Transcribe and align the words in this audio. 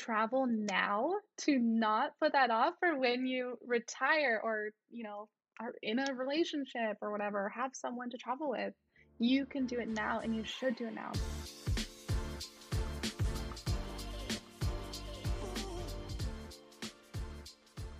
travel 0.00 0.46
now 0.46 1.12
to 1.36 1.58
not 1.58 2.12
put 2.18 2.32
that 2.32 2.50
off 2.50 2.74
for 2.80 2.98
when 2.98 3.26
you 3.26 3.58
retire 3.66 4.40
or, 4.42 4.70
you 4.90 5.04
know, 5.04 5.28
are 5.60 5.74
in 5.82 5.98
a 5.98 6.14
relationship 6.14 6.96
or 7.02 7.12
whatever, 7.12 7.50
have 7.50 7.72
someone 7.74 8.08
to 8.08 8.16
travel 8.16 8.48
with. 8.48 8.72
You 9.18 9.44
can 9.44 9.66
do 9.66 9.78
it 9.78 9.88
now 9.88 10.20
and 10.20 10.34
you 10.34 10.42
should 10.42 10.76
do 10.76 10.86
it 10.86 10.94
now. 10.94 11.12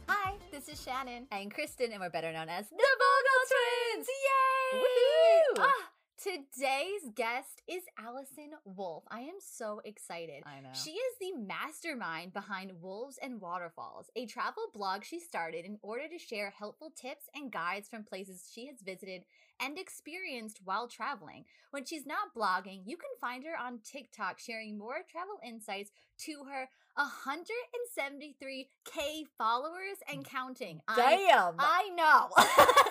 Hi, 0.09 0.37
this 0.51 0.69
is 0.71 0.82
Shannon. 0.82 1.27
and 1.30 1.53
Kristen, 1.53 1.93
and 1.93 2.01
we're 2.01 2.09
better 2.09 2.32
known 2.32 2.48
as 2.48 2.67
The 2.71 2.77
Vogel 2.77 3.43
Twins! 3.51 4.09
Yay! 4.09 4.80
Woohoo! 4.80 5.59
Ah, 5.59 5.89
today's 6.23 7.11
guest 7.14 7.62
is 7.66 7.82
Allison 7.98 8.50
Wolf. 8.64 9.05
I 9.11 9.21
am 9.21 9.36
so 9.39 9.80
excited. 9.84 10.43
I 10.45 10.61
know. 10.61 10.68
She 10.75 10.91
is 10.91 11.16
the 11.18 11.32
mastermind 11.41 12.35
behind 12.35 12.73
Wolves 12.82 13.18
and 13.23 13.41
Waterfalls, 13.41 14.11
a 14.14 14.27
travel 14.27 14.64
blog 14.75 15.03
she 15.04 15.18
started 15.18 15.64
in 15.64 15.79
order 15.82 16.07
to 16.08 16.18
share 16.18 16.50
helpful 16.50 16.93
tips 16.94 17.30
and 17.35 17.50
guides 17.50 17.89
from 17.89 18.04
places 18.04 18.50
she 18.53 18.67
has 18.67 18.82
visited 18.82 19.25
and 19.61 19.79
experienced 19.79 20.61
while 20.64 20.89
traveling. 20.89 21.46
When 21.71 21.86
she's 21.86 22.04
not 22.04 22.35
blogging, 22.36 22.82
you 22.85 22.99
can 22.99 23.08
find 23.21 23.44
her 23.44 23.57
on 23.58 23.79
TikTok 23.82 24.39
sharing 24.39 24.77
more 24.77 24.99
travel 25.11 25.39
insights 25.46 25.91
to 26.27 26.44
her 26.50 26.68
173k 26.99 29.25
followers 29.39 29.96
and 30.11 30.25
mm. 30.25 30.29
counting. 30.29 30.82
I 30.86 30.96
Damn. 30.96 31.55
I 31.58 31.89
know. 31.96 32.28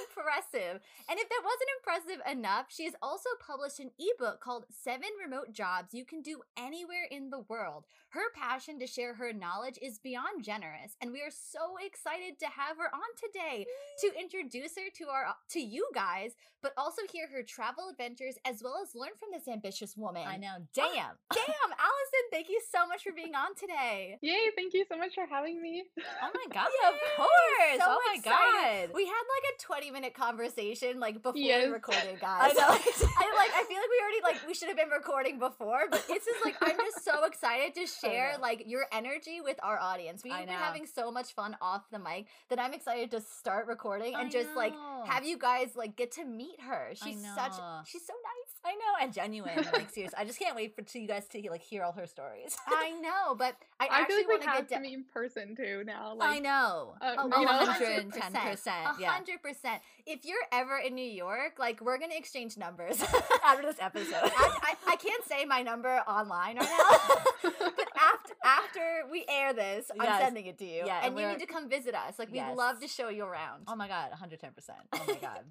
impressive. 0.00 0.80
And 1.08 1.18
if 1.18 1.28
that 1.28 1.42
wasn't 1.44 1.70
impressive 1.78 2.20
enough, 2.30 2.66
she 2.68 2.84
has 2.84 2.94
also 3.02 3.30
published 3.44 3.80
an 3.80 3.90
ebook 3.98 4.40
called 4.40 4.66
Seven 4.70 5.08
Remote 5.22 5.52
Jobs 5.52 5.94
You 5.94 6.04
Can 6.04 6.22
Do 6.22 6.42
Anywhere 6.56 7.06
in 7.10 7.30
the 7.30 7.40
World. 7.40 7.84
Her 8.14 8.30
passion 8.36 8.78
to 8.78 8.86
share 8.86 9.12
her 9.14 9.32
knowledge 9.32 9.76
is 9.82 9.98
beyond 9.98 10.44
generous, 10.44 10.94
and 11.00 11.10
we 11.10 11.18
are 11.20 11.34
so 11.34 11.74
excited 11.84 12.38
to 12.38 12.46
have 12.46 12.76
her 12.78 12.86
on 12.94 13.10
today 13.18 13.66
to 14.02 14.12
introduce 14.16 14.76
her 14.76 14.86
to 14.98 15.08
our 15.10 15.34
to 15.50 15.58
you 15.60 15.88
guys, 15.92 16.36
but 16.62 16.72
also 16.78 17.02
hear 17.12 17.26
her 17.34 17.42
travel 17.42 17.88
adventures 17.90 18.36
as 18.46 18.62
well 18.62 18.76
as 18.80 18.94
learn 18.94 19.10
from 19.18 19.30
this 19.32 19.48
ambitious 19.48 19.96
woman. 19.96 20.22
I 20.28 20.36
know. 20.36 20.54
Ah, 20.54 20.62
damn. 20.72 21.14
Damn, 21.34 21.70
Allison, 21.74 22.24
thank 22.30 22.48
you 22.48 22.60
so 22.70 22.86
much 22.86 23.02
for 23.02 23.10
being 23.12 23.34
on 23.34 23.54
today. 23.58 24.16
Yay, 24.22 24.50
thank 24.56 24.72
you 24.74 24.84
so 24.88 24.96
much 24.96 25.14
for 25.16 25.26
having 25.28 25.60
me. 25.60 25.82
Oh 25.98 26.30
my 26.32 26.46
god. 26.54 26.68
Of 26.86 26.94
course. 27.16 27.78
So 27.78 27.84
oh 27.88 27.98
my 28.06 28.14
excited. 28.16 28.88
god. 28.90 28.94
We 28.94 29.04
had 29.06 29.24
like 29.26 29.46
a 29.58 29.62
20 29.62 29.90
minute 29.90 30.14
conversation 30.14 31.00
like 31.00 31.16
before 31.20 31.32
Yes. 31.36 31.66
we 31.66 31.72
recorded, 31.72 32.16
guys. 32.20 32.52
I 32.52 32.54
know. 32.54 32.68
I 32.70 33.26
like 33.34 33.50
I 33.58 33.64
feel 33.66 33.78
like 33.82 33.90
we 33.90 33.98
already 34.00 34.22
like 34.22 34.46
we 34.46 34.54
should 34.54 34.68
have 34.68 34.76
been 34.76 34.88
recording 34.90 35.40
before, 35.40 35.82
but 35.90 36.06
this 36.06 36.22
is 36.28 36.36
like 36.44 36.54
I'm 36.62 36.76
just 36.78 37.04
so 37.04 37.24
excited 37.24 37.74
to 37.74 37.86
share 37.86 38.03
know. 38.12 38.32
like 38.40 38.64
your 38.66 38.86
energy 38.92 39.40
with 39.42 39.58
our 39.62 39.78
audience. 39.78 40.22
We've 40.24 40.34
been 40.34 40.46
know. 40.46 40.52
having 40.52 40.86
so 40.86 41.10
much 41.10 41.34
fun 41.34 41.56
off 41.60 41.82
the 41.90 41.98
mic 41.98 42.26
that 42.50 42.60
I'm 42.60 42.72
excited 42.74 43.10
to 43.12 43.20
start 43.20 43.66
recording 43.66 44.14
and 44.14 44.26
I 44.26 44.30
just 44.30 44.54
like 44.56 44.74
have 45.06 45.24
you 45.24 45.38
guys 45.38 45.76
like 45.76 45.96
get 45.96 46.12
to 46.12 46.24
meet 46.24 46.60
her. 46.60 46.90
She's 46.94 47.24
such 47.34 47.54
she's 47.86 48.06
so 48.06 48.14
nice. 48.14 48.43
I 48.66 48.72
know, 48.72 48.94
and 49.02 49.12
genuine. 49.12 49.56
Like 49.72 49.90
seriously, 49.90 50.16
I 50.18 50.24
just 50.24 50.38
can't 50.38 50.56
wait 50.56 50.74
for 50.74 50.82
to 50.82 50.98
you 50.98 51.06
guys 51.06 51.26
to 51.28 51.50
like 51.50 51.62
hear 51.62 51.82
all 51.82 51.92
her 51.92 52.06
stories. 52.06 52.56
I 52.66 52.92
know, 53.00 53.34
but 53.34 53.54
I, 53.78 53.86
I 53.90 54.00
actually 54.00 54.18
like 54.18 54.28
want 54.28 54.42
to 54.42 54.46
get 54.48 54.68
to 54.68 54.74
down. 54.74 54.82
meet 54.82 54.94
in 54.94 55.04
person 55.12 55.54
too 55.54 55.82
now. 55.84 56.16
I 56.20 56.30
Like, 56.32 56.42
know. 56.42 56.94
uh, 57.00 57.14
Oh, 57.18 57.40
you 57.40 57.46
know, 57.46 57.52
110%. 57.52 58.10
100%. 58.12 58.66
Yeah. 58.98 59.10
hundred 59.10 59.42
percent. 59.42 59.82
If 60.06 60.24
you're 60.24 60.38
ever 60.52 60.78
in 60.78 60.94
New 60.94 61.04
York, 61.04 61.58
like 61.58 61.80
we're 61.80 61.98
gonna 61.98 62.14
exchange 62.16 62.56
numbers. 62.56 63.02
After 63.44 63.62
this 63.62 63.76
episode. 63.80 64.14
I, 64.22 64.58
I, 64.62 64.74
I 64.92 64.96
can't 64.96 65.24
say 65.24 65.44
my 65.44 65.62
number 65.62 65.96
online 66.08 66.56
right 66.56 66.68
now, 67.42 67.50
but 67.76 67.88
after 67.96 68.34
after 68.44 69.02
we 69.10 69.24
air 69.28 69.52
this, 69.52 69.90
I'm 69.98 70.04
Yes. 70.06 70.22
sending 70.22 70.46
it 70.46 70.58
to 70.58 70.64
you, 70.64 70.82
Yeah, 70.86 71.00
and, 71.04 71.12
and 71.12 71.20
you 71.20 71.28
need 71.28 71.40
to 71.40 71.46
come 71.46 71.68
visit 71.68 71.94
us. 71.94 72.18
Like 72.18 72.30
we'd 72.30 72.36
Yes. 72.38 72.56
love 72.56 72.80
to 72.80 72.88
show 72.88 73.08
you 73.08 73.24
around. 73.24 73.64
oh 73.68 73.76
my 73.76 73.88
god, 73.88 74.10
110%. 74.12 74.50
Oh 74.92 75.04
my 75.08 75.14
god. 75.16 75.44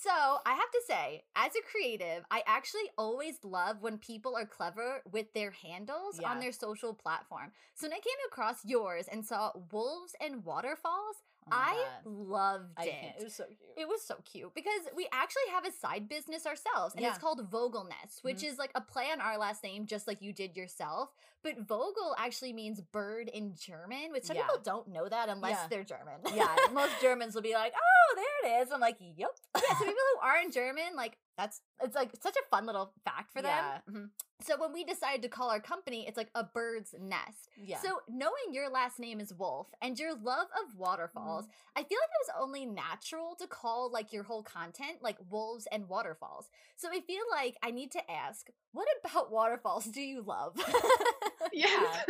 So 0.00 0.10
I 0.46 0.52
have 0.52 0.70
to 0.70 0.80
say, 0.86 1.24
as 1.34 1.50
a 1.56 1.62
creative, 1.72 2.24
I 2.30 2.44
actually 2.46 2.88
always 2.96 3.38
love 3.42 3.82
when 3.82 3.98
people 3.98 4.36
are 4.36 4.46
clever 4.46 5.02
with 5.10 5.32
their 5.32 5.50
handles 5.50 6.20
on 6.24 6.38
their 6.38 6.52
social 6.52 6.94
platform. 6.94 7.50
So 7.74 7.88
when 7.88 7.94
I 7.94 7.96
came 7.96 8.12
across 8.28 8.64
yours 8.64 9.06
and 9.10 9.26
saw 9.26 9.50
wolves 9.72 10.14
and 10.20 10.44
waterfalls, 10.44 11.16
Oh 11.50 11.56
I 11.56 11.84
God. 12.04 12.12
loved 12.12 12.74
I 12.76 12.84
it. 12.84 13.14
It 13.20 13.24
was 13.24 13.34
so 13.34 13.44
cute. 13.44 13.58
It 13.78 13.88
was 13.88 14.02
so 14.02 14.16
cute 14.30 14.54
because 14.54 14.82
we 14.94 15.08
actually 15.12 15.50
have 15.50 15.64
a 15.64 15.72
side 15.72 16.06
business 16.06 16.44
ourselves, 16.46 16.94
and 16.94 17.02
it's 17.04 17.12
Yeah. 17.12 17.12
Mm-hmm. 17.12 17.20
called 17.20 17.50
Vogelnest, 17.50 18.22
which 18.22 18.44
is 18.44 18.58
like 18.58 18.70
a 18.74 18.82
play 18.82 19.06
on 19.10 19.20
our 19.22 19.38
last 19.38 19.64
name, 19.64 19.86
just 19.86 20.06
like 20.06 20.20
you 20.20 20.32
did 20.34 20.56
yourself. 20.56 21.08
But 21.42 21.60
Vogel 21.66 22.14
actually 22.18 22.52
means 22.52 22.80
bird 22.80 23.28
in 23.32 23.54
German, 23.54 24.10
which 24.12 24.24
some 24.24 24.36
Yeah. 24.36 24.42
people 24.46 24.60
don't 24.62 24.88
know 24.88 25.08
that 25.08 25.28
unless 25.28 25.52
Yeah. 25.52 25.66
they're 25.68 25.84
German. 25.84 26.20
yeah, 26.34 26.54
most 26.72 27.00
Germans 27.00 27.34
will 27.34 27.42
be 27.42 27.54
like, 27.54 27.72
"Oh, 27.76 28.14
there 28.16 28.52
it 28.52 28.62
is." 28.66 28.72
I'm 28.72 28.80
like, 28.80 28.96
"Yep." 29.00 29.30
yeah, 29.56 29.60
so 29.78 29.84
people 29.84 29.94
who 30.14 30.20
aren't 30.26 30.52
German, 30.52 30.96
like 30.96 31.16
that's 31.36 31.60
it's 31.80 31.94
like 31.94 32.10
such 32.20 32.34
a 32.36 32.42
fun 32.50 32.66
little 32.66 32.92
fact 33.04 33.32
for 33.32 33.40
them. 33.42 33.52
Yeah. 33.52 33.78
mhm. 33.88 34.10
So 34.40 34.56
when 34.56 34.72
we 34.72 34.84
decided 34.84 35.22
to 35.22 35.28
call 35.28 35.50
our 35.50 35.60
company, 35.60 36.06
it's 36.06 36.16
like 36.16 36.30
a 36.34 36.44
bird's 36.44 36.94
nest. 37.00 37.48
Yeah. 37.56 37.78
So 37.80 38.00
knowing 38.08 38.52
your 38.52 38.68
last 38.68 38.98
name 39.00 39.18
is 39.20 39.32
Wolf 39.34 39.66
and 39.82 39.98
your 39.98 40.14
love 40.14 40.46
of 40.62 40.76
waterfalls, 40.76 41.44
Mm-hmm. 41.46 41.78
I 41.78 41.82
feel 41.84 41.98
like 42.00 42.10
it 42.10 42.26
was 42.26 42.42
only 42.42 42.66
natural 42.66 43.34
to 43.36 43.46
call 43.46 43.90
like 43.90 44.12
your 44.12 44.24
whole 44.24 44.42
content 44.42 44.98
like 45.02 45.16
wolves 45.30 45.66
and 45.70 45.88
waterfalls. 45.88 46.48
So 46.76 46.88
I 46.88 47.00
feel 47.00 47.22
like 47.30 47.56
I 47.62 47.70
need 47.70 47.92
to 47.92 48.10
ask, 48.10 48.48
what 48.72 48.88
about 49.04 49.30
waterfalls 49.32 49.84
do 49.86 50.00
you 50.00 50.22
love? 50.22 50.56
yes. 51.52 52.04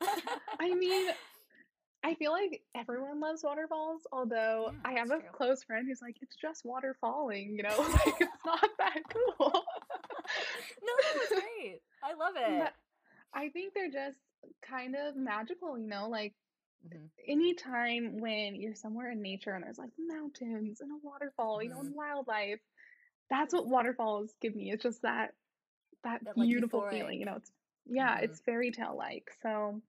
I 0.60 0.74
mean, 0.74 1.06
I 2.04 2.14
feel 2.14 2.32
like 2.32 2.62
everyone 2.74 3.20
loves 3.20 3.42
waterfalls, 3.42 4.02
although 4.12 4.70
Yeah, 4.72 4.90
I 4.90 4.92
have 4.94 5.10
a 5.10 5.18
true. 5.18 5.28
close 5.32 5.62
friend 5.64 5.86
who's 5.88 6.02
like, 6.02 6.16
it's 6.22 6.36
just 6.36 6.64
water 6.64 6.96
falling, 7.00 7.54
you 7.56 7.62
know? 7.62 7.76
Like, 7.92 8.16
it's 8.20 8.44
not 8.44 8.68
that 8.78 9.00
cool. 9.12 9.52
no, 9.52 10.92
that 11.02 11.16
was 11.16 11.28
great. 11.32 11.80
I 12.02 12.14
love 12.14 12.34
it. 12.36 12.58
But 12.58 12.74
I 13.34 13.48
think 13.48 13.74
they're 13.74 13.90
just 13.90 14.18
kind 14.62 14.94
of 14.94 15.16
magical, 15.16 15.78
you 15.78 15.88
know? 15.88 16.08
Like, 16.08 16.34
Mhm. 16.86 17.08
anytime 17.26 18.20
when 18.20 18.54
you're 18.54 18.74
somewhere 18.74 19.10
in 19.10 19.22
nature 19.22 19.52
and 19.54 19.64
there's 19.64 19.78
like 19.78 19.90
mountains 19.98 20.80
and 20.80 20.90
a 20.92 20.96
waterfall, 21.02 21.62
you 21.62 21.70
know, 21.70 21.80
and 21.80 21.94
wildlife, 21.94 22.60
that's 23.30 23.52
what 23.52 23.66
waterfalls 23.66 24.32
give 24.40 24.54
me. 24.54 24.70
It's 24.70 24.82
just 24.82 25.02
that 25.02 25.32
that, 26.04 26.24
That, 26.24 26.36
beautiful 26.36 26.86
feeling, 26.90 27.18
you 27.18 27.26
know. 27.26 27.36
It's 27.36 27.50
yeah, 27.88 28.18
Mhm. 28.18 28.22
it's 28.24 28.40
fairy 28.40 28.70
tale 28.70 28.96
like. 28.96 29.30
So 29.42 29.80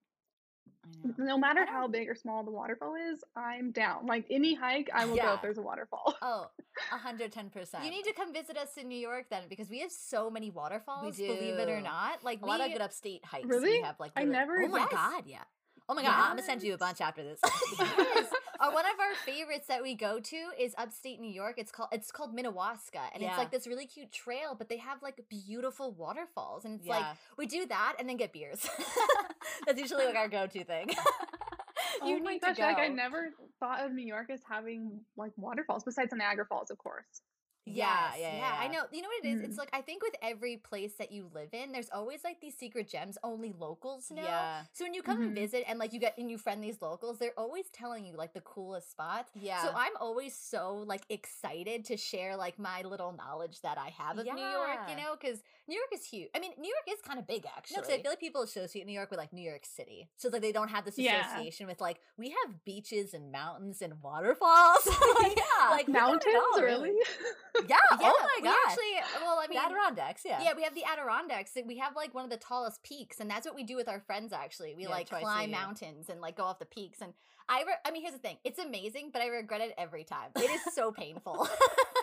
no 1.18 1.38
matter 1.38 1.66
how 1.66 1.88
big 1.88 2.08
or 2.08 2.16
small 2.16 2.44
the 2.44 2.52
waterfall 2.52 2.96
is, 2.96 3.22
I'm 3.36 3.72
down. 3.72 4.06
Like 4.06 4.26
any 4.30 4.54
hike, 4.54 4.90
I 4.94 5.06
will 5.06 5.18
go 5.18 5.34
if 5.34 5.42
there's 5.42 5.58
a 5.58 5.62
waterfall. 5.62 6.16
Oh, 6.22 6.50
110%. 6.94 7.84
you 7.84 7.90
need 7.92 8.04
to 8.06 8.14
come 8.14 8.32
visit 8.34 8.58
us 8.58 8.78
in 8.78 8.88
New 8.88 8.98
York 8.98 9.26
then 9.30 9.44
because 9.50 9.70
we 9.70 9.80
have 9.80 9.92
so 9.92 10.30
many 10.30 10.50
waterfalls, 10.52 11.18
believe 11.18 11.56
it 11.56 11.70
or 11.70 11.82
not. 11.82 12.24
Like 12.24 12.42
a 12.42 12.46
lot 12.46 12.62
of 12.62 12.72
good 12.72 12.82
upstate 12.82 13.26
hikes. 13.26 13.46
Really? 13.48 13.72
We 13.72 13.82
have 13.82 14.00
like 14.00 14.12
I 14.16 14.24
never- 14.24 14.62
Oh 14.64 14.68
my 14.68 14.80
Yes. 14.80 14.92
god, 14.92 15.24
yeah. 15.26 15.44
Oh 15.90 15.94
my 15.94 16.02
god, 16.04 16.12
I'm 16.14 16.30
gonna 16.32 16.44
send 16.44 16.64
you 16.64 16.74
a 16.74 16.78
bunch 16.78 17.02
after 17.02 17.24
this. 17.24 17.40
Yes. 17.80 18.34
Uh, 18.68 18.72
one 18.72 18.86
of 18.86 19.00
our 19.00 19.16
favorites 19.26 19.68
that 19.68 19.82
we 19.82 19.96
go 19.96 20.20
to 20.20 20.36
is 20.60 20.74
upstate 20.78 21.20
New 21.20 21.32
York. 21.32 21.56
It's 21.58 21.72
called 21.72 21.90
it's 21.92 22.12
called 22.12 22.36
Minnewaska, 22.36 23.02
and 23.14 23.24
it's 23.24 23.38
like 23.38 23.52
this 23.52 23.68
really 23.68 23.86
cute 23.86 24.12
trail. 24.12 24.56
But 24.58 24.70
they 24.70 24.78
have 24.78 25.02
like 25.02 25.22
beautiful 25.30 25.92
waterfalls, 25.92 26.66
and 26.66 26.80
it's 26.80 26.88
like 26.88 27.06
we 27.38 27.46
do 27.46 27.66
that 27.68 27.96
and 28.00 28.08
then 28.08 28.18
get 28.18 28.34
beers. 28.34 28.68
That's 29.66 29.80
usually 29.80 30.06
like 30.06 30.16
our 30.16 30.28
go-to 30.28 30.64
thing. 30.64 30.90
oh 32.02 32.20
my 32.20 32.34
need 32.34 32.42
gosh, 32.42 32.58
to 32.58 32.64
like 32.64 32.78
I 32.78 32.88
never 32.88 33.30
thought 33.60 33.86
of 33.86 33.92
New 33.92 34.06
York 34.06 34.30
as 34.30 34.42
having 34.48 35.02
like 35.16 35.32
waterfalls 35.38 35.84
besides 35.84 36.12
the 36.12 36.18
Niagara 36.18 36.46
Falls, 36.46 36.72
of 36.72 36.78
course. 36.78 37.22
Yeah, 37.68 38.12
Yes, 38.14 38.20
yeah, 38.20 38.56
I 38.60 38.66
yeah. 38.66 38.72
know. 38.72 38.84
You 38.92 39.02
know 39.02 39.10
what 39.10 39.26
it 39.26 39.28
is? 39.28 39.42
It's 39.42 39.56
Mhm. 39.56 39.60
like 39.60 39.70
I 39.74 39.82
think 39.82 40.02
with 40.04 40.16
every 40.22 40.58
place 40.58 40.94
that 40.96 41.12
you 41.12 41.30
live 41.34 41.54
in, 41.54 41.72
there's 41.72 41.90
always 41.90 42.24
like 42.24 42.40
these 42.42 42.56
secret 42.58 42.88
gems 42.88 43.18
only 43.24 43.54
locals 43.54 44.10
know. 44.12 44.22
Yeah. 44.24 44.64
So 44.74 44.86
when 44.86 44.94
you 44.94 45.02
come 45.04 45.22
and 45.22 45.32
Mhm. 45.32 45.36
visit 45.36 45.64
and 45.68 45.78
like 45.80 45.94
you 45.94 46.00
get 46.00 46.18
and 46.18 46.32
you 46.32 46.38
friend 46.38 46.64
these 46.64 46.82
locals, 46.82 47.20
they're 47.20 47.38
always 47.38 47.70
telling 47.70 48.06
you 48.06 48.16
like 48.16 48.34
the 48.34 48.42
coolest 48.42 48.90
spots. 48.92 49.32
Yeah. 49.36 49.62
So 49.64 49.72
I'm 49.76 49.96
always 50.00 50.36
so 50.36 50.78
like 50.88 51.04
excited 51.10 51.86
to 51.86 51.98
share 51.98 52.36
like 52.38 52.58
my 52.58 52.82
little 52.84 53.12
knowledge 53.12 53.62
that 53.62 53.78
I 53.78 53.90
have 53.90 54.18
of 54.18 54.26
New 54.26 54.48
York, 54.48 54.80
you 54.90 54.96
know, 54.96 55.16
because 55.20 55.42
New 55.68 55.76
York 55.76 55.90
is 55.94 56.06
huge. 56.06 56.30
I 56.34 56.40
mean, 56.40 56.54
New 56.58 56.70
York 56.70 56.98
is 56.98 57.02
kind 57.02 57.20
of 57.20 57.28
big 57.28 57.46
actually. 57.46 57.78
No, 57.78 57.84
I 57.96 58.02
feel 58.02 58.12
like 58.12 58.20
people 58.20 58.42
associate 58.42 58.86
New 58.86 58.94
York 58.94 59.10
with 59.12 59.20
like 59.20 59.34
New 59.34 59.42
York 59.48 59.66
City. 59.66 60.10
So 60.18 60.30
like 60.30 60.42
they 60.42 60.52
don't 60.52 60.70
have 60.70 60.86
this 60.86 60.98
Yeah. 60.98 61.22
association 61.22 61.68
with 61.68 61.82
like 61.82 62.00
we 62.18 62.30
have 62.30 62.64
beaches 62.64 63.14
and 63.14 63.32
mountains 63.32 63.82
and 63.82 64.02
waterfalls. 64.02 64.86
like, 65.20 65.38
Yeah. 65.38 65.70
like 65.70 65.88
we 65.88 65.94
got 65.94 66.10
it 66.10 66.12
Mountains, 66.12 66.36
all, 66.56 66.62
really? 66.62 66.94
Yeah. 67.68 67.76
Yeah, 68.00 68.12
oh 68.12 68.22
my 68.22 68.42
we 68.42 68.48
god. 68.48 68.56
actually. 68.68 69.22
Well, 69.22 69.40
I 69.40 69.48
the 69.48 69.56
mean, 69.56 69.60
Adirondacks. 69.66 70.22
Yeah. 70.26 70.42
Yeah, 70.42 70.54
we 70.56 70.64
have 70.64 70.76
the 70.76 70.84
Adirondacks. 70.86 71.52
We 71.66 71.78
have 71.78 71.96
like 71.96 72.14
one 72.14 72.24
of 72.24 72.30
the 72.30 72.38
tallest 72.38 72.84
peaks, 72.84 73.20
and 73.20 73.30
that's 73.30 73.46
what 73.46 73.56
we 73.56 73.64
do 73.64 73.76
with 73.76 73.88
our 73.88 74.00
friends. 74.00 74.34
Actually, 74.34 74.76
we 74.76 74.84
Yeah, 74.84 74.90
like 74.90 75.10
climb 75.10 75.52
mountains 75.52 76.10
and 76.10 76.22
like 76.22 76.38
go 76.38 76.44
off 76.44 76.60
the 76.60 76.66
peaks. 76.66 77.02
And 77.02 77.14
I, 77.50 77.64
re- 77.66 77.74
I 77.86 77.92
mean, 77.92 78.02
here's 78.02 78.14
the 78.14 78.20
thing: 78.20 78.38
it's 78.44 78.60
amazing, 78.60 79.12
but 79.14 79.22
I 79.22 79.28
regret 79.28 79.62
it 79.62 79.74
every 79.78 80.04
time. 80.04 80.32
It 80.36 80.50
is 80.52 80.62
so 80.74 80.92
painful. 80.92 81.48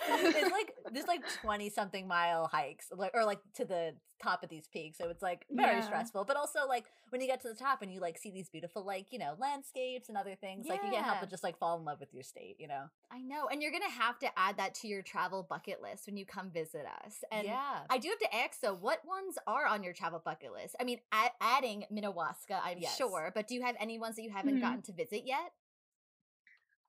it's 0.09 0.51
like 0.53 0.73
there's 0.93 1.07
like 1.07 1.23
20 1.41 1.71
something 1.71 2.07
mile 2.07 2.47
hikes 2.47 2.89
like 2.95 3.13
or 3.15 3.25
like 3.25 3.39
to 3.55 3.65
the 3.65 3.95
top 4.23 4.43
of 4.43 4.49
these 4.51 4.69
peaks 4.69 4.97
so 4.99 5.09
it's 5.09 5.23
like 5.23 5.45
very 5.51 5.77
Yeah. 5.77 5.81
stressful 5.81 6.25
but 6.25 6.37
also 6.37 6.61
like 6.69 6.85
when 7.09 7.21
you 7.23 7.27
get 7.27 7.41
to 7.43 7.49
the 7.49 7.55
top 7.55 7.81
and 7.83 7.91
you 7.93 8.01
like 8.01 8.17
see 8.19 8.31
these 8.31 8.49
beautiful 8.51 8.85
like 8.85 9.07
you 9.13 9.19
know 9.19 9.35
landscapes 9.39 10.09
and 10.11 10.17
other 10.19 10.35
things 10.35 10.67
like 10.69 10.81
you 10.85 10.91
can't 10.93 11.05
help 11.05 11.21
but 11.21 11.31
just 11.31 11.43
like 11.43 11.59
fall 11.59 11.79
in 11.79 11.85
love 11.87 12.01
with 12.01 12.13
your 12.13 12.23
state 12.23 12.57
you 12.59 12.69
know 12.69 12.85
I 13.11 13.21
know, 13.23 13.47
and 13.47 13.63
you're 13.63 13.71
gonna 13.71 13.89
have 13.89 14.19
to 14.21 14.27
add 14.37 14.57
that 14.57 14.75
to 14.77 14.89
your 14.89 15.01
travel 15.01 15.47
bucket 15.49 15.81
list 15.81 16.07
when 16.09 16.17
you 16.17 16.27
come 16.27 16.51
visit 16.51 16.85
us. 17.05 17.23
And 17.31 17.47
yeah 17.47 17.81
I 17.89 17.99
do 17.99 18.09
have 18.09 18.19
to 18.19 18.35
ask 18.35 18.61
though, 18.61 18.75
what 18.75 19.07
ones 19.07 19.39
are 19.47 19.67
on 19.67 19.85
your 19.85 19.93
travel 19.93 20.21
bucket 20.25 20.53
list? 20.53 20.75
I 20.81 20.85
mean, 20.85 20.99
a- 21.13 21.31
adding 21.41 21.85
Minnewaska, 21.93 22.59
I'm 22.65 22.79
Yes. 22.79 22.97
sure, 22.97 23.31
but 23.33 23.47
do 23.47 23.55
you 23.55 23.63
have 23.63 23.77
any 23.79 24.01
ones 24.01 24.17
that 24.17 24.23
you 24.23 24.31
haven't 24.31 24.57
Mhm. 24.57 24.61
gotten 24.63 24.83
to 24.83 24.93
visit 24.93 25.23
yet? 25.27 25.34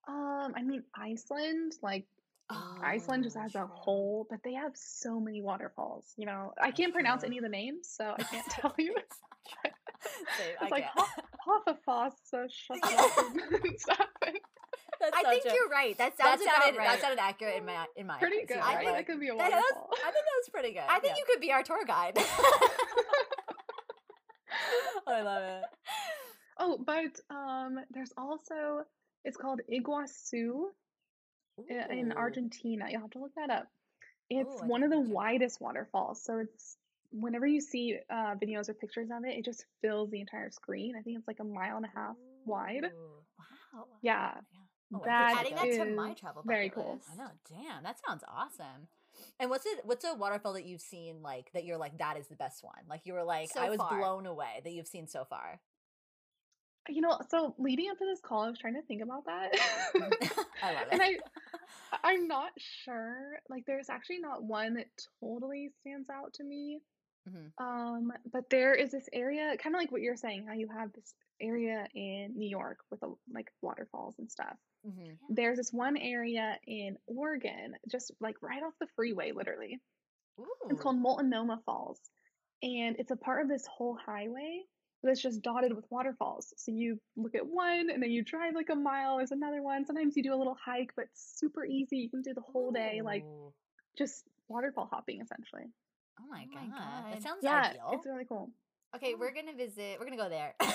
Um, 0.07 0.53
I 0.56 0.62
mean 0.63 0.83
Iceland, 0.95 1.74
like 1.81 2.06
Oh, 2.51 2.77
Iceland 2.83 3.24
just 3.24 3.36
as 3.38 3.56
a 3.56 3.65
whole, 3.65 4.27
but 4.30 4.38
they 4.44 4.53
have 4.53 4.74
so 4.75 5.19
many 5.19 5.42
waterfalls. 5.42 6.13
You 6.15 6.27
know, 6.27 6.53
I 6.62 6.69
can't 6.69 6.94
pronounce 6.94 7.24
any 7.24 7.39
of 7.39 7.44
the 7.44 7.50
names, 7.50 7.88
so 7.89 8.13
I 8.15 8.21
can't 8.21 8.45
tell 8.51 8.75
you. 8.77 8.94
It's 8.95 9.18
not 9.63 9.71
true. 9.71 9.71
Same, 10.38 10.56
I 10.62 10.68
like 10.69 10.86
can't. 10.94 11.09
Hoffafoss, 11.88 12.12
so 12.24 12.45
shut 12.47 12.77
up 12.83 13.18
and 13.63 13.80
stuff. 13.80 14.06
That's 14.21 15.18
I 15.18 15.24
think 15.24 15.45
a- 15.45 15.53
you're 15.56 15.69
right. 15.69 15.97
That 15.97 16.15
that 16.18 16.24
sounds 16.39 16.42
about 16.44 16.62
sounded 16.63 16.77
right. 16.77 16.88
that 16.88 17.01
sounded 17.01 17.19
accurate 17.19 17.57
in 17.57 17.65
my 17.65 17.86
in 17.95 18.06
my 18.06 18.19
Pretty 18.19 18.42
eyes, 18.42 18.45
good, 18.47 18.57
yeah, 18.57 18.63
I 18.65 18.75
right? 18.75 18.86
think 18.86 18.97
that 18.97 19.07
could 19.07 19.19
be 19.19 19.30
a 19.30 19.36
that- 19.36 19.50
that 19.50 19.62
was- 19.75 20.00
I 20.06 20.12
think 20.12 20.25
that 20.25 20.38
was 20.38 20.50
pretty 20.51 20.71
good 20.74 20.83
I 20.88 21.00
think 21.00 21.13
yeah. 21.15 21.21
you 21.21 21.25
could 21.31 21.42
be 21.42 21.51
our 21.51 21.63
tour 21.63 21.83
guide. 21.83 22.15
I 25.07 25.21
love 25.21 25.44
it 25.44 25.63
Oh, 26.57 26.78
but 26.78 27.19
um, 27.30 27.80
there's 27.92 28.12
also 28.18 28.86
it's 29.24 29.38
called 29.38 29.62
Iguazu 29.72 30.66
i- 31.69 31.94
in 31.94 32.12
Argentina. 32.12 32.86
You'll 32.90 33.02
have 33.02 33.12
to 33.12 33.19
look 33.19 33.36
that 33.36 33.50
up. 33.50 33.68
It's 34.30 34.62
Ooh, 34.62 34.68
one 34.68 34.84
of 34.84 34.90
the 34.90 35.00
widest 35.00 35.62
waterfalls. 35.62 36.22
So 36.24 36.40
it's 36.40 36.78
whenever 37.12 37.46
you 37.46 37.62
see 37.62 37.98
uh, 38.10 38.36
videos 38.36 38.69
or 38.69 38.74
pictures 38.74 39.10
of 39.12 39.24
it, 39.25 39.38
it 39.38 39.46
just 39.46 39.66
fills 39.81 40.10
the 40.10 40.19
entire 40.19 40.50
screen. 40.50 40.96
I 40.98 41.02
think 41.02 41.18
it's 41.18 41.28
like 41.28 41.40
a 41.40 41.44
mile 41.44 41.78
and 41.78 41.86
a 41.86 41.92
half 41.94 42.16
wide. 42.46 42.84
Wow 43.74 43.86
Yeah, 44.02 44.31
Oh, 44.94 45.02
that 45.04 45.36
Adding 45.40 45.56
that 45.56 45.69
that 45.69 45.78
to 45.78 45.86
my 45.86 46.13
travel 46.13 46.44
very 46.46 46.69
cool. 46.69 46.94
list. 46.96 47.10
I 47.12 47.16
know. 47.16 47.30
Damn, 47.50 47.84
that 47.84 47.98
sounds 48.07 48.24
awesome. 48.28 48.88
And 49.40 49.50
what's 49.50 49.66
it? 49.66 49.81
What's 49.84 50.06
a 50.06 50.13
waterfall 50.13 50.54
that 50.54 50.66
you've 50.66 50.81
seen 50.81 51.22
like 51.22 51.52
that? 51.54 51.66
You're 51.66 51.78
like 51.78 51.98
that 51.98 52.18
is 52.18 52.28
the 52.28 52.36
best 52.36 52.63
one. 52.63 52.75
Like 52.90 53.02
you 53.06 53.13
were 53.13 53.24
like 53.24 53.50
So 53.50 53.62
I 53.62 53.69
was 53.69 53.80
far. 53.80 53.98
blown 53.98 54.25
away 54.25 54.62
that 54.63 54.72
you've 54.72 54.88
seen 54.88 55.07
so 55.07 55.25
far. 55.25 55.60
You 56.88 57.02
know. 57.02 57.20
So 57.30 57.56
leading 57.58 57.90
up 57.90 57.98
to 57.98 58.06
this 58.06 58.22
call, 58.22 58.44
I 58.44 58.50
was 58.50 58.60
trying 58.60 58.76
to 58.76 58.82
think 58.84 59.02
about 59.02 59.26
that, 59.26 59.52
I 60.64 60.74
love 60.74 60.88
and. 60.92 61.02
I 61.02 61.18
I'm 62.04 62.28
not 62.28 62.52
sure. 62.84 63.40
Like, 63.50 63.66
there's 63.66 63.90
actually 63.90 64.20
not 64.20 64.44
one 64.44 64.74
that 64.76 64.88
totally 65.20 65.70
stands 65.80 66.10
out 66.10 66.34
to 66.34 66.44
me. 66.44 66.82
Mhm. 67.30 67.52
Um, 67.58 68.12
but 68.32 68.50
there 68.50 68.74
is 68.74 68.92
this 68.92 69.08
area, 69.14 69.56
kind 69.58 69.76
of 69.76 69.80
like 69.80 69.92
what 69.92 70.02
you're 70.02 70.16
saying, 70.18 70.46
how 70.46 70.54
you 70.54 70.68
have 70.68 70.92
this 70.94 71.16
area 71.42 71.88
in 71.96 72.38
New 72.38 72.50
York 72.50 72.80
with 72.92 73.02
a, 73.04 73.12
like 73.34 73.52
waterfalls 73.62 74.16
and 74.20 74.30
stuff. 74.30 74.58
hmm 74.84 75.14
There's 75.30 75.58
this 75.58 75.74
one 75.74 75.98
area 75.98 76.60
in 76.68 76.98
Oregon, 77.08 77.76
just 77.90 78.12
like 78.20 78.36
right 78.42 78.62
off 78.62 78.74
the 78.80 78.88
freeway, 78.96 79.31
literally. 79.31 79.80
It's 80.70 80.81
called 80.81 80.98
Multnomah 80.98 81.62
Falls, 81.66 82.00
and 82.62 82.96
it's 83.00 83.12
a 83.12 83.16
part 83.16 83.42
of 83.42 83.48
this 83.50 83.66
whole 83.66 83.96
highway 83.96 84.64
that's 85.03 85.21
just 85.21 85.42
dotted 85.42 85.75
with 85.75 85.86
waterfalls. 85.89 86.53
So 86.57 86.71
you 86.71 87.00
look 87.15 87.36
at 87.36 87.45
one, 87.45 87.89
and 87.92 88.01
then 88.01 88.12
you 88.12 88.24
drive 88.24 88.56
like 88.56 88.69
a 88.71 88.75
mile. 88.75 89.18
There's 89.18 89.31
another 89.31 89.62
one. 89.62 89.86
Sometimes 89.86 90.15
you 90.18 90.24
do 90.24 90.33
a 90.33 90.36
little 90.38 90.57
hike, 90.63 90.92
but 90.95 91.06
super 91.13 91.63
easy. 91.65 91.97
You 91.97 92.09
can 92.09 92.21
do 92.21 92.33
the 92.33 92.42
whole 92.42 92.71
day, 92.71 93.01
like 93.03 93.24
oh. 93.25 93.53
just 93.97 94.24
waterfall 94.47 94.88
hopping, 94.92 95.21
essentially. 95.21 95.65
Oh 96.19 96.24
my, 96.30 96.45
Oh 96.51 96.56
my 96.56 96.68
god. 96.68 96.80
God. 96.80 97.13
that 97.13 97.21
sounds 97.24 97.39
Yeah, 97.44 97.68
ideal. 97.69 97.89
it's 97.94 98.06
really 98.06 98.25
cool. 98.25 98.50
Okay, 98.95 99.13
we're 99.13 99.33
gonna 99.33 99.53
visit. 99.53 99.97
We're 100.00 100.06
gonna 100.06 100.15
go 100.15 100.30
there. 100.30 100.53
We're 100.62 100.68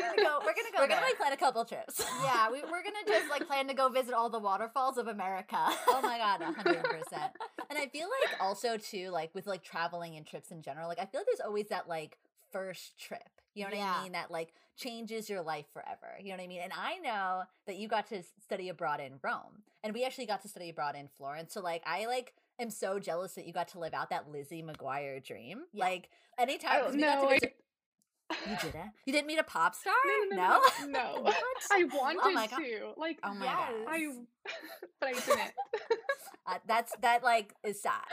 gonna 0.00 0.22
go. 0.22 0.38
We're 0.44 0.54
gonna 0.54 0.70
go 0.72 0.78
We're 0.78 0.86
there. 0.86 0.88
gonna 0.96 1.00
like 1.06 1.16
plan 1.16 1.32
a 1.32 1.36
couple 1.36 1.64
trips. 1.64 2.00
yeah, 2.22 2.48
we, 2.52 2.60
we're 2.62 2.84
gonna 2.84 3.04
just 3.04 3.28
like 3.30 3.46
plan 3.48 3.66
to 3.66 3.74
go 3.74 3.88
visit 3.88 4.14
all 4.14 4.30
the 4.30 4.38
waterfalls 4.38 4.96
of 4.96 5.08
America. 5.08 5.56
oh 5.88 6.00
my 6.02 6.18
god, 6.18 6.40
hundred 6.42 6.84
percent. 6.84 7.32
And 7.70 7.78
I 7.78 7.86
feel 7.88 8.06
like 8.08 8.40
also 8.40 8.76
too, 8.78 9.10
like 9.10 9.34
with 9.34 9.46
like 9.48 9.62
traveling 9.64 10.14
and 10.16 10.24
trips 10.24 10.52
in 10.52 10.62
general, 10.62 10.88
like 10.88 10.98
I 11.00 11.06
feel 11.06 11.20
like 11.20 11.26
there's 11.26 11.40
always 11.44 11.66
that 11.68 11.88
like 11.88 12.16
first 12.52 12.96
trip. 12.98 13.28
You 13.58 13.64
know 13.64 13.70
what 13.70 13.78
Yeah. 13.78 13.94
I 13.98 14.02
mean? 14.04 14.12
That 14.12 14.30
like 14.30 14.54
changes 14.76 15.28
your 15.28 15.42
life 15.42 15.66
forever. 15.72 16.14
You 16.20 16.30
know 16.30 16.36
what 16.36 16.44
I 16.44 16.46
mean? 16.46 16.60
And 16.62 16.72
I 16.72 16.98
know 16.98 17.42
that 17.66 17.76
you 17.76 17.88
got 17.88 18.06
to 18.08 18.22
study 18.42 18.68
abroad 18.68 19.00
in 19.00 19.18
Rome, 19.22 19.62
and 19.82 19.92
we 19.92 20.04
actually 20.04 20.26
got 20.26 20.42
to 20.42 20.48
study 20.48 20.68
abroad 20.70 20.94
in 20.96 21.08
Florence. 21.08 21.52
So 21.52 21.60
like 21.60 21.82
I 21.86 22.06
like 22.06 22.34
am 22.60 22.70
so 22.70 22.98
jealous 22.98 23.34
that 23.34 23.46
you 23.46 23.52
got 23.52 23.68
to 23.68 23.78
live 23.78 23.94
out 23.94 24.10
that 24.10 24.30
Lizzie 24.30 24.62
McGuire 24.62 25.22
dream. 25.24 25.62
Yeah. 25.72 25.84
Like 25.84 26.10
anytime 26.38 26.80
Oh, 26.82 26.84
'cause 26.86 26.94
we 26.94 27.00
got 27.02 27.20
to 27.20 27.40
no. 27.40 27.48
You 28.44 28.56
didn't? 28.62 28.92
You 29.06 29.12
didn't 29.12 29.26
meet 29.26 29.38
a 29.38 29.42
pop 29.44 29.74
star? 29.74 29.94
No, 30.32 30.36
no, 30.36 30.60
no, 30.80 30.88
no, 30.88 31.22
no. 31.22 31.32
I 31.70 31.84
wanted 31.84 32.20
Oh 32.22 32.32
my 32.32 32.46
God. 32.46 32.60
to, 32.62 32.92
like, 32.96 33.18
Oh 33.24 33.34
my 33.34 33.46
Yes. 33.46 33.56
god. 33.58 33.68
I, 33.88 34.06
but 35.00 35.08
I 35.08 35.12
didn't. 35.14 35.52
Uh, 36.46 36.58
that's 36.66 36.94
that 37.02 37.22
like 37.22 37.54
is 37.62 37.80
sad. 37.82 38.04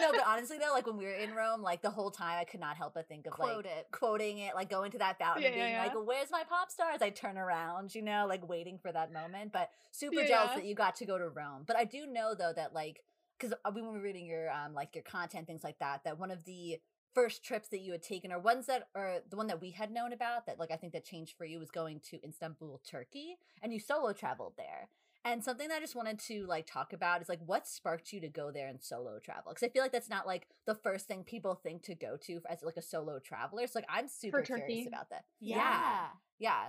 no, 0.00 0.10
but 0.12 0.24
honestly 0.26 0.58
though, 0.58 0.72
like 0.72 0.86
when 0.86 0.96
we 0.96 1.04
were 1.04 1.12
in 1.12 1.32
Rome, 1.32 1.62
like 1.62 1.80
the 1.82 1.90
whole 1.90 2.10
time 2.10 2.38
I 2.40 2.44
could 2.44 2.60
not 2.60 2.76
help 2.76 2.94
but 2.94 3.08
think 3.08 3.26
of 3.26 3.32
Quote 3.34 3.64
like 3.64 3.72
it. 3.72 3.86
quoting 3.92 4.38
it, 4.38 4.54
like 4.54 4.68
going 4.68 4.90
to 4.92 4.98
that 4.98 5.18
fountain 5.18 5.44
Yeah, 5.44 5.48
and 5.48 5.54
being 5.56 5.72
yeah, 5.74 5.78
like, 5.78 5.92
"Where's 5.94 6.30
my 6.30 6.42
pop 6.48 6.70
star?" 6.70 6.90
As 6.92 7.02
I 7.02 7.10
turn 7.10 7.38
around, 7.38 7.94
you 7.94 8.02
know, 8.02 8.26
like 8.28 8.48
waiting 8.48 8.78
for 8.78 8.90
that 8.92 9.12
moment. 9.12 9.52
But 9.52 9.70
super 9.92 10.20
Yeah, 10.20 10.26
jealous 10.26 10.54
that 10.54 10.64
you 10.64 10.74
got 10.74 10.96
to 10.96 11.04
go 11.06 11.18
to 11.18 11.28
Rome. 11.28 11.62
But 11.66 11.76
I 11.76 11.84
do 11.84 12.06
know 12.06 12.34
though 12.34 12.52
that 12.54 12.74
like 12.74 13.00
because 13.38 13.54
we 13.74 13.80
were 13.82 14.00
reading 14.00 14.26
your 14.26 14.50
um 14.50 14.74
like 14.74 14.94
your 14.94 15.04
content 15.04 15.46
things 15.46 15.64
like 15.64 15.78
that 15.78 16.04
that 16.04 16.18
one 16.18 16.30
of 16.30 16.44
the 16.44 16.78
first 17.14 17.44
trips 17.44 17.68
that 17.68 17.80
you 17.80 17.92
had 17.92 18.02
taken 18.02 18.32
or 18.32 18.38
ones 18.38 18.66
that 18.66 18.88
or 18.94 19.18
the 19.28 19.36
one 19.36 19.48
that 19.48 19.60
we 19.60 19.70
had 19.70 19.90
known 19.90 20.12
about 20.12 20.46
that 20.46 20.58
like 20.58 20.70
I 20.70 20.76
think 20.76 20.92
that 20.92 21.04
changed 21.04 21.36
for 21.36 21.44
you 21.44 21.58
was 21.58 21.70
going 21.70 22.00
to 22.10 22.24
Istanbul, 22.26 22.80
Turkey, 22.88 23.36
and 23.62 23.72
you 23.72 23.80
solo 23.80 24.12
traveled 24.12 24.54
there. 24.56 24.88
And 25.22 25.44
something 25.44 25.68
that 25.68 25.76
I 25.76 25.80
just 25.80 25.94
wanted 25.94 26.18
to 26.20 26.46
like 26.46 26.66
talk 26.66 26.94
about 26.94 27.20
is 27.20 27.28
like 27.28 27.40
what 27.44 27.68
sparked 27.68 28.12
you 28.12 28.20
to 28.20 28.28
go 28.28 28.50
there 28.50 28.68
and 28.68 28.82
solo 28.82 29.18
travel? 29.18 29.52
Because 29.52 29.62
I 29.62 29.68
feel 29.68 29.82
like 29.82 29.92
that's 29.92 30.08
not 30.08 30.26
like 30.26 30.46
the 30.66 30.74
first 30.74 31.06
thing 31.06 31.24
people 31.24 31.54
think 31.54 31.82
to 31.84 31.94
go 31.94 32.16
to 32.22 32.40
as 32.48 32.62
like 32.62 32.78
a 32.78 32.82
solo 32.82 33.18
traveler. 33.18 33.66
So 33.66 33.80
like 33.80 33.88
I'm 33.90 34.08
super 34.08 34.40
curious 34.40 34.86
about 34.86 35.10
that. 35.10 35.24
Yeah. 35.38 36.06
yeah. 36.38 36.64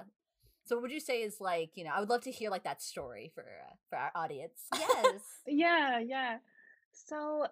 So 0.66 0.76
what 0.76 0.84
would 0.84 0.92
you 0.92 1.00
say 1.00 1.22
is 1.22 1.40
like 1.40 1.72
you 1.76 1.86
know 1.86 1.92
I 1.96 2.02
would 2.02 2.10
love 2.10 2.22
to 2.24 2.32
hear 2.32 2.50
like 2.50 2.66
that 2.66 2.82
story 2.82 3.32
for 3.34 3.42
uh, 3.44 3.74
for 3.90 3.98
our 3.98 4.12
audience. 4.16 4.66
Yes. 4.74 5.22
Yeah, 5.48 6.00
yeah. 6.00 6.38
So 6.92 7.48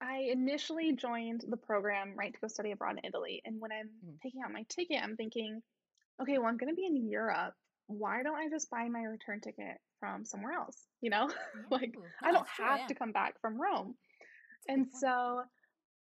I 0.00 0.28
initially 0.30 0.92
joined 0.92 1.44
the 1.48 1.56
program, 1.56 2.14
right, 2.16 2.32
to 2.32 2.40
go 2.40 2.48
study 2.48 2.72
abroad 2.72 2.98
in 2.98 3.04
Italy. 3.04 3.42
And 3.44 3.60
when 3.60 3.72
I'm 3.72 3.88
Mhm. 4.04 4.20
picking 4.20 4.42
out 4.42 4.52
my 4.52 4.64
ticket, 4.68 5.02
I'm 5.02 5.16
thinking, 5.16 5.62
okay, 6.20 6.38
well, 6.38 6.48
I'm 6.48 6.56
going 6.56 6.70
to 6.70 6.76
be 6.76 6.86
in 6.86 7.08
Europe. 7.08 7.54
Why 7.86 8.22
don't 8.22 8.36
I 8.36 8.48
just 8.48 8.70
buy 8.70 8.88
my 8.88 9.02
return 9.04 9.40
ticket 9.40 9.80
from 10.00 10.24
somewhere 10.24 10.52
else? 10.52 10.86
You 11.00 11.10
know, 11.10 11.30
like 11.70 11.96
Ooh, 11.96 12.04
I 12.24 12.32
don't 12.32 12.48
have 12.48 12.80
yeah. 12.80 12.86
to 12.88 12.94
come 12.94 13.12
back 13.12 13.40
from 13.40 13.60
Rome. 13.60 13.96
That's 14.66 14.66
And 14.68 14.92
so 14.92 15.44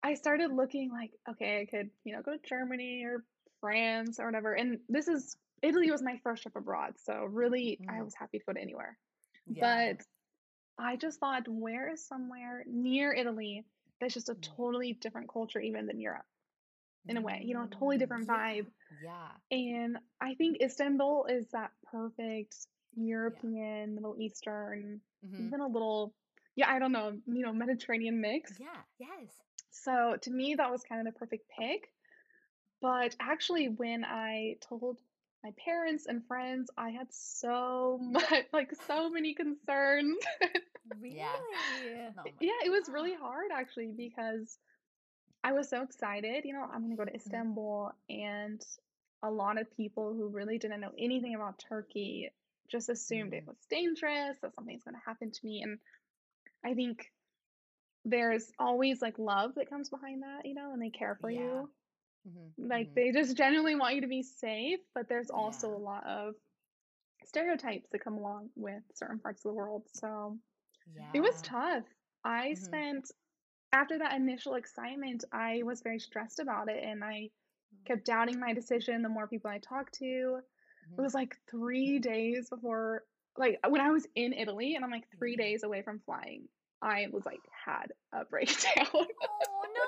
I 0.03 0.13
started 0.13 0.51
looking 0.51 0.91
like, 0.91 1.11
okay, 1.29 1.61
I 1.61 1.65
could, 1.65 1.91
you 2.03 2.15
know, 2.15 2.21
go 2.21 2.37
to 2.37 2.47
Germany 2.47 3.03
or 3.05 3.23
France 3.59 4.19
or 4.19 4.25
whatever. 4.25 4.53
And 4.53 4.79
this 4.89 5.07
is 5.07 5.37
Italy 5.61 5.91
was 5.91 6.01
my 6.01 6.17
first 6.23 6.43
trip 6.43 6.55
abroad. 6.55 6.93
So 6.99 7.25
really, 7.25 7.79
I 7.89 8.01
Mm. 8.01 8.05
was 8.05 8.15
happy 8.15 8.39
to 8.39 8.45
go 8.45 8.53
to 8.53 8.61
anywhere. 8.61 8.97
Yeah. 9.47 9.93
But 9.95 10.05
I 10.77 10.95
just 10.95 11.19
thought, 11.19 11.47
where 11.47 11.89
is 11.91 12.05
somewhere 12.05 12.63
near 12.67 13.13
Italy 13.13 13.65
that's 13.99 14.13
just 14.13 14.29
a 14.29 14.35
Mm. 14.35 14.41
totally 14.57 14.93
different 14.93 15.29
culture, 15.29 15.59
even 15.59 15.87
than 15.87 15.99
Europe, 15.99 16.25
in 17.07 17.17
a 17.17 17.21
way, 17.21 17.41
you 17.43 17.53
know, 17.53 17.63
a 17.63 17.67
totally 17.67 17.97
different 17.97 18.27
Mm, 18.27 18.29
vibe. 18.29 18.67
Yeah. 19.01 19.31
And 19.51 19.97
I 20.21 20.35
think 20.35 20.61
Istanbul 20.61 21.25
is 21.25 21.47
that 21.51 21.71
perfect 21.91 22.55
European, 22.95 23.95
Middle 23.95 24.15
Eastern, 24.19 25.01
Mhm. 25.23 25.47
even 25.47 25.61
a 25.61 25.67
little, 25.67 26.13
yeah, 26.55 26.69
I 26.69 26.79
don't 26.79 26.91
know, 26.91 27.17
you 27.27 27.43
know, 27.43 27.53
Mediterranean 27.53 28.21
mix. 28.21 28.57
Yeah. 28.59 28.83
yes. 28.97 29.41
So 29.71 30.17
to 30.21 30.31
me, 30.31 30.55
that 30.55 30.71
was 30.71 30.83
kind 30.83 31.05
of 31.07 31.13
the 31.13 31.17
perfect 31.19 31.49
pick. 31.49 31.91
But 32.81 33.15
actually, 33.19 33.69
when 33.69 34.03
I 34.05 34.57
told 34.61 34.99
my 35.43 35.51
parents 35.63 36.05
and 36.07 36.25
friends, 36.27 36.69
I 36.77 36.91
had 36.91 37.07
so 37.13 37.99
much, 38.01 38.45
like, 38.53 38.73
so 38.87 39.09
many 39.09 39.33
concerns. 39.33 40.17
Really? 40.89 41.15
Yeah. 41.79 42.11
Oh 42.17 42.31
yeah, 42.39 42.51
it 42.65 42.69
was 42.69 42.89
really 42.89 43.15
hard 43.15 43.51
actually 43.53 43.91
because 43.95 44.57
I 45.43 45.53
was 45.53 45.69
so 45.69 45.81
excited. 45.81 46.45
You 46.45 46.53
know, 46.53 46.63
I'm 46.71 46.81
going 46.81 46.91
to 46.91 46.97
go 46.97 47.05
to 47.05 47.15
Mm-hmm. 47.27 47.39
Istanbul, 47.39 47.91
and 48.09 48.61
a 49.23 49.29
lot 49.31 49.59
of 49.59 49.71
people 49.75 50.13
who 50.13 50.27
really 50.29 50.57
didn't 50.57 50.81
know 50.81 50.91
anything 50.97 51.35
about 51.35 51.59
Turkey 51.59 52.31
just 52.69 52.89
assumed 52.89 53.33
it 53.33 53.43
Mhm. 53.43 53.47
was 53.47 53.57
dangerous, 53.69 54.37
that 54.41 54.53
something's 54.55 54.83
going 54.83 54.95
to 54.95 55.01
happen 55.05 55.31
to 55.31 55.45
me. 55.45 55.61
And 55.63 55.79
I 56.65 56.73
think 56.73 57.11
there's 58.05 58.51
always 58.59 59.01
like 59.01 59.17
love 59.19 59.55
that 59.55 59.69
comes 59.69 59.89
behind 59.89 60.23
that, 60.23 60.45
you 60.45 60.53
know, 60.55 60.71
and 60.73 60.81
they 60.81 60.89
care 60.89 61.17
for 61.21 61.29
Yeah. 61.29 61.31
you. 61.31 61.69
Mhm, 62.25 62.53
Like 62.57 62.89
mhm. 62.89 62.95
they 62.95 63.11
just 63.11 63.35
genuinely 63.37 63.75
want 63.75 63.95
you 63.95 64.01
to 64.01 64.07
be 64.07 64.23
safe, 64.23 64.79
but 64.93 65.09
there's 65.09 65.29
also 65.29 65.67
Yeah. 65.67 65.75
a 65.75 65.77
lot 65.77 66.05
of 66.05 66.35
stereotypes 67.25 67.89
that 67.91 68.03
come 68.03 68.15
along 68.17 68.49
with 68.55 68.83
certain 68.95 69.19
parts 69.19 69.45
of 69.45 69.49
the 69.51 69.55
world. 69.55 69.83
So 69.93 70.37
it 71.13 71.21
was 71.21 71.41
tough. 71.41 71.85
I 72.23 72.53
Mhm. 72.53 72.55
spent 72.55 73.11
after 73.73 73.99
that 73.99 74.15
initial 74.15 74.55
excitement, 74.55 75.25
I 75.33 75.63
was 75.63 75.81
very 75.81 75.99
stressed 75.99 76.39
about 76.39 76.69
it 76.69 76.83
and 76.83 77.03
I 77.03 77.31
Mm. 77.73 77.87
kept 77.87 78.05
doubting 78.05 78.39
my 78.39 78.53
decision 78.53 79.01
the 79.03 79.09
more 79.09 79.27
people 79.27 79.51
I 79.51 79.59
talked 79.59 79.95
to. 79.95 80.41
It 80.97 81.01
Mhm. 81.01 81.01
was 81.01 81.13
like 81.15 81.37
3 81.49 81.99
days 81.99 82.49
before 82.49 83.03
like 83.37 83.59
when 83.69 83.81
I 83.81 83.91
was 83.91 84.07
in 84.15 84.33
Italy 84.33 84.75
and 84.75 84.85
I'm 84.85 84.91
like 84.91 85.07
3 85.17 85.35
Yeah. 85.35 85.37
days 85.37 85.63
away 85.63 85.83
from 85.83 86.01
flying, 86.01 86.47
I 86.81 87.07
was 87.11 87.25
like 87.25 87.41
had 87.65 87.93
a 88.13 88.25
breakdown. 88.29 89.07
Oh 89.21 89.65
no! 89.73 89.81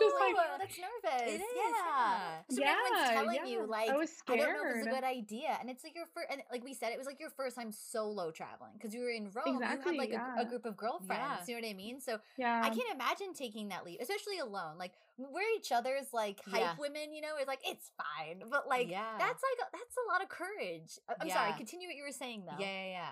Just 0.00 0.16
oh, 0.18 0.34
like- 0.36 0.58
that's 0.58 0.78
nervous. 0.78 1.32
It 1.32 1.40
is, 1.40 1.42
yeah. 1.56 2.40
yeah. 2.50 2.50
So 2.50 2.56
when 2.56 2.68
everyone's 2.68 3.10
telling 3.10 3.36
yeah. 3.36 3.46
you 3.46 3.66
like 3.66 3.90
I 3.90 3.96
was 3.96 4.10
I 4.28 4.36
don't 4.36 4.52
know 4.52 4.68
if 4.68 4.74
this 4.74 4.80
is 4.82 4.86
a 4.86 4.90
good 4.90 5.04
idea, 5.04 5.56
and 5.60 5.70
it's 5.70 5.84
like 5.84 5.94
your 5.94 6.06
first, 6.14 6.28
and 6.30 6.42
like 6.50 6.64
we 6.64 6.74
said, 6.74 6.92
it 6.92 6.98
was 6.98 7.06
like 7.06 7.20
your 7.20 7.30
first 7.30 7.56
time 7.56 7.72
solo 7.72 8.30
traveling 8.30 8.72
because 8.74 8.94
you 8.94 9.00
were 9.00 9.10
in 9.10 9.30
Rome. 9.34 9.56
Exactly, 9.62 9.94
you 9.94 10.00
had 10.00 10.10
like 10.10 10.12
a, 10.12 10.42
a 10.42 10.44
group 10.44 10.64
of 10.66 10.76
girlfriends. 10.76 11.10
Yeah. 11.48 11.56
You 11.56 11.60
know 11.60 11.68
what 11.68 11.70
I 11.70 11.76
mean? 11.76 12.00
So 12.00 12.18
Yeah. 12.36 12.60
I 12.62 12.70
can't 12.70 12.94
imagine 12.94 13.34
taking 13.34 13.68
that 13.68 13.84
leap, 13.84 14.00
especially 14.00 14.38
alone. 14.38 14.78
Like 14.78 14.92
we're 15.16 15.42
each 15.56 15.72
other's 15.72 16.12
like 16.12 16.40
hype 16.44 16.60
Yeah. 16.60 16.74
women. 16.78 17.12
You 17.12 17.22
know, 17.22 17.36
it's 17.38 17.48
like 17.48 17.60
it's 17.66 17.90
fine, 17.96 18.42
but 18.50 18.68
like 18.68 18.90
Yeah. 18.90 19.16
that's 19.18 19.42
like 19.42 19.66
a, 19.66 19.70
that's 19.72 19.96
a 19.96 20.12
lot 20.12 20.22
of 20.22 20.28
courage. 20.28 20.98
I- 21.08 21.14
I'm 21.20 21.30
sorry. 21.30 21.52
Continue 21.56 21.88
what 21.88 21.96
you 21.96 22.04
were 22.04 22.12
saying 22.12 22.44
though. 22.46 22.56
Yeah, 22.58 22.66
yeah, 22.66 22.90
yeah. 22.90 23.10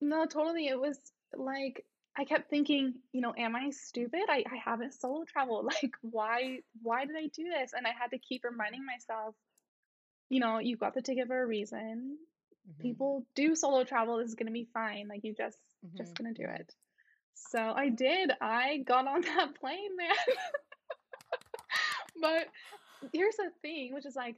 No, 0.00 0.26
totally. 0.26 0.68
It 0.68 0.78
was 0.80 0.98
like 1.34 1.84
I 2.18 2.24
kept 2.24 2.50
thinking, 2.50 2.94
you 3.12 3.20
know, 3.20 3.32
am 3.36 3.54
I 3.54 3.70
stupid? 3.70 4.22
I, 4.28 4.44
I 4.50 4.56
haven't 4.56 4.94
solo 4.94 5.24
traveled. 5.24 5.66
Like, 5.82 5.92
why 6.02 6.60
why 6.82 7.06
did 7.06 7.16
I 7.16 7.28
do 7.28 7.44
this? 7.44 7.72
And 7.76 7.86
I 7.86 7.90
had 7.98 8.10
to 8.10 8.18
keep 8.18 8.44
reminding 8.44 8.84
myself, 8.84 9.34
you 10.28 10.40
know, 10.40 10.58
you 10.58 10.76
got 10.76 10.94
the 10.94 11.02
ticket 11.02 11.28
for 11.28 11.40
a 11.42 11.46
reason. 11.46 12.18
Mhm. 12.68 12.80
People 12.80 13.26
do 13.34 13.54
solo 13.54 13.84
travel. 13.84 14.18
This 14.18 14.28
is 14.28 14.34
gonna 14.34 14.50
be 14.50 14.68
fine. 14.74 15.08
Like 15.08 15.24
you 15.24 15.34
just 15.34 15.58
just 15.96 16.14
Mhm, 16.14 16.18
gonna 16.18 16.34
do 16.34 16.44
it. 16.44 16.74
So 17.34 17.60
I 17.60 17.88
did. 17.90 18.32
I 18.40 18.78
got 18.78 19.06
on 19.06 19.20
that 19.36 19.54
plane, 19.54 19.96
man. 19.96 20.16
but 22.20 22.48
here's 23.12 23.36
the 23.36 23.50
thing, 23.62 23.94
which 23.94 24.06
is 24.06 24.16
like 24.16 24.36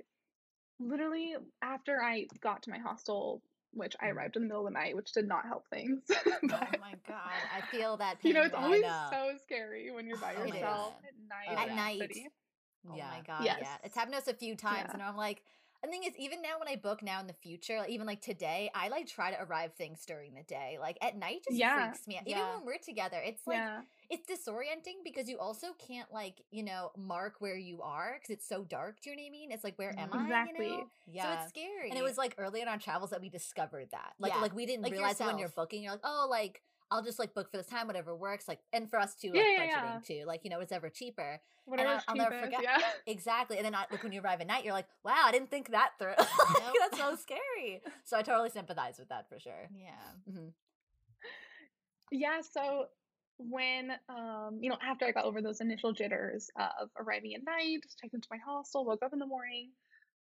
literally 0.79 1.35
after 1.63 2.03
I 2.03 2.27
got 2.41 2.63
to 2.65 2.71
my 2.71 2.79
hostel, 2.79 3.43
which 3.73 3.95
I 4.01 4.07
Mhm. 4.07 4.15
arrived 4.17 4.37
in 4.37 4.43
the 4.43 4.49
middle 4.49 4.67
of 4.67 4.73
the 4.73 4.79
night, 4.79 4.97
which 4.97 5.13
did 5.13 5.27
not 5.29 5.47
help 5.47 5.69
things. 5.69 6.03
Oh 6.53 6.79
my 6.81 6.95
god, 7.07 7.31
I 7.55 7.61
feel 7.71 7.97
that 7.99 8.21
pain. 8.21 8.31
you 8.31 8.35
know, 8.35 8.43
it's 8.45 8.53
man. 8.55 8.65
Always 8.65 8.83
know. 8.83 9.09
so 9.13 9.39
scary 9.45 9.91
when 9.91 10.07
you're 10.07 10.19
by 10.19 10.35
Oh 10.37 10.45
yourself 10.45 10.95
at 11.07 11.13
night 11.29 11.49
Oh, 11.49 11.71
At 11.71 11.77
night. 11.77 12.01
city. 12.01 12.29
Oh 12.91 12.97
yeah. 12.97 13.11
my 13.11 13.21
god, 13.27 13.45
yeah. 13.45 13.77
It's 13.85 13.95
happened 13.95 14.15
to 14.15 14.19
us 14.19 14.29
a 14.29 14.35
few 14.35 14.57
times, 14.57 14.87
Yeah. 14.89 14.95
and 14.95 15.03
I'm 15.03 15.17
like, 15.17 15.43
the 15.83 15.89
thing 15.89 16.03
is, 16.05 16.15
even 16.19 16.43
now 16.43 16.59
when 16.59 16.69
I 16.69 16.77
book 16.77 17.03
now 17.03 17.21
in 17.21 17.27
the 17.27 17.33
future, 17.35 17.79
like, 17.79 17.89
even 17.91 18.07
like 18.07 18.21
today, 18.21 18.71
I 18.75 18.89
like 18.89 19.07
try 19.07 19.31
to 19.31 19.43
arrive 19.43 19.75
things 19.75 20.05
during 20.05 20.35
the 20.35 20.43
day. 20.43 20.79
Like 20.81 20.99
at 21.01 21.17
night, 21.17 21.43
just 21.45 21.57
Yeah. 21.59 21.91
freaks 21.91 22.07
me 22.07 22.17
out. 22.19 22.27
Even 22.27 22.39
Yeah. 22.39 22.57
when 22.57 22.67
we're 22.67 22.79
together, 22.79 23.19
it's 23.23 23.47
like 23.47 23.57
yeah. 23.59 23.83
It's 24.11 24.27
disorienting 24.29 25.05
because 25.05 25.29
you 25.29 25.39
also 25.39 25.69
can't 25.87 26.13
like 26.13 26.43
you 26.51 26.63
know 26.63 26.91
mark 26.99 27.37
where 27.39 27.57
you 27.57 27.81
are 27.83 28.15
because 28.17 28.31
it's 28.31 28.47
so 28.49 28.65
dark. 28.65 29.01
Do 29.01 29.11
you 29.11 29.17
know 29.17 29.23
what 29.23 29.29
I 29.29 29.31
mean? 29.31 29.53
It's 29.53 29.65
like 29.65 29.79
where 29.79 29.95
am 29.99 30.11
I? 30.13 30.23
Exactly. 30.25 30.67
You 30.67 30.73
know? 30.79 30.91
Yeah. 31.07 31.23
So 31.23 31.41
it's 31.43 31.49
scary. 31.51 31.91
And 31.91 31.99
it 31.99 32.03
was 32.03 32.19
like 32.19 32.35
early 32.39 32.61
in 32.61 32.69
our 32.69 32.79
travels 32.79 33.11
that 33.11 33.21
we 33.21 33.29
discovered 33.29 33.89
that. 33.93 34.13
Like 34.19 34.33
Yeah. 34.35 34.41
like 34.41 34.55
we 34.55 34.67
didn't 34.67 34.83
Like 34.83 34.93
realize 34.93 35.21
it 35.21 35.25
when 35.27 35.39
you're 35.39 35.49
booking, 35.49 35.83
you're 35.83 35.93
like, 35.93 36.01
oh, 36.05 36.27
like 36.29 36.61
I'll 36.93 37.05
just 37.05 37.21
like 37.21 37.35
book 37.35 37.49
for 37.53 37.57
this 37.57 37.69
time, 37.69 37.87
whatever 37.87 38.17
works. 38.17 38.49
Like 38.49 38.59
and 38.73 38.91
for 38.91 38.99
us 38.99 39.15
too, 39.15 39.29
like 39.29 39.37
Yeah, 39.37 39.43
yeah, 39.65 39.81
budgeting 39.81 40.09
yeah. 40.11 40.23
too. 40.23 40.27
Like, 40.27 40.41
you 40.43 40.51
know, 40.51 40.59
it's 40.59 40.73
ever 40.73 40.89
cheaper. 40.91 41.41
Whatever's 41.67 42.03
I'll 42.09 42.17
never 42.17 42.31
cheapest, 42.31 42.57
forget- 42.57 42.63
Yeah. 42.65 42.79
Exactly. 43.07 43.59
And 43.59 43.65
then 43.65 43.77
I, 43.77 43.85
like 43.93 44.03
when 44.03 44.11
you 44.13 44.21
arrive 44.21 44.41
at 44.41 44.49
night, 44.49 44.65
you're 44.65 44.73
like, 44.75 44.89
wow, 45.05 45.23
I 45.25 45.31
didn't 45.31 45.51
think 45.51 45.71
that 45.71 45.91
through. 46.01 46.15
Like, 46.19 46.75
That's 46.91 46.99
so 46.99 47.15
scary. 47.15 47.81
So 48.05 48.17
I 48.19 48.23
totally 48.23 48.51
sympathize 48.51 48.99
with 48.99 49.09
that 49.11 49.29
for 49.29 49.39
sure. 49.39 49.69
yeah. 49.73 50.33
hmm 50.33 50.49
Yeah, 52.11 52.41
so 52.41 52.87
when 53.49 53.93
um, 54.09 54.59
you 54.61 54.71
know, 54.71 54.79
after 54.83 55.07
I 55.07 55.13
got 55.13 55.25
over 55.25 55.43
those 55.43 55.61
initial 55.61 55.93
jitters 55.93 56.51
of 56.57 56.91
arriving 56.99 57.35
at 57.35 57.45
night, 57.45 57.81
checked 58.01 58.15
into 58.15 58.29
my 58.31 58.39
hostel, 58.39 58.85
woke 58.85 59.03
up 59.03 59.13
in 59.13 59.19
the 59.19 59.27
morning, 59.27 59.71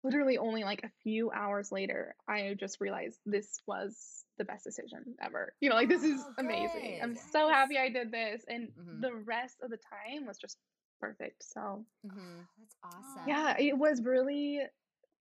literally 0.04 0.38
only 0.38 0.64
like 0.64 0.82
a 0.84 0.90
few 1.02 1.30
hours 1.30 1.72
later, 1.72 2.14
I 2.28 2.54
just 2.58 2.80
realized 2.80 3.18
this 3.26 3.60
was 3.66 4.24
the 4.38 4.44
best 4.44 4.64
decision 4.64 5.16
ever. 5.22 5.54
You 5.60 5.70
know, 5.70 5.76
like 5.76 5.88
this 5.88 6.02
is 6.02 6.26
Oh, 6.26 6.34
amazing. 6.38 7.00
I'm 7.02 7.16
so 7.16 7.48
happy 7.48 7.78
I 7.78 7.88
did 7.88 8.10
this. 8.12 8.42
And 8.48 8.70
Mhm. 8.78 9.00
the 9.00 9.14
rest 9.14 9.56
of 9.62 9.70
the 9.70 9.78
time 9.78 10.26
was 10.26 10.38
just 10.38 10.58
perfect. 11.00 11.44
So 11.44 11.84
hmm 12.04 12.40
That's 12.58 12.76
awesome. 12.84 13.22
yeah, 13.26 13.56
it 13.58 13.76
was 13.76 14.02
really, 14.02 14.60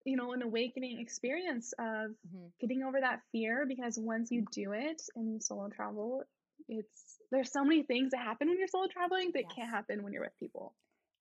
you 0.05 0.15
know, 0.15 0.33
an 0.33 0.41
awakening 0.41 0.99
experience 0.99 1.73
of 1.79 2.11
hmm 2.31 2.47
getting 2.59 2.83
over 2.83 2.99
that 2.99 3.21
fear 3.31 3.65
because 3.67 3.97
once 3.99 4.31
you 4.31 4.45
do 4.51 4.73
it 4.73 5.01
and 5.15 5.31
you 5.33 5.39
solo 5.41 5.69
travel, 5.69 6.23
it's 6.69 7.14
there's 7.31 7.51
so 7.51 7.63
many 7.63 7.83
things 7.83 8.11
that 8.11 8.19
happen 8.19 8.47
when 8.49 8.57
you're 8.57 8.67
solo 8.67 8.87
traveling 8.87 9.31
that 9.33 9.43
Yes. 9.43 9.51
can't 9.55 9.69
happen 9.69 10.03
when 10.03 10.13
you're 10.13 10.23
with 10.23 10.37
people. 10.39 10.73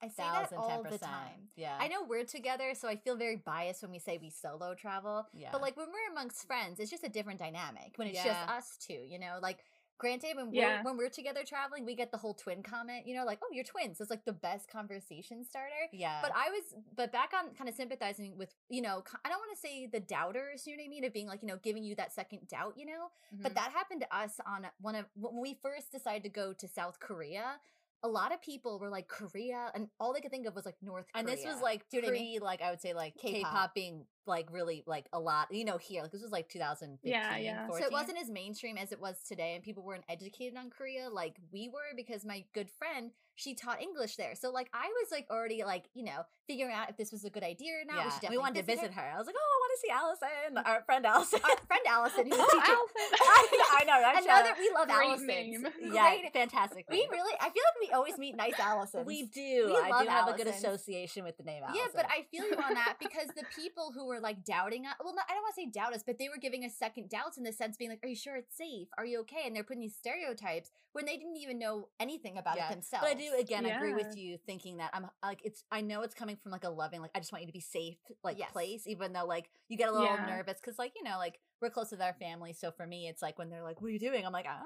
I 0.03 0.09
say 0.09 0.23
that 0.23 0.53
all 0.53 0.83
the 0.83 0.99
time. 0.99 1.49
Yeah. 1.57 1.79
I 1.81 1.89
know 1.89 2.03
we're 2.05 2.25
together, 2.25 2.75
so 2.75 2.89
I 2.89 2.97
feel 2.97 3.17
very 3.17 3.37
biased 3.37 3.81
when 3.81 3.91
we 3.91 3.99
say 3.99 4.19
we 4.21 4.29
solo 4.29 4.75
travel. 4.75 5.27
Yeah. 5.33 5.49
But 5.51 5.63
like 5.63 5.77
when 5.79 5.87
we're 5.87 6.13
amongst 6.13 6.47
friends, 6.47 6.79
it's 6.79 6.91
just 6.91 7.05
a 7.05 7.09
different 7.09 7.39
dynamic. 7.39 7.93
When 7.97 8.09
it's 8.09 8.19
Yeah. 8.23 8.25
just 8.25 8.49
us 8.51 8.77
two, 8.77 8.93
you 9.09 9.19
know, 9.19 9.39
like 9.41 9.65
granted 9.99 10.37
when 10.37 10.53
Yeah. 10.53 10.79
we're 10.79 10.85
when 10.91 10.97
we're 10.97 11.09
together 11.11 11.45
traveling, 11.45 11.85
we 11.85 11.95
get 11.95 12.11
the 12.11 12.19
whole 12.19 12.35
twin 12.35 12.63
comment, 12.63 13.07
you 13.07 13.15
know, 13.15 13.25
like, 13.25 13.39
oh, 13.43 13.49
you're 13.53 13.65
twins. 13.65 14.01
It's 14.01 14.11
like 14.11 14.25
the 14.25 14.33
best 14.33 14.69
conversation 14.69 15.45
starter. 15.45 15.89
yeah. 15.93 16.21
But 16.23 16.33
I 16.35 16.51
was, 16.51 16.75
but 16.97 17.13
back 17.13 17.33
on 17.35 17.55
kind 17.55 17.69
of 17.69 17.75
sympathizing 17.75 18.37
with, 18.37 18.55
you 18.69 18.83
know, 18.83 19.03
I 19.25 19.29
don't 19.29 19.39
want 19.39 19.53
to 19.55 19.61
say 19.61 19.87
the 19.87 20.01
doubters, 20.01 20.67
you 20.67 20.77
know 20.77 20.83
what 20.83 20.87
I 20.87 20.91
mean? 20.91 21.05
Of 21.05 21.13
being 21.13 21.27
like, 21.29 21.43
you 21.43 21.49
know, 21.49 21.59
giving 21.63 21.85
you 21.85 21.95
that 21.97 22.13
second 22.13 22.49
doubt, 22.49 22.75
you 22.77 22.87
know? 22.87 23.09
But 23.33 23.53
Mhm. 23.53 23.55
that 23.57 23.73
happened 23.73 24.01
to 24.03 24.17
us 24.17 24.41
on 24.47 24.67
one 24.81 24.95
of, 24.95 25.07
when 25.15 25.41
we 25.41 25.55
first 25.63 25.93
decided 25.93 26.23
to 26.25 26.29
go 26.29 26.53
to 26.53 26.69
South 26.69 26.99
Korea. 27.01 27.61
A 28.05 28.09
lot 28.09 28.33
of 28.33 28.41
people 28.43 28.79
were 28.79 28.91
like 28.91 29.09
Korea, 29.09 29.73
and 29.75 29.89
all 29.99 30.13
they 30.13 30.21
could 30.21 30.31
think 30.31 30.47
of 30.47 30.55
was 30.55 30.67
like 30.67 30.77
North 30.83 31.07
Korea. 31.13 31.21
and 31.21 31.29
this 31.29 31.45
was 31.45 31.61
like 31.63 31.89
Do 31.89 31.97
you 31.97 32.03
know 32.03 32.09
what 32.09 32.15
I 32.15 32.19
pre, 32.19 32.39
like 32.39 32.63
I 32.63 32.71
would 32.71 32.81
say, 32.81 32.93
like 32.93 33.17
K-pop. 33.17 33.51
K-pop 33.51 33.75
being 33.75 34.05
like 34.27 34.47
really 34.53 34.85
like 34.87 35.07
a 35.13 35.19
lot. 35.19 35.49
You 35.51 35.65
know, 35.65 35.79
here 35.79 36.03
like 36.03 36.13
this 36.13 36.23
was 36.23 36.31
like 36.31 36.49
2015, 36.49 37.11
Yeah, 37.11 37.37
yeah. 37.37 37.67
14. 37.67 37.83
So 37.83 37.87
it 37.89 37.93
wasn't 37.93 38.19
as 38.21 38.31
mainstream 38.31 38.77
as 38.77 38.93
it 38.93 39.01
was 39.01 39.17
today, 39.27 39.55
and 39.55 39.65
people 39.65 39.83
weren't 39.83 40.05
educated 40.09 40.57
on 40.59 40.71
Korea 40.71 41.09
like 41.11 41.37
we 41.53 41.69
were 41.69 41.97
because 41.97 42.25
my 42.25 42.45
good 42.53 42.69
friend 42.79 43.11
she 43.37 43.55
taught 43.55 43.81
English 43.83 44.17
there. 44.17 44.35
So 44.35 44.51
like 44.51 44.71
I 44.73 44.87
was 45.03 45.11
like 45.11 45.27
already 45.31 45.63
like 45.65 45.85
you 45.95 46.05
know 46.05 46.23
figuring 46.47 46.75
out 46.75 46.91
if 46.91 46.97
this 46.99 47.11
was 47.11 47.25
a 47.25 47.31
good 47.31 47.43
idea 47.43 47.73
or 47.81 47.85
not. 47.87 48.21
Yeah. 48.23 48.29
We, 48.31 48.37
we 48.37 48.39
wanted 48.39 48.57
to 48.61 48.63
visit 48.67 48.83
visit 48.83 48.95
her. 48.95 49.13
I 49.15 49.17
was 49.17 49.27
like, 49.27 49.35
oh, 49.39 49.41
I 49.41 49.59
want 49.65 49.73
to 49.73 49.81
see 49.81 49.91
Allison, 49.91 50.59
our 50.67 50.83
friend 50.85 51.07
Allison. 51.07 51.41
Our 51.43 51.57
friend 51.67 51.83
Allison, 51.89 52.25
who's 52.27 52.37
teaching. 52.53 52.61
Allison. 52.77 53.09
I, 53.17 53.77
I 53.81 53.85
know, 53.85 54.03
right? 54.03 54.23
Another, 54.23 54.49
Shout 54.49 54.59
we 54.59 54.71
love 54.75 54.89
Great 54.89 55.09
Allison. 55.09 55.27
name. 55.27 55.67
yeah, 55.95 56.11
Great- 56.21 56.33
fantastic. 56.35 56.85
We 56.91 57.09
really, 57.11 57.33
I 57.41 57.49
feel 57.49 57.63
like 57.65 57.89
we 57.89 57.95
always 57.95 58.19
meet 58.19 58.37
nice 58.37 58.53
Allisons. 58.61 59.07
we 59.07 59.23
do. 59.25 59.73
we 59.73 59.77
I 59.83 59.89
love 59.89 60.03
do 60.05 60.09
have 60.11 60.29
a 60.29 60.37
good 60.37 60.47
association 60.49 61.25
with 61.25 61.39
the 61.39 61.45
name 61.45 61.63
Allison. 61.65 61.81
Yeah, 61.83 61.89
but 61.97 62.07
I 62.13 62.27
feel 62.31 62.45
you 62.47 62.57
on 62.63 62.75
that 62.75 62.97
because 63.01 63.29
the 63.29 63.45
people 63.57 63.93
who 63.95 64.07
were 64.07 64.21
like 64.21 64.45
doubting 64.45 64.85
us, 64.85 64.95
well, 65.03 65.15
not, 65.15 65.25
I 65.31 65.35
don't 65.35 65.43
want 65.43 65.55
to 65.55 65.61
say 65.63 65.71
doubt 65.73 65.95
us, 65.95 66.03
but 66.05 66.19
they 66.19 66.29
were 66.29 66.39
giving 66.41 66.65
us 66.65 66.75
second 66.77 67.09
doubts 67.09 67.39
in 67.39 67.45
the 67.45 67.53
sense 67.53 67.79
being 67.79 67.91
like, 67.91 68.01
Are 68.05 68.09
you 68.09 68.17
sure 68.17 68.37
it's 68.37 68.55
safe? 68.55 68.89
Are 68.99 69.07
you 69.07 69.21
okay? 69.21 69.45
And 69.47 69.57
they're 69.57 69.65
putting 69.65 69.81
these 69.81 69.97
stereotypes 69.97 70.71
when 70.93 71.07
they 71.07 71.17
didn't 71.17 71.39
even 71.39 71.59
know 71.59 71.89
anything 71.99 72.37
about 72.37 72.57
Yeah, 72.57 72.69
it 72.69 72.73
themselves. 72.73 73.07
Do 73.33 73.39
again 73.41 73.67
agree 73.67 73.95
with 73.95 74.17
you 74.17 74.39
thinking 74.47 74.77
that 74.79 74.91
I'm 74.93 75.07
like 75.23 75.41
it's 75.45 75.65
I 75.71 75.81
know 75.81 76.03
it's 76.03 76.15
coming 76.15 76.37
from 76.37 76.53
like 76.53 76.65
a 76.65 76.71
loving 76.71 77.01
like 77.01 77.11
I 77.15 77.19
just 77.21 77.33
want 77.33 77.43
you 77.43 77.47
to 77.49 77.53
be 77.53 77.61
safe 77.61 77.97
like 78.23 78.39
Yes. 78.39 78.51
place 78.53 78.87
even 78.87 79.13
though 79.13 79.27
like 79.27 79.51
you 79.69 79.77
get 79.77 79.89
a 79.89 79.93
little 79.93 80.17
Yeah. 80.19 80.27
nervous 80.27 80.61
cuz 80.61 80.79
like 80.79 80.93
you 80.97 81.03
know 81.03 81.17
like 81.19 81.39
we're 81.61 81.71
close 81.71 81.91
with 81.91 82.03
our 82.03 82.15
family 82.15 82.53
so 82.53 82.71
for 82.71 82.87
me 82.87 83.09
it's 83.09 83.23
like 83.23 83.39
when 83.39 83.49
they're 83.51 83.63
like 83.63 83.81
what 83.81 83.89
are 83.89 83.93
you 83.93 83.99
doing 83.99 84.27
I'm 84.27 84.33
like 84.33 84.47
ah 84.49 84.61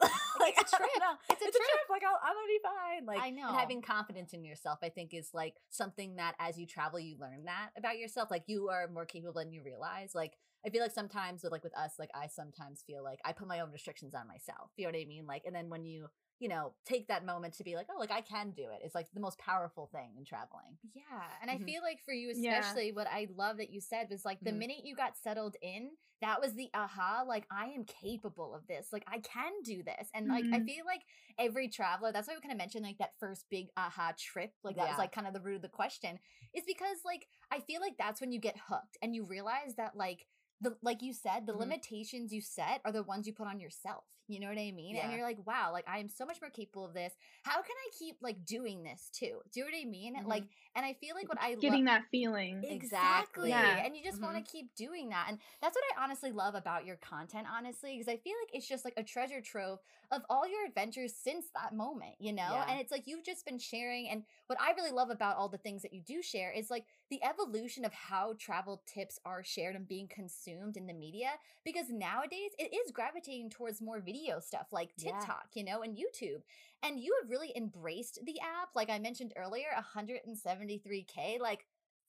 like 0.40 0.54
it's 0.58 0.72
a 0.72 0.76
trip. 0.76 0.88
It's 1.30 1.42
a 1.42 1.46
it's 1.46 1.56
a 1.56 1.58
trip. 1.58 1.68
trip 1.70 1.86
like 1.90 2.02
I'll, 2.04 2.18
I'm 2.22 2.34
gonna 2.34 2.46
be 2.46 2.60
fine 2.62 3.06
like 3.06 3.22
I 3.22 3.28
and 3.28 3.38
know. 3.38 3.52
having 3.58 3.82
confidence 3.82 4.32
in 4.32 4.44
yourself 4.44 4.78
I 4.82 4.88
think 4.88 5.14
is 5.14 5.30
like 5.32 5.54
something 5.70 6.16
that 6.16 6.34
as 6.38 6.58
you 6.58 6.66
travel 6.66 6.98
you 6.98 7.16
learn 7.18 7.44
that 7.44 7.70
about 7.76 7.98
yourself 7.98 8.30
like 8.30 8.44
you 8.46 8.68
are 8.68 8.88
more 8.88 9.06
capable 9.06 9.34
than 9.40 9.52
you 9.52 9.62
realize 9.62 10.14
like 10.14 10.34
I 10.64 10.70
feel 10.70 10.82
like 10.82 10.92
sometimes 10.92 11.42
with 11.42 11.52
like 11.52 11.64
with 11.64 11.76
us 11.76 11.94
like 11.98 12.10
I 12.14 12.26
sometimes 12.28 12.82
feel 12.86 13.02
like 13.02 13.20
I 13.24 13.32
put 13.32 13.48
my 13.48 13.60
own 13.60 13.70
restrictions 13.72 14.14
on 14.14 14.26
myself 14.28 14.70
you 14.76 14.84
know 14.84 14.92
what 14.92 15.00
I 15.00 15.04
mean 15.06 15.26
like 15.26 15.42
and 15.46 15.54
then 15.54 15.68
when 15.70 15.84
you 15.84 16.08
you 16.42 16.48
know, 16.48 16.74
take 16.84 17.06
that 17.06 17.24
moment 17.24 17.54
to 17.54 17.64
be 17.64 17.76
like, 17.76 17.86
oh, 17.94 18.00
like 18.00 18.10
I 18.10 18.20
can 18.20 18.50
do 18.50 18.64
it. 18.64 18.80
It's 18.84 18.96
like 18.96 19.06
the 19.14 19.20
most 19.20 19.38
powerful 19.38 19.86
thing 19.86 20.14
in 20.18 20.24
traveling. 20.24 20.76
Yeah. 20.92 21.04
And 21.40 21.50
I 21.50 21.58
Mhm. 21.58 21.66
feel 21.66 21.82
like 21.82 22.00
for 22.04 22.12
you, 22.12 22.30
Yeah. 22.32 22.60
especially, 22.64 22.90
what 22.92 23.06
I 23.06 23.28
love 23.34 23.58
that 23.58 23.70
you 23.70 23.80
said 23.80 24.08
was 24.10 24.24
like 24.24 24.42
the 24.42 24.50
Mhm. 24.50 24.58
minute 24.58 24.84
you 24.84 24.96
got 24.96 25.16
settled 25.16 25.56
in, 25.62 25.92
that 26.20 26.40
was 26.40 26.54
the 26.54 26.68
aha, 26.74 27.24
like 27.26 27.46
I 27.50 27.66
am 27.66 27.84
capable 27.84 28.54
of 28.54 28.66
this. 28.66 28.88
Like 28.92 29.04
I 29.06 29.20
can 29.20 29.52
do 29.62 29.82
this. 29.84 30.08
And 30.14 30.28
like 30.28 30.48
I 30.52 30.58
Mhm. 30.58 30.66
feel 30.66 30.84
like 30.84 31.02
every 31.38 31.68
traveler, 31.68 32.12
that's 32.12 32.26
why 32.28 32.34
we 32.34 32.40
kind 32.40 32.52
of 32.52 32.58
mentioned 32.58 32.84
like 32.84 32.98
that 32.98 33.14
first 33.20 33.46
big 33.50 33.68
aha 33.76 34.12
trip. 34.18 34.52
Like 34.64 34.76
that 34.76 34.88
was 34.88 34.98
like 34.98 35.12
kind 35.12 35.26
of 35.28 35.34
the 35.34 35.40
root 35.40 35.56
of 35.56 35.62
the 35.62 35.68
question. 35.68 36.18
Is 36.54 36.64
because 36.66 36.98
like 37.04 37.28
I 37.50 37.60
feel 37.60 37.80
like 37.80 37.96
that's 37.98 38.20
when 38.20 38.32
you 38.32 38.40
get 38.40 38.56
hooked 38.68 38.98
and 39.00 39.14
you 39.14 39.24
realize 39.24 39.74
that 39.76 39.96
like 39.96 40.26
the 40.60 40.76
like 40.82 41.02
you 41.02 41.12
said, 41.12 41.46
the 41.46 41.52
Mhm. 41.52 41.56
limitations 41.56 42.32
you 42.32 42.40
set 42.40 42.80
are 42.84 42.92
the 42.92 43.02
ones 43.02 43.26
you 43.26 43.32
put 43.32 43.48
on 43.48 43.60
yourself. 43.60 44.04
You 44.32 44.40
know 44.40 44.48
what 44.48 44.58
I 44.58 44.70
mean? 44.72 44.96
Yeah. 44.96 45.02
And 45.04 45.12
you're 45.12 45.22
like, 45.22 45.38
wow, 45.46 45.70
like 45.72 45.86
I 45.86 45.98
am 45.98 46.08
so 46.08 46.24
much 46.24 46.40
more 46.40 46.50
capable 46.50 46.86
of 46.86 46.94
this. 46.94 47.12
How 47.42 47.56
can 47.60 47.76
I 47.76 47.90
keep 47.98 48.16
like 48.22 48.44
doing 48.46 48.82
this 48.82 49.10
too? 49.12 49.40
Do 49.52 49.60
you 49.60 49.66
know 49.66 49.70
what 49.72 49.82
I 49.82 49.84
mean? 49.90 50.14
Mhm. 50.16 50.26
Like, 50.26 50.44
and 50.74 50.86
I 50.86 50.94
feel 50.94 51.14
like 51.14 51.28
what 51.28 51.38
I 51.40 51.54
Getting 51.54 51.84
love. 51.84 52.00
that 52.00 52.04
feeling. 52.10 52.64
Exactly. 52.64 53.50
Yeah. 53.50 53.84
And 53.84 53.94
you 53.96 54.02
just 54.02 54.22
want 54.22 54.36
Mhm. 54.36 54.44
to 54.44 54.50
keep 54.50 54.74
doing 54.74 55.10
that. 55.10 55.26
And 55.28 55.38
that's 55.60 55.74
what 55.74 55.84
I 55.94 56.02
honestly 56.02 56.32
love 56.32 56.54
about 56.54 56.86
your 56.86 56.96
content, 56.96 57.46
honestly, 57.50 57.92
because 57.98 58.08
I 58.08 58.16
feel 58.16 58.34
like 58.40 58.54
it's 58.54 58.66
just 58.66 58.84
like 58.84 58.94
a 58.96 59.02
treasure 59.02 59.40
trove 59.42 59.80
of 60.10 60.22
all 60.30 60.48
your 60.48 60.64
adventures 60.64 61.14
since 61.14 61.50
that 61.54 61.74
moment, 61.74 62.14
you 62.18 62.32
know? 62.32 62.42
Yeah. 62.52 62.64
And 62.68 62.80
it's 62.80 62.90
like 62.90 63.06
you've 63.06 63.24
just 63.24 63.44
been 63.44 63.58
sharing. 63.58 64.08
And 64.08 64.24
what 64.46 64.60
I 64.60 64.72
really 64.72 64.90
love 64.92 65.10
about 65.10 65.36
all 65.36 65.48
the 65.48 65.58
things 65.58 65.82
that 65.82 65.92
you 65.92 66.00
do 66.00 66.22
share 66.22 66.50
is 66.52 66.70
like 66.70 66.86
the 67.12 67.22
evolution 67.22 67.84
of 67.84 67.92
how 67.92 68.32
travel 68.38 68.82
tips 68.86 69.20
are 69.26 69.44
shared 69.44 69.76
and 69.76 69.86
being 69.86 70.08
consumed 70.08 70.78
in 70.78 70.86
the 70.86 70.94
media. 70.94 71.28
Because 71.62 71.90
nowadays 71.90 72.52
it 72.58 72.74
is 72.74 72.90
gravitating 72.90 73.50
towards 73.50 73.82
more 73.82 74.00
video 74.00 74.40
stuff 74.40 74.68
like 74.72 74.92
Yeah. 74.96 75.18
TikTok, 75.20 75.48
you 75.52 75.62
know, 75.62 75.82
and 75.82 75.94
YouTube. 75.94 76.40
And 76.82 76.98
you 76.98 77.14
have 77.20 77.28
really 77.30 77.52
embraced 77.54 78.18
the 78.24 78.40
app. 78.40 78.70
Like 78.74 78.88
I 78.88 78.98
mentioned 78.98 79.34
earlier, 79.36 79.66
173K. 79.76 81.38
Like, 81.38 81.66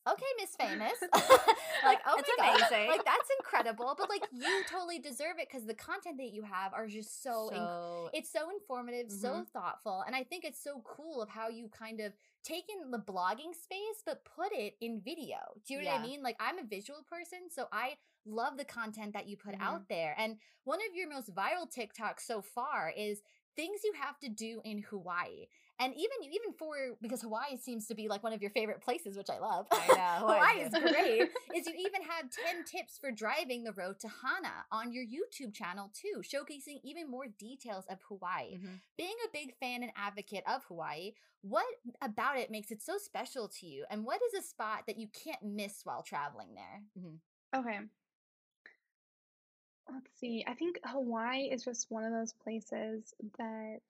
okay, 0.07 0.25
Miss 0.39 0.55
Famous. 0.55 0.93
like, 1.83 2.00
oh 2.07 2.15
It's 2.17 2.29
my 2.38 2.48
God. 2.60 2.72
Like, 2.88 3.05
that's 3.05 3.29
incredible. 3.39 3.95
But 3.98 4.10
like, 4.10 4.24
you 4.31 4.63
totally 4.69 5.00
deserve 5.00 5.38
it 5.39 5.48
because 5.50 5.65
the 5.65 5.74
content 5.74 6.17
that 6.17 6.31
you 6.33 6.43
have 6.43 6.74
are 6.74 6.88
just 6.88 7.24
so, 7.24 7.51
inc- 7.53 7.67
so 7.67 8.10
it's 8.13 8.31
so 8.31 8.50
informative, 8.50 9.12
so 9.12 9.41
Mhm. 9.41 9.48
thoughtful. 9.53 10.03
And 10.05 10.15
I 10.15 10.24
think 10.24 10.43
it's 10.45 10.62
so 10.63 10.81
cool 10.86 11.22
of 11.22 11.29
how 11.29 11.50
you 11.50 11.69
kind 11.69 12.00
of 12.01 12.13
taken 12.43 12.91
the 12.91 13.00
blogging 13.00 13.53
space, 13.55 14.03
but 14.05 14.24
put 14.25 14.51
it 14.53 14.75
in 14.81 15.01
video. 15.01 15.38
Do 15.65 15.74
you 15.74 15.81
know 15.83 15.89
what 15.91 16.00
I 16.00 16.01
mean? 16.01 16.22
Like, 16.24 16.38
I'm 16.39 16.60
a 16.60 16.63
visual 16.63 17.03
person, 17.10 17.50
so 17.50 17.67
I 17.72 17.98
love 18.25 18.57
the 18.57 18.65
content 18.65 19.13
that 19.13 19.27
you 19.27 19.38
put 19.38 19.55
Mhm. 19.55 19.62
out 19.62 19.88
there. 19.89 20.15
And 20.17 20.38
one 20.63 20.79
of 20.88 20.95
your 20.95 21.10
most 21.10 21.33
viral 21.33 21.67
TikToks 21.72 22.22
so 22.22 22.41
far 22.41 22.89
is 22.95 23.22
things 23.55 23.81
you 23.83 23.93
have 23.93 24.19
to 24.19 24.29
do 24.29 24.62
in 24.63 24.79
Hawaii. 24.83 25.48
And 25.79 25.93
even 25.95 26.31
even 26.31 26.53
for 26.57 26.75
because 27.01 27.21
Hawaii 27.21 27.57
seems 27.57 27.87
to 27.87 27.95
be 27.95 28.07
like 28.07 28.23
one 28.23 28.31
of 28.33 28.41
your 28.41 28.51
favorite 28.51 28.81
places, 28.81 29.17
which 29.17 29.29
I 29.29 29.39
love. 29.39 29.65
I 29.71 29.87
know, 29.87 30.27
Hawaii 30.27 30.61
is 30.61 30.69
great. 30.69 31.29
is 31.55 31.67
you 31.67 31.73
even 31.77 32.01
have 32.03 32.29
10 32.29 32.63
tips 32.65 32.97
for 32.97 33.11
driving 33.11 33.63
the 33.63 33.73
road 33.73 33.99
to 34.01 34.07
Hana 34.07 34.65
on 34.71 34.93
your 34.93 35.03
YouTube 35.03 35.53
channel 35.53 35.91
too, 35.93 36.21
showcasing 36.21 36.79
even 36.83 37.09
more 37.09 37.25
details 37.39 37.85
of 37.89 37.99
Hawaii. 38.07 38.57
Mhm. 38.57 38.79
Being 38.97 39.15
a 39.25 39.29
big 39.33 39.55
fan 39.59 39.83
and 39.83 39.91
advocate 39.95 40.43
of 40.47 40.63
Hawaii, 40.65 41.13
what 41.41 41.65
about 42.01 42.37
it 42.37 42.51
makes 42.51 42.71
it 42.71 42.81
so 42.81 42.97
special 42.97 43.49
to 43.59 43.65
you? 43.65 43.85
And 43.89 44.05
what 44.05 44.21
is 44.27 44.33
a 44.43 44.47
spot 44.47 44.83
that 44.87 44.97
you 44.99 45.07
can't 45.07 45.43
miss 45.43 45.81
while 45.83 46.03
traveling 46.03 46.53
there? 46.55 46.83
Okay. 47.55 47.79
Let's 49.91 50.11
see. 50.19 50.43
I 50.47 50.53
think 50.53 50.79
Hawaii 50.85 51.49
is 51.51 51.63
just 51.65 51.91
one 51.91 52.03
of 52.05 52.13
those 52.13 52.33
places 52.33 53.13
that 53.37 53.81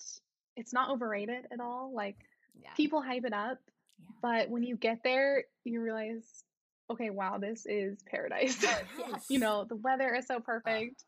it's 0.56 0.74
not 0.74 0.90
overrated 0.90 1.48
at 1.52 1.60
all. 1.60 1.92
Like 1.94 2.18
Yeah. 2.62 2.70
people 2.76 3.02
hype 3.02 3.26
it 3.26 3.34
up, 3.34 3.60
Yeah. 4.00 4.06
but 4.22 4.50
when 4.50 4.64
you 4.64 4.76
get 4.78 5.04
there, 5.04 5.46
you 5.64 5.82
realize, 5.82 6.44
okay, 6.90 7.10
wow, 7.10 7.38
this 7.38 7.66
is 7.66 7.98
paradise. 8.04 8.62
Yes. 8.62 8.86
you 9.30 9.40
know, 9.40 9.66
the 9.66 9.76
weather 9.78 10.14
is 10.14 10.28
so 10.28 10.40
perfect. 10.40 11.04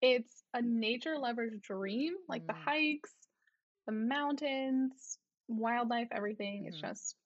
It's 0.00 0.42
a 0.54 0.62
nature 0.62 1.18
lover's 1.18 1.58
dream. 1.60 2.14
Like 2.28 2.46
the 2.46 2.52
Mm. 2.52 2.64
hikes, 2.64 3.14
the 3.86 3.92
mountains, 3.92 5.18
wildlife, 5.48 6.08
everything. 6.12 6.66
It's 6.66 6.76
Mhm. 6.78 6.88
just, 6.88 7.16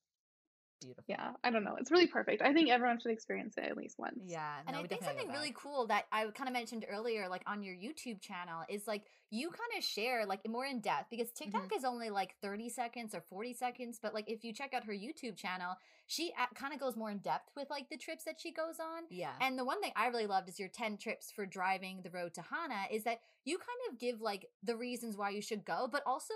beautiful. 0.85 1.05
yeah, 1.09 1.31
I 1.45 1.51
don't 1.51 1.65
know. 1.65 1.77
It's 1.79 1.91
really 1.91 2.07
perfect. 2.07 2.43
I 2.43 2.53
think 2.53 2.71
everyone 2.71 2.99
should 3.01 3.12
experience 3.12 3.55
it 3.57 3.65
at 3.65 3.77
least 3.77 3.99
once. 3.99 4.19
Yeah, 4.27 4.57
And 4.67 4.77
I 4.77 4.83
think 4.85 5.03
something 5.05 5.29
really 5.31 5.55
cool 5.57 5.87
that 5.89 6.05
I 6.12 6.25
kind 6.27 6.49
of 6.49 6.53
mentioned 6.53 6.85
earlier, 6.91 7.29
like 7.29 7.43
on 7.47 7.62
your 7.62 7.75
YouTube 7.75 8.21
channel, 8.21 8.62
is 8.69 8.87
like 8.87 9.05
you 9.31 9.49
kind 9.49 9.79
of 9.79 9.83
share 9.85 10.27
like 10.27 10.47
more 10.49 10.67
in 10.67 10.81
depth 10.81 11.07
because 11.11 11.31
TikTok 11.33 11.62
Mm-hmm. 11.65 11.77
is 11.79 11.85
only 11.85 12.11
like 12.11 12.35
30 12.43 12.69
seconds 12.69 13.15
or 13.15 13.23
40 13.29 13.55
seconds. 13.55 13.99
But 14.03 14.12
like 14.15 14.29
if 14.31 14.45
you 14.45 14.53
check 14.53 14.75
out 14.75 14.85
her 14.85 14.93
YouTube 14.93 15.37
channel, 15.37 15.77
she 16.07 16.33
kind 16.55 16.75
of 16.75 16.81
goes 16.81 16.97
more 16.97 17.11
in 17.11 17.19
depth 17.19 17.51
with 17.57 17.71
like 17.71 17.89
the 17.89 17.97
trips 17.97 18.25
that 18.25 18.41
she 18.41 18.53
goes 18.53 18.79
on. 18.81 19.05
Yeah, 19.11 19.33
And 19.41 19.59
the 19.59 19.65
one 19.65 19.81
thing 19.81 19.93
I 19.97 20.09
really 20.09 20.27
loved 20.27 20.49
is 20.49 20.59
your 20.59 20.69
10 20.69 20.99
trips 20.99 21.31
for 21.35 21.47
driving 21.47 22.01
the 22.03 22.11
road 22.11 22.35
to 22.35 22.43
Hana 22.43 22.83
is 22.91 23.05
that 23.05 23.21
you 23.45 23.57
kind 23.59 23.69
of 23.91 23.99
give 23.99 24.21
like 24.21 24.47
the 24.62 24.77
reasons 24.77 25.17
why 25.17 25.31
you 25.31 25.41
should 25.41 25.65
go, 25.65 25.89
but 25.91 26.03
also 26.07 26.35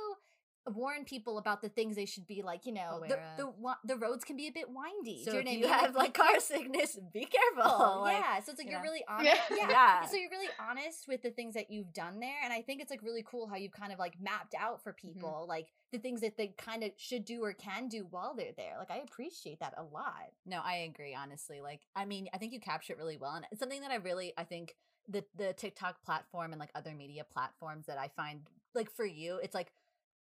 warn 0.66 1.04
people 1.04 1.38
about 1.38 1.62
the 1.62 1.68
things 1.68 1.96
they 1.96 2.06
should 2.06 2.26
be 2.26 2.42
like, 2.42 2.66
you 2.66 2.72
know, 2.72 3.00
the, 3.06 3.14
Aware 3.14 3.34
the 3.38 3.46
wa- 3.46 3.76
the 3.84 3.96
roads 3.96 4.24
can 4.24 4.36
be 4.36 4.48
a 4.48 4.50
bit 4.52 4.66
windy. 4.68 5.24
so 5.24 5.30
Do 5.32 5.36
you 5.36 5.40
if 5.40 5.44
know 5.46 5.50
what 5.52 5.60
you 5.60 5.68
have 5.68 5.94
like 5.94 6.14
car 6.14 6.38
sickness, 6.40 6.98
be 7.12 7.24
careful. 7.26 7.70
careful. 7.70 8.00
like, 8.02 8.18
yeah, 8.18 8.40
so 8.42 8.50
it's 8.50 8.58
like 8.58 8.66
you 8.66 8.72
you're 8.72 8.80
know. 8.80 8.84
really 8.84 9.04
honest. 9.08 9.36
Yeah. 9.50 9.56
Yeah. 9.56 9.70
Yeah. 9.70 10.06
So 10.06 10.16
you're 10.16 10.30
really 10.30 10.48
honest 10.60 11.06
with 11.08 11.22
the 11.22 11.30
things 11.30 11.54
that 11.54 11.70
you've 11.70 11.92
done 11.92 12.20
there, 12.20 12.34
and 12.42 12.52
I 12.52 12.62
think 12.62 12.80
it's 12.80 12.90
like 12.90 13.02
really 13.02 13.24
cool 13.24 13.46
how 13.46 13.56
you've 13.56 13.72
kind 13.72 13.92
of 13.92 13.98
like 13.98 14.20
mapped 14.20 14.54
out 14.58 14.82
for 14.82 14.92
Mm-hmm. 14.92 15.12
people 15.12 15.46
like 15.48 15.68
the 15.92 15.98
things 15.98 16.20
that 16.22 16.36
they 16.36 16.48
kind 16.58 16.82
of 16.82 16.90
should 16.96 17.24
do 17.24 17.42
or 17.44 17.52
can 17.52 17.88
do 17.88 18.06
while 18.10 18.34
they're 18.34 18.52
there. 18.56 18.74
Like 18.78 18.90
I 18.90 18.96
appreciate 18.98 19.60
that 19.60 19.74
a 19.76 19.82
lot. 19.82 20.30
No, 20.44 20.60
I 20.64 20.88
agree. 20.90 21.14
Honestly, 21.14 21.60
like 21.60 21.80
I 21.94 22.04
mean, 22.06 22.28
I 22.34 22.38
think 22.38 22.52
you 22.52 22.60
capture 22.60 22.92
it 22.94 22.98
really 22.98 23.16
well, 23.16 23.34
and 23.34 23.46
it's 23.52 23.60
something 23.60 23.80
that 23.82 23.90
I 23.90 23.96
really, 23.96 24.32
I 24.36 24.44
think 24.44 24.74
the 25.08 25.24
the 25.36 25.52
TikTok 25.52 26.02
platform 26.02 26.52
and 26.52 26.58
like 26.58 26.70
other 26.74 26.92
media 26.94 27.24
platforms 27.24 27.86
that 27.86 27.98
I 27.98 28.08
find 28.16 28.40
like 28.74 28.90
for 28.90 29.06
you, 29.06 29.38
it's 29.42 29.54
like 29.54 29.70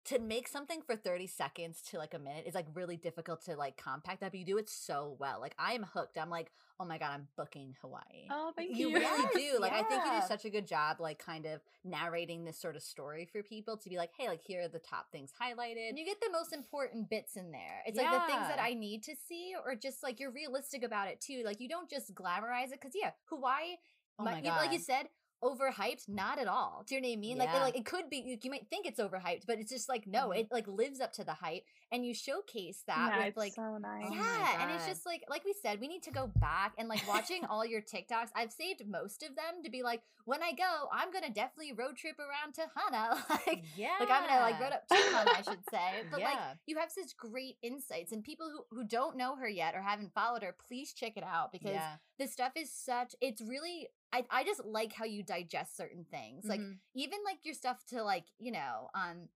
to 0.05 0.19
make 0.19 0.49
something 0.49 0.83
for 0.83 0.97
30 0.97 1.27
seconds 1.27 1.81
to 1.91 1.99
like 1.99 2.13
a 2.15 2.19
minute 2.19 2.45
is 2.47 2.55
like 2.55 2.67
really 2.75 2.97
difficult 2.97 3.45
to 3.45 3.55
like 3.57 3.77
compact 3.77 4.21
that 4.21 4.33
but 4.33 4.39
you 4.41 4.45
do 4.45 4.59
it 4.59 4.69
so 4.69 5.17
well 5.21 5.39
like 5.41 5.55
i 5.59 5.73
am 5.75 5.83
hooked 5.95 6.19
i'm 6.19 6.29
like 6.31 6.51
oh 6.81 6.85
my 6.85 6.99
god 6.99 7.11
i'm 7.13 7.29
booking 7.37 7.75
hawaii 7.81 8.27
Oh, 8.31 8.53
thank 8.57 8.77
you 8.77 8.89
you. 8.89 8.97
really 8.97 9.03
Yes, 9.35 9.53
do 9.55 9.61
like 9.61 9.73
i 9.73 9.83
think 9.85 10.03
you 10.05 10.21
do 10.21 10.27
such 10.27 10.45
a 10.45 10.51
good 10.51 10.67
job 10.67 10.97
like 11.01 11.19
kind 11.25 11.47
of 11.47 11.61
narrating 11.85 12.45
this 12.45 12.59
sort 12.59 12.75
of 12.75 12.83
story 12.83 13.29
for 13.31 13.43
people 13.43 13.77
to 13.77 13.89
be 13.89 13.97
like 13.97 14.11
hey 14.19 14.29
like 14.29 14.43
here 14.43 14.63
are 14.63 14.69
the 14.69 14.79
top 14.81 15.11
things 15.13 15.31
highlighted 15.41 15.89
And 15.91 15.99
you 15.99 16.05
get 16.05 16.21
the 16.21 16.31
most 16.33 16.53
important 16.53 17.09
bits 17.09 17.37
in 17.37 17.53
there. 17.53 17.83
It's 17.87 17.97
like 17.99 18.11
the 18.11 18.27
things 18.27 18.49
that 18.49 18.59
I 18.61 18.75
need 18.75 19.03
to 19.05 19.15
see, 19.29 19.55
or 19.65 19.75
just 19.77 20.03
like 20.03 20.19
you're 20.21 20.31
realistic 20.33 20.83
about 20.83 21.09
it 21.09 21.21
too. 21.21 21.43
Like 21.45 21.61
you 21.61 21.69
don't 21.69 21.89
just 21.91 22.15
glamorize 22.15 22.67
it, 22.73 22.81
because 22.81 22.93
yeah, 22.95 23.11
Hawaii, 23.27 23.77
oh 24.19 24.25
my 24.25 24.39
you- 24.39 24.45
god 24.45 24.57
like 24.57 24.73
you 24.73 24.79
said, 24.79 25.07
overhyped. 25.43 26.09
Not 26.09 26.39
at 26.39 26.47
all. 26.47 26.85
Do 26.87 26.95
you 26.95 27.01
know 27.01 27.09
what 27.09 27.15
I 27.15 27.21
mean? 27.21 27.39
Like, 27.39 27.49
it, 27.49 27.55
Yeah. 27.55 27.63
like 27.63 27.77
it 27.77 27.85
could 27.85 28.09
be. 28.09 28.19
You, 28.19 28.39
you 28.43 28.51
might 28.51 28.69
think 28.69 28.87
it's 28.87 29.01
overhyped, 29.01 29.47
but 29.47 29.59
it's 29.59 29.71
just 29.71 29.89
like 29.89 30.07
no, 30.07 30.29
Mhm. 30.29 30.39
it 30.39 30.53
like 30.53 30.67
lives 30.69 31.01
up 31.01 31.13
to 31.15 31.25
the 31.25 31.35
hype, 31.35 31.65
and 31.91 32.07
you 32.07 32.15
showcase 32.15 32.83
that 32.87 33.13
yeah, 33.13 33.19
with 33.19 33.27
it's 33.29 33.37
like 33.37 33.55
so 33.55 33.79
nice. 33.79 34.07
Oh 34.09 34.15
yeah, 34.15 34.63
and 34.63 34.71
it's 34.73 34.87
just 34.87 35.05
like 35.05 35.25
like 35.29 35.45
we 35.45 35.55
said, 35.61 35.81
we 35.81 35.89
need 35.89 36.03
to 36.05 36.11
go 36.11 36.29
back 36.37 36.75
and 36.79 36.89
like 36.89 37.07
watching 37.09 37.45
all 37.45 37.65
your 37.65 37.83
TikToks. 37.83 38.31
I've 38.35 38.53
saved 38.53 38.87
most 38.87 39.23
of 39.23 39.35
them 39.35 39.63
to 39.65 39.71
be 39.71 39.83
like, 39.83 40.03
when 40.25 40.43
I 40.43 40.53
go, 40.53 40.89
I'm 40.93 41.13
gonna 41.13 41.31
definitely 41.31 41.73
road 41.73 41.97
trip 41.97 42.17
around 42.19 42.55
to 42.55 42.63
Hana. 42.77 43.25
like 43.47 43.65
yeah 43.77 43.97
like 44.01 44.11
I'm 44.11 44.27
gonna 44.27 44.41
like 44.41 44.61
road 44.61 44.73
up 44.73 44.87
to 44.89 44.95
Hana, 44.95 45.31
I 45.37 45.43
should 45.43 45.65
say. 45.71 46.03
But 46.11 46.21
like 46.21 46.39
you 46.67 46.79
have 46.79 46.91
such 46.91 47.17
great 47.17 47.57
insights, 47.63 48.13
and 48.13 48.23
people 48.23 48.51
who 48.51 48.65
who 48.77 48.85
don't 48.85 49.17
know 49.17 49.37
her 49.37 49.49
yet 49.49 49.75
or 49.75 49.83
haven't 49.83 50.13
followed 50.15 50.43
her, 50.43 50.55
please 50.69 50.93
check 50.93 51.17
it 51.17 51.25
out 51.25 51.53
because 51.53 51.73
yeah. 51.73 51.95
this 52.19 52.33
stuff 52.33 52.53
is 52.57 52.71
such. 52.73 53.15
It's 53.21 53.41
really. 53.41 53.89
I, 54.13 54.25
I 54.31 54.45
just 54.45 54.65
like 54.65 54.93
how 54.93 55.05
you 55.05 55.23
digest 55.23 55.77
certain 55.77 56.05
things. 56.11 56.45
Like 56.45 56.61
Mhm. 56.61 56.79
even 56.95 57.19
like 57.25 57.45
your 57.45 57.55
stuff 57.55 57.85
to 57.91 58.03
like 58.03 58.25
you 58.39 58.53
know 58.53 58.91
um 58.95 59.29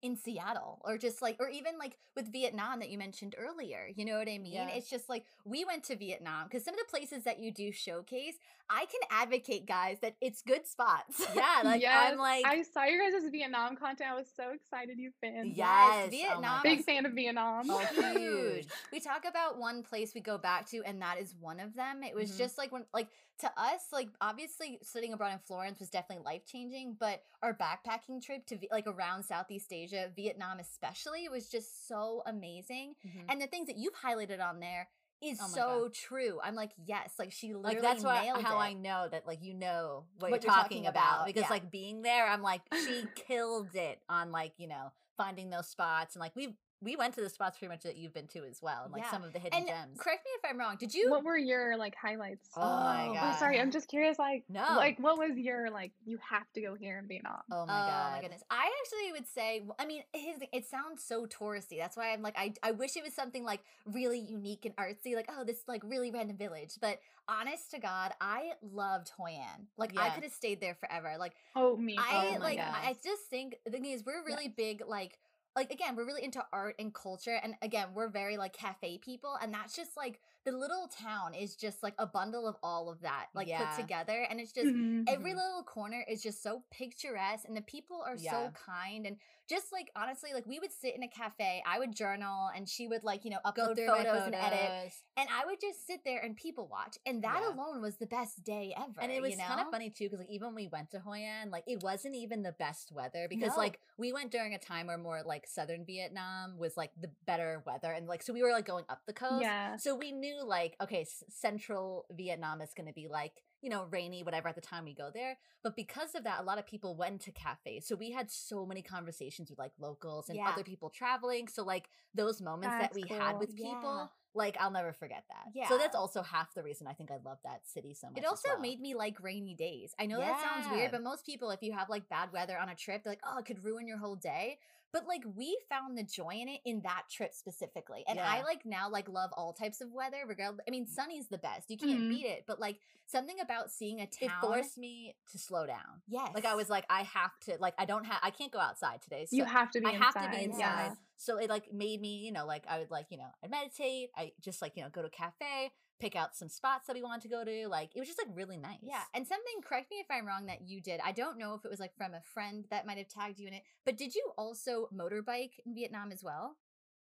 in 0.00 0.16
Seattle 0.16 0.80
or 0.84 0.98
just 0.98 1.22
like 1.22 1.36
or 1.38 1.48
even 1.48 1.78
like 1.78 1.96
with 2.16 2.32
Vietnam 2.32 2.80
that 2.80 2.90
you 2.90 2.98
mentioned 2.98 3.36
earlier 3.38 3.88
you 3.94 4.04
know 4.04 4.18
what 4.18 4.28
I 4.28 4.36
mean 4.38 4.54
Yeah. 4.54 4.68
it's 4.68 4.90
just 4.90 5.08
like 5.08 5.24
we 5.44 5.64
went 5.64 5.84
to 5.84 5.96
Vietnam 5.96 6.44
because 6.48 6.64
some 6.64 6.74
of 6.74 6.80
the 6.80 6.90
places 6.90 7.22
that 7.22 7.38
you 7.38 7.52
do 7.52 7.70
showcase 7.70 8.34
I 8.68 8.86
can 8.86 9.00
advocate 9.10 9.64
guys 9.66 9.98
that 10.02 10.16
it's 10.20 10.42
good 10.42 10.66
spots 10.66 11.24
yeah 11.34 11.60
like 11.64 11.80
yes, 11.82 12.10
i'm 12.12 12.18
like 12.18 12.44
I 12.44 12.62
saw 12.62 12.84
your 12.84 13.10
guys' 13.10 13.30
Vietnam 13.30 13.76
content. 13.76 14.10
I 14.10 14.14
was 14.16 14.26
so 14.36 14.50
excited 14.50 14.98
you 14.98 15.12
fans. 15.20 15.56
Yes, 15.56 16.06
oh 16.06 16.10
Vietnam 16.10 16.62
Big 16.64 16.84
fan 16.84 17.06
of 17.06 17.12
Vietnam. 17.12 17.66
Oh, 17.70 17.78
huge. 18.12 18.66
We 18.92 18.98
talk 19.00 19.24
about 19.28 19.58
one 19.58 19.82
place 19.84 20.14
we 20.14 20.20
go 20.20 20.36
back 20.38 20.66
to, 20.70 20.82
and 20.84 21.00
that 21.02 21.18
is 21.20 21.34
one 21.40 21.60
of 21.60 21.74
them. 21.74 22.02
It 22.02 22.14
was 22.14 22.32
Mhm. 22.32 22.38
just 22.38 22.58
like 22.58 22.72
when, 22.72 22.84
like, 22.92 23.08
to 23.42 23.48
us, 23.56 23.80
like, 23.92 24.08
obviously 24.20 24.78
studying 24.82 25.12
abroad 25.12 25.32
in 25.32 25.38
Florence 25.38 25.78
was 25.78 25.90
definitely 25.90 26.24
life 26.24 26.46
changing, 26.46 26.96
but 26.98 27.22
our 27.42 27.54
backpacking 27.56 28.22
trip 28.22 28.46
to, 28.46 28.58
like, 28.70 28.86
around 28.86 29.24
Southeast 29.24 29.72
Asia, 29.72 30.10
Vietnam 30.16 30.58
especially, 30.58 31.28
was 31.28 31.48
just 31.48 31.86
so 31.86 32.22
amazing. 32.26 32.94
Mhm. 33.06 33.24
And 33.28 33.40
the 33.40 33.46
things 33.46 33.66
that 33.66 33.76
you've 33.76 33.94
highlighted 33.94 34.40
on 34.40 34.60
there 34.60 34.88
is 35.20 35.38
Oh 35.40 35.46
so 35.46 35.88
true. 35.94 36.40
I'm 36.42 36.56
like, 36.56 36.72
yes, 36.84 37.14
like, 37.18 37.30
she 37.30 37.54
literally 37.54 37.76
like 37.76 37.82
that's 37.82 38.02
nailed 38.02 38.42
how 38.42 38.56
it. 38.58 38.60
I 38.60 38.72
know 38.72 39.06
that 39.08 39.24
like 39.24 39.40
you 39.42 39.54
know 39.54 40.06
what, 40.18 40.30
What 40.32 40.42
you're, 40.42 40.50
you're 40.50 40.62
talking, 40.62 40.78
talking 40.78 40.86
about, 40.88 41.14
about, 41.14 41.26
because 41.26 41.42
yeah. 41.42 41.50
like 41.50 41.70
being 41.70 42.02
there 42.02 42.26
I'm 42.26 42.42
like 42.42 42.62
she 42.74 43.04
killed 43.14 43.74
it 43.76 44.00
on 44.08 44.32
like 44.32 44.54
you 44.58 44.66
know 44.66 44.90
finding 45.16 45.50
those 45.50 45.68
spots 45.68 46.16
and 46.16 46.20
like 46.20 46.34
we've 46.34 46.54
we 46.82 46.96
went 46.96 47.14
to 47.14 47.20
the 47.20 47.28
spots 47.28 47.58
pretty 47.58 47.70
much 47.72 47.82
that 47.84 47.96
you've 47.96 48.12
been 48.12 48.26
to 48.28 48.44
as 48.44 48.60
well, 48.60 48.82
and 48.84 48.92
like 48.92 49.02
Yeah. 49.02 49.10
some 49.10 49.22
of 49.22 49.32
the 49.32 49.38
hidden 49.38 49.60
And 49.60 49.68
gems. 49.68 49.98
correct 50.00 50.24
me 50.24 50.30
if 50.34 50.50
I'm 50.50 50.58
wrong. 50.58 50.76
Did 50.76 50.92
you? 50.92 51.10
What 51.10 51.22
were 51.24 51.36
your 51.38 51.76
like 51.76 51.94
highlights? 51.94 52.48
Oh 52.56 52.60
my 52.60 53.08
Oh, 53.08 53.14
god! 53.14 53.34
Oh, 53.34 53.38
sorry, 53.38 53.60
I'm 53.60 53.70
just 53.70 53.88
curious. 53.88 54.18
Like, 54.18 54.44
No. 54.48 54.64
like 54.76 54.98
what 54.98 55.16
was 55.16 55.36
your 55.36 55.70
like? 55.70 55.92
You 56.04 56.18
have 56.28 56.52
to 56.54 56.60
go 56.60 56.74
here 56.74 56.98
in 56.98 57.06
Vietnam. 57.06 57.40
Oh 57.50 57.64
my 57.66 57.72
oh 57.72 57.86
god! 57.86 58.12
my 58.12 58.20
goodness! 58.20 58.42
I 58.50 58.70
actually 58.82 59.12
would 59.12 59.28
say, 59.28 59.62
I 59.78 59.86
mean, 59.86 60.02
his, 60.12 60.36
it 60.52 60.66
sounds 60.66 61.04
so 61.04 61.26
touristy. 61.26 61.78
That's 61.78 61.96
why 61.96 62.12
I'm 62.12 62.22
like, 62.22 62.34
I, 62.36 62.52
I 62.62 62.72
wish 62.72 62.96
it 62.96 63.04
was 63.04 63.14
something 63.14 63.44
like 63.44 63.60
really 63.86 64.18
unique 64.18 64.64
and 64.64 64.74
artsy, 64.76 65.14
like 65.14 65.28
oh, 65.30 65.44
this 65.44 65.62
like 65.68 65.82
really 65.84 66.10
random 66.10 66.36
village. 66.36 66.72
But 66.80 66.98
honest 67.28 67.70
to 67.70 67.78
God, 67.78 68.12
I 68.20 68.52
loved 68.60 69.10
Hoi 69.16 69.30
An. 69.32 69.68
Like 69.76 69.96
I 69.96 70.10
could 70.10 70.24
have 70.24 70.32
stayed 70.32 70.60
there 70.60 70.74
forever. 70.74 71.14
Like 71.18 71.34
Oh 71.54 71.76
me. 71.76 71.96
Oh 71.98 72.02
I 72.02 72.26
Oh 72.26 72.32
my 72.32 72.38
like, 72.38 72.58
gosh. 72.58 72.76
I 72.84 72.96
just 73.04 73.22
think 73.30 73.56
the 73.64 73.70
thing 73.70 73.84
is, 73.86 74.04
we're 74.04 74.24
really 74.24 74.48
big 74.48 74.82
like. 74.86 75.18
Like 75.54 75.70
again, 75.70 75.96
we're 75.96 76.06
really 76.06 76.24
into 76.24 76.42
art 76.50 76.76
and 76.78 76.94
culture, 76.94 77.38
and 77.42 77.54
again, 77.60 77.88
we're 77.92 78.08
very 78.08 78.38
like 78.38 78.54
cafe 78.54 78.96
people, 78.98 79.36
and 79.40 79.52
that's 79.52 79.76
just 79.76 79.96
like 79.98 80.20
the 80.46 80.52
little 80.52 80.88
town 80.88 81.34
is 81.34 81.56
just 81.56 81.82
like 81.82 81.94
a 81.98 82.06
bundle 82.06 82.46
of 82.48 82.56
all 82.62 82.88
of 82.88 83.00
that, 83.02 83.26
like 83.34 83.52
Yeah. 83.52 83.52
put 83.52 83.70
together, 83.70 84.26
and 84.30 84.40
it's 84.40 84.52
just 84.52 84.72
Mhm. 84.72 85.06
every 85.06 85.34
little 85.34 85.62
corner 85.64 86.02
is 86.08 86.22
just 86.22 86.42
so 86.42 86.64
picturesque 86.70 87.44
and 87.46 87.56
the 87.56 87.60
people 87.62 88.00
are 88.06 88.16
Yeah. 88.16 88.50
so 88.50 88.52
kind 88.52 89.04
and 89.04 89.16
just 89.52 89.72
like 89.72 89.90
honestly 89.96 90.30
like 90.32 90.46
we 90.46 90.58
would 90.58 90.72
sit 90.72 90.94
in 90.94 91.02
a 91.02 91.08
cafe 91.08 91.62
i 91.66 91.78
would 91.78 91.94
journal 91.94 92.48
and 92.56 92.68
she 92.68 92.88
would 92.88 93.04
like 93.04 93.24
you 93.24 93.30
know 93.30 93.38
upload 93.44 93.76
photos, 93.76 93.86
photos 93.88 94.22
and 94.26 94.34
edit 94.34 94.92
and 95.16 95.28
i 95.30 95.44
would 95.46 95.60
just 95.60 95.86
sit 95.86 96.00
there 96.04 96.20
and 96.20 96.36
people 96.36 96.66
watch 96.70 96.96
and 97.06 97.22
that 97.22 97.40
Yeah. 97.42 97.54
alone 97.54 97.82
was 97.82 97.96
the 97.96 98.06
best 98.06 98.42
day 98.44 98.74
ever 98.76 99.00
And 99.00 99.12
it 99.12 99.20
was 99.20 99.32
you 99.32 99.36
know? 99.36 99.44
kind 99.44 99.60
of 99.60 99.70
funny 99.70 99.90
too, 99.90 100.04
because 100.04 100.20
like 100.20 100.30
even 100.30 100.46
when 100.48 100.54
we 100.54 100.68
went 100.68 100.90
to 100.92 101.00
Hoi 101.00 101.18
An, 101.20 101.50
like 101.50 101.64
it 101.66 101.82
wasn't 101.82 102.14
even 102.14 102.42
the 102.42 102.52
best 102.52 102.92
weather 102.92 103.26
because 103.28 103.50
No. 103.52 103.58
like 103.58 103.78
we 103.98 104.12
went 104.12 104.30
during 104.30 104.54
a 104.54 104.58
time 104.58 104.86
where 104.86 104.98
more 104.98 105.22
like 105.24 105.46
southern 105.46 105.84
Vietnam 105.84 106.56
was 106.58 106.76
like 106.76 106.90
the 107.00 107.10
better 107.26 107.62
weather, 107.66 107.92
and 107.92 108.06
like 108.06 108.22
so 108.22 108.32
we 108.32 108.42
were 108.42 108.52
like 108.52 108.64
going 108.66 108.84
up 108.88 109.00
the 109.06 109.12
coast. 109.12 109.42
Yeah. 109.42 109.76
So 109.76 109.94
we 109.96 110.12
knew 110.12 110.42
like 110.44 110.76
okay, 110.80 111.02
s- 111.02 111.24
central 111.28 112.06
Vietnam 112.12 112.60
is 112.60 112.70
going 112.76 112.86
to 112.86 112.92
be 112.94 113.08
like 113.08 113.42
you 113.62 113.70
know 113.70 113.86
rainy, 113.90 114.22
whatever 114.22 114.48
at 114.48 114.54
the 114.56 114.60
time 114.60 114.84
we 114.84 114.92
go 114.92 115.10
there. 115.14 115.38
But 115.62 115.76
because 115.76 116.14
of 116.14 116.24
that, 116.24 116.40
a 116.40 116.42
lot 116.42 116.58
of 116.58 116.66
people 116.66 116.96
went 116.96 117.20
to 117.22 117.32
cafes. 117.32 117.86
So 117.86 117.94
we 117.94 118.10
had 118.10 118.30
so 118.30 118.66
many 118.66 118.82
conversations 118.82 119.48
with 119.48 119.58
like 119.58 119.72
locals 119.78 120.28
and 120.28 120.36
Yeah. 120.36 120.50
other 120.50 120.64
people 120.64 120.90
traveling. 120.90 121.48
So 121.48 121.62
like 121.64 121.88
those 122.14 122.40
moments 122.40 122.74
that 122.74 122.92
That's 122.92 122.94
we 122.96 123.02
had 123.16 123.30
cool. 123.32 123.38
with 123.38 123.54
Yeah. 123.56 123.66
people. 123.74 124.12
Like 124.34 124.56
I'll 124.58 124.70
never 124.70 124.92
forget 124.92 125.24
that. 125.28 125.52
Yeah. 125.54 125.68
So 125.68 125.78
that's 125.78 125.94
also 125.94 126.22
half 126.22 126.54
the 126.54 126.62
reason 126.62 126.86
I 126.86 126.94
think 126.94 127.10
I 127.10 127.18
love 127.24 127.38
that 127.44 127.68
city 127.68 127.94
so 127.94 128.08
much. 128.08 128.18
it 128.18 128.24
also 128.24 128.48
well. 128.48 128.60
made 128.60 128.80
me 128.80 128.94
like 128.94 129.22
rainy 129.22 129.54
days. 129.54 129.94
I 129.98 130.06
know 130.06 130.18
that 130.18 130.40
sounds 130.40 130.68
weird, 130.70 130.90
but 130.90 131.02
most 131.02 131.24
people, 131.26 131.50
if 131.50 131.62
you 131.62 131.72
have 131.72 131.88
like 131.90 132.08
bad 132.08 132.32
weather 132.32 132.58
on 132.58 132.68
a 132.68 132.74
trip, 132.74 133.04
they're 133.04 133.12
like, 133.12 133.20
oh, 133.24 133.38
it 133.38 133.44
could 133.44 133.62
ruin 133.62 133.86
your 133.86 133.98
whole 133.98 134.16
day. 134.16 134.58
But 134.92 135.06
like 135.06 135.22
we 135.34 135.58
found 135.68 135.96
the 135.96 136.02
joy 136.02 136.34
in 136.40 136.48
it 136.48 136.60
in 136.64 136.82
that 136.82 137.04
trip 137.10 137.32
specifically. 137.34 138.04
And 138.06 138.20
I 138.20 138.42
like 138.42 138.64
now 138.66 138.90
like 138.90 139.08
love 139.08 139.30
all 139.36 139.52
types 139.52 139.80
of 139.80 139.90
weather, 139.92 140.18
regardless. 140.26 140.64
I 140.68 140.70
mean, 140.70 140.86
sunny's 140.86 141.28
the 141.28 141.38
best. 141.38 141.70
You 141.70 141.78
can't 141.78 142.02
Mhm. 142.02 142.08
beat 142.10 142.26
it. 142.26 142.44
But 142.46 142.60
like 142.60 142.78
something 143.06 143.40
about 143.40 143.70
seeing 143.70 144.00
a 144.00 144.06
town. 144.06 144.28
it 144.28 144.46
forced 144.46 144.78
me 144.78 145.16
to 145.30 145.38
slow 145.38 145.66
down. 145.66 146.02
Yes. 146.08 146.30
Like 146.34 146.44
I 146.44 146.54
was 146.54 146.68
like, 146.68 146.84
I 146.90 147.02
have 147.02 147.38
to 147.46 147.56
like 147.58 147.74
I 147.78 147.84
don't 147.86 148.04
have 148.04 148.20
I 148.22 148.30
can't 148.30 148.52
go 148.52 148.58
outside 148.58 149.00
today. 149.02 149.26
So 149.26 149.36
you 149.36 149.44
have 149.44 149.70
to 149.72 149.80
be. 149.80 149.86
I 149.86 149.92
have 149.92 150.14
to 150.14 150.20
be 150.20 150.26
inside, 150.26 150.42
inside. 150.44 150.58
yeah. 150.58 150.94
So 151.16 151.38
it 151.38 151.48
like 151.48 151.72
made 151.72 152.00
me, 152.00 152.18
you 152.18 152.32
know, 152.32 152.46
like 152.46 152.64
I 152.68 152.78
would 152.78 152.90
like, 152.90 153.06
you 153.10 153.16
know, 153.16 153.28
I'd 153.42 153.50
meditate. 153.50 154.10
I 154.16 154.32
just 154.40 154.60
like, 154.60 154.76
you 154.76 154.82
know, 154.82 154.90
go 154.90 155.00
to 155.02 155.08
a 155.08 155.10
cafe, 155.10 155.70
pick 156.02 156.16
out 156.16 156.34
some 156.34 156.48
spots 156.48 156.88
that 156.88 156.96
we 156.96 157.02
wanted 157.02 157.22
to 157.22 157.28
go 157.28 157.44
to. 157.44 157.68
Like 157.68 157.90
it 157.94 158.00
was 158.00 158.08
just 158.08 158.18
like 158.18 158.36
really 158.36 158.56
nice. 158.56 158.80
Yeah, 158.82 159.02
and 159.14 159.26
something, 159.26 159.62
correct 159.62 159.90
me 159.90 159.98
if 159.98 160.06
I'm 160.10 160.26
wrong, 160.26 160.46
that 160.46 160.68
you 160.68 160.80
did. 160.80 161.00
I 161.04 161.12
don't 161.12 161.38
know 161.38 161.54
if 161.54 161.64
it 161.64 161.70
was 161.70 161.78
like 161.78 161.96
from 161.96 162.12
a 162.12 162.20
friend 162.34 162.64
that 162.70 162.86
might 162.86 162.98
have 162.98 163.08
tagged 163.08 163.38
you 163.38 163.46
in 163.46 163.54
it, 163.54 163.62
but 163.84 163.96
did 163.96 164.14
you 164.14 164.32
also 164.36 164.88
motorbike 164.92 165.52
in 165.64 165.74
Vietnam 165.74 166.10
as 166.10 166.24
well? 166.24 166.56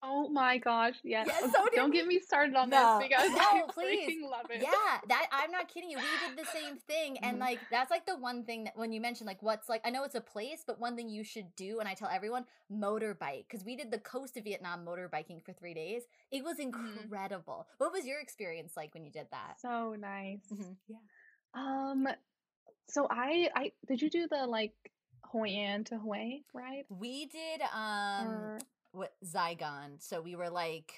Oh 0.05 0.29
my 0.29 0.59
gosh, 0.59 0.97
yes. 1.05 1.27
Yes, 1.29 1.43
Okay, 1.45 1.53
so 1.57 1.65
did 1.67 1.77
Don't 1.77 1.91
we. 1.91 1.97
get 1.99 2.07
me 2.09 2.19
started 2.19 2.57
on 2.57 2.71
No. 2.71 2.99
this 2.99 3.09
because 3.09 3.31
No, 3.31 3.39
I 3.39 3.63
please. 3.73 4.09
freaking 4.11 4.29
love 4.29 4.47
it. 4.51 4.61
Yeah, 4.61 4.99
that 5.09 5.27
I'm 5.31 5.53
not 5.53 5.69
kidding 5.69 5.91
you. 5.91 5.99
We 5.99 6.05
did 6.29 6.37
the 6.37 6.49
same 6.51 6.77
thing, 6.77 7.19
and 7.19 7.37
Mhm. 7.37 7.41
like 7.41 7.61
that's 7.71 7.89
like 7.91 8.05
the 8.05 8.17
one 8.17 8.45
thing 8.45 8.65
that 8.65 8.77
when 8.77 8.93
you 8.93 9.01
mentioned 9.01 9.29
like 9.29 9.41
what's 9.43 9.69
like 9.69 9.81
I 9.85 9.91
know 9.91 10.03
it's 10.03 10.17
a 10.17 10.21
place, 10.21 10.65
but 10.67 10.81
one 10.81 10.97
thing 10.97 11.09
you 11.09 11.23
should 11.23 11.55
do, 11.55 11.79
and 11.79 11.89
I 11.89 11.95
tell 11.95 12.09
everyone, 12.09 12.47
motorbike 12.71 13.45
because 13.49 13.65
we 13.65 13.77
did 13.77 13.93
the 13.93 13.99
coast 14.01 14.37
of 14.37 14.43
Vietnam 14.45 14.85
motorbiking 14.85 15.41
for 15.45 15.53
three 15.53 15.73
days. 15.75 16.03
It 16.33 16.43
was 16.43 16.57
Mhm. 16.59 17.05
incredible. 17.05 17.69
What 17.79 17.93
was 17.93 18.05
your 18.05 18.19
experience 18.19 18.77
like 18.77 18.95
when 18.95 19.05
you 19.05 19.11
did 19.13 19.29
that? 19.31 19.61
So 19.61 19.95
nice. 19.95 20.41
Mhm. 20.51 20.77
Yeah. 20.89 20.97
Um, 21.55 22.09
so 22.89 23.07
I, 23.09 23.51
I 23.55 23.73
did 23.87 24.03
you 24.03 24.11
do 24.11 24.27
the 24.27 24.47
like 24.49 24.75
Hoi 25.27 25.49
An 25.49 25.85
to 25.85 26.01
Hue 26.01 26.43
ride? 26.53 26.87
We 26.89 27.27
did 27.27 27.63
um 27.73 28.27
Or- 28.27 28.59
what 28.93 29.13
Saigon. 29.23 29.99
So 29.99 30.21
we 30.21 30.37
were 30.37 30.51
like 30.51 30.95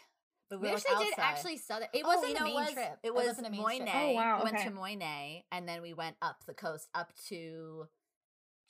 but 0.51 0.61
We 0.61 0.69
we, 0.69 0.73
were, 0.73 0.77
like, 0.77 0.85
actually 0.87 1.05
did 1.07 1.19
actually 1.19 1.57
southern. 1.57 1.89
It 1.95 2.03
Oh, 2.05 2.09
wasn't 2.17 2.33
you 2.33 2.37
a 2.37 2.45
main 2.45 2.53
it 2.53 2.55
was, 2.55 2.73
trip. 2.73 2.99
It 3.03 3.15
was 3.15 3.27
wasn't 3.27 3.47
a 3.47 3.51
main 3.51 3.61
Mui 3.63 3.79
Ne. 3.79 3.91
trip. 3.91 3.95
Oh, 3.95 4.13
wow, 4.13 4.39
We 4.39 4.45
went 4.45 4.57
okay. 4.57 4.65
to 4.69 4.71
Mui 4.71 4.99
Ne 4.99 5.45
and 5.51 5.69
then 5.69 5.81
we 5.83 5.95
went 5.95 6.17
up 6.21 6.45
the 6.47 6.55
coast 6.55 6.89
up 6.95 7.13
to 7.29 7.89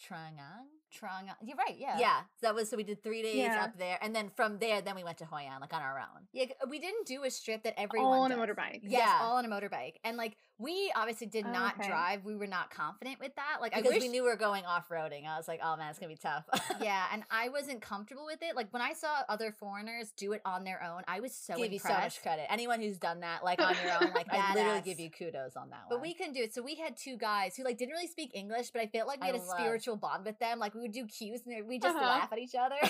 Trang 0.00 0.38
Ang. 0.38 0.68
Trong. 0.92 1.28
You're 1.42 1.56
right. 1.56 1.76
Yeah. 1.76 1.98
Yeah. 1.98 2.20
so 2.40 2.46
that 2.46 2.54
was 2.54 2.70
so 2.70 2.76
we 2.76 2.84
did 2.84 3.02
three 3.02 3.22
days 3.22 3.36
Yeah. 3.36 3.64
up 3.64 3.78
there, 3.78 3.98
and 4.00 4.14
then 4.14 4.30
from 4.30 4.58
there, 4.58 4.80
then 4.80 4.94
we 4.94 5.02
went 5.04 5.18
to 5.18 5.24
Hoi 5.24 5.42
An 5.42 5.60
like 5.60 5.72
on 5.72 5.82
our 5.82 5.98
own. 5.98 6.28
Yeah, 6.32 6.46
we 6.68 6.78
didn't 6.78 7.06
do 7.06 7.24
a 7.24 7.30
strip 7.30 7.64
that 7.64 7.74
everyone 7.78 8.12
all 8.12 8.22
on 8.22 8.32
a 8.32 8.36
motorbike. 8.36 8.80
Yes, 8.82 9.00
Yeah. 9.06 9.18
all 9.22 9.36
on 9.36 9.44
a 9.44 9.48
motorbike. 9.48 9.96
And 10.04 10.16
like 10.16 10.36
we 10.58 10.92
obviously 10.94 11.26
did 11.26 11.44
Oh, 11.46 11.52
not 11.52 11.78
okay. 11.78 11.88
drive. 11.88 12.24
We 12.24 12.36
were 12.36 12.46
not 12.46 12.70
confident 12.70 13.18
with 13.20 13.34
that. 13.36 13.58
Like 13.60 13.74
Because 13.74 13.90
I 13.90 13.94
wish 13.94 14.02
we 14.02 14.08
knew 14.08 14.22
we 14.22 14.28
were 14.28 14.36
going 14.36 14.64
off 14.64 14.88
roading. 14.88 15.26
I 15.26 15.36
was 15.36 15.48
like, 15.48 15.60
oh 15.62 15.76
man, 15.76 15.90
it's 15.90 15.98
gonna 15.98 16.12
be 16.12 16.16
tough. 16.16 16.44
Yeah, 16.80 17.04
and 17.12 17.22
I 17.30 17.48
wasn't 17.50 17.80
comfortable 17.80 18.24
with 18.26 18.42
it. 18.42 18.56
Like 18.56 18.72
when 18.72 18.82
I 18.82 18.92
saw 18.94 19.08
other 19.28 19.52
foreigners 19.52 20.12
do 20.16 20.32
it 20.32 20.42
on 20.44 20.64
their 20.64 20.82
own, 20.82 21.02
I 21.08 21.20
was 21.20 21.32
so 21.34 21.56
give 21.56 21.72
you 21.72 21.78
so 21.78 21.88
much 21.90 22.20
credit. 22.22 22.46
Anyone 22.50 22.80
who's 22.80 22.98
done 22.98 23.20
that 23.20 23.44
like 23.44 23.60
on 23.60 23.74
your 23.82 23.92
own, 23.94 24.12
like 24.14 24.26
that, 24.30 24.50
I 24.50 24.54
literally 24.54 24.80
give 24.82 24.98
you 25.00 25.10
kudos 25.10 25.56
on 25.56 25.70
that 25.70 25.84
But 25.88 26.00
we 26.02 26.14
couldn't 26.14 26.34
do 26.34 26.42
it. 26.42 26.52
So 26.54 26.62
we 26.62 26.74
had 26.74 26.96
two 26.96 27.16
guys 27.16 27.56
who 27.56 27.64
like 27.64 27.78
didn't 27.78 27.92
really 27.92 28.06
speak 28.08 28.32
English, 28.34 28.70
but 28.70 28.82
I 28.82 28.86
felt 28.88 29.06
like 29.08 29.20
we 29.20 29.26
had 29.28 29.36
a 29.36 29.38
love- 29.38 29.58
spiritual 29.58 29.96
bond 29.96 30.24
with 30.24 30.38
them. 30.40 30.58
Like 30.58 30.74
we 30.74 30.80
would 30.80 30.92
do 30.92 31.06
cues 31.06 31.40
and 31.46 31.66
we 31.66 31.78
just 31.78 31.96
Uh-huh. 31.96 32.04
laugh 32.06 32.32
at 32.32 32.38
each 32.38 32.54
other. 32.54 32.76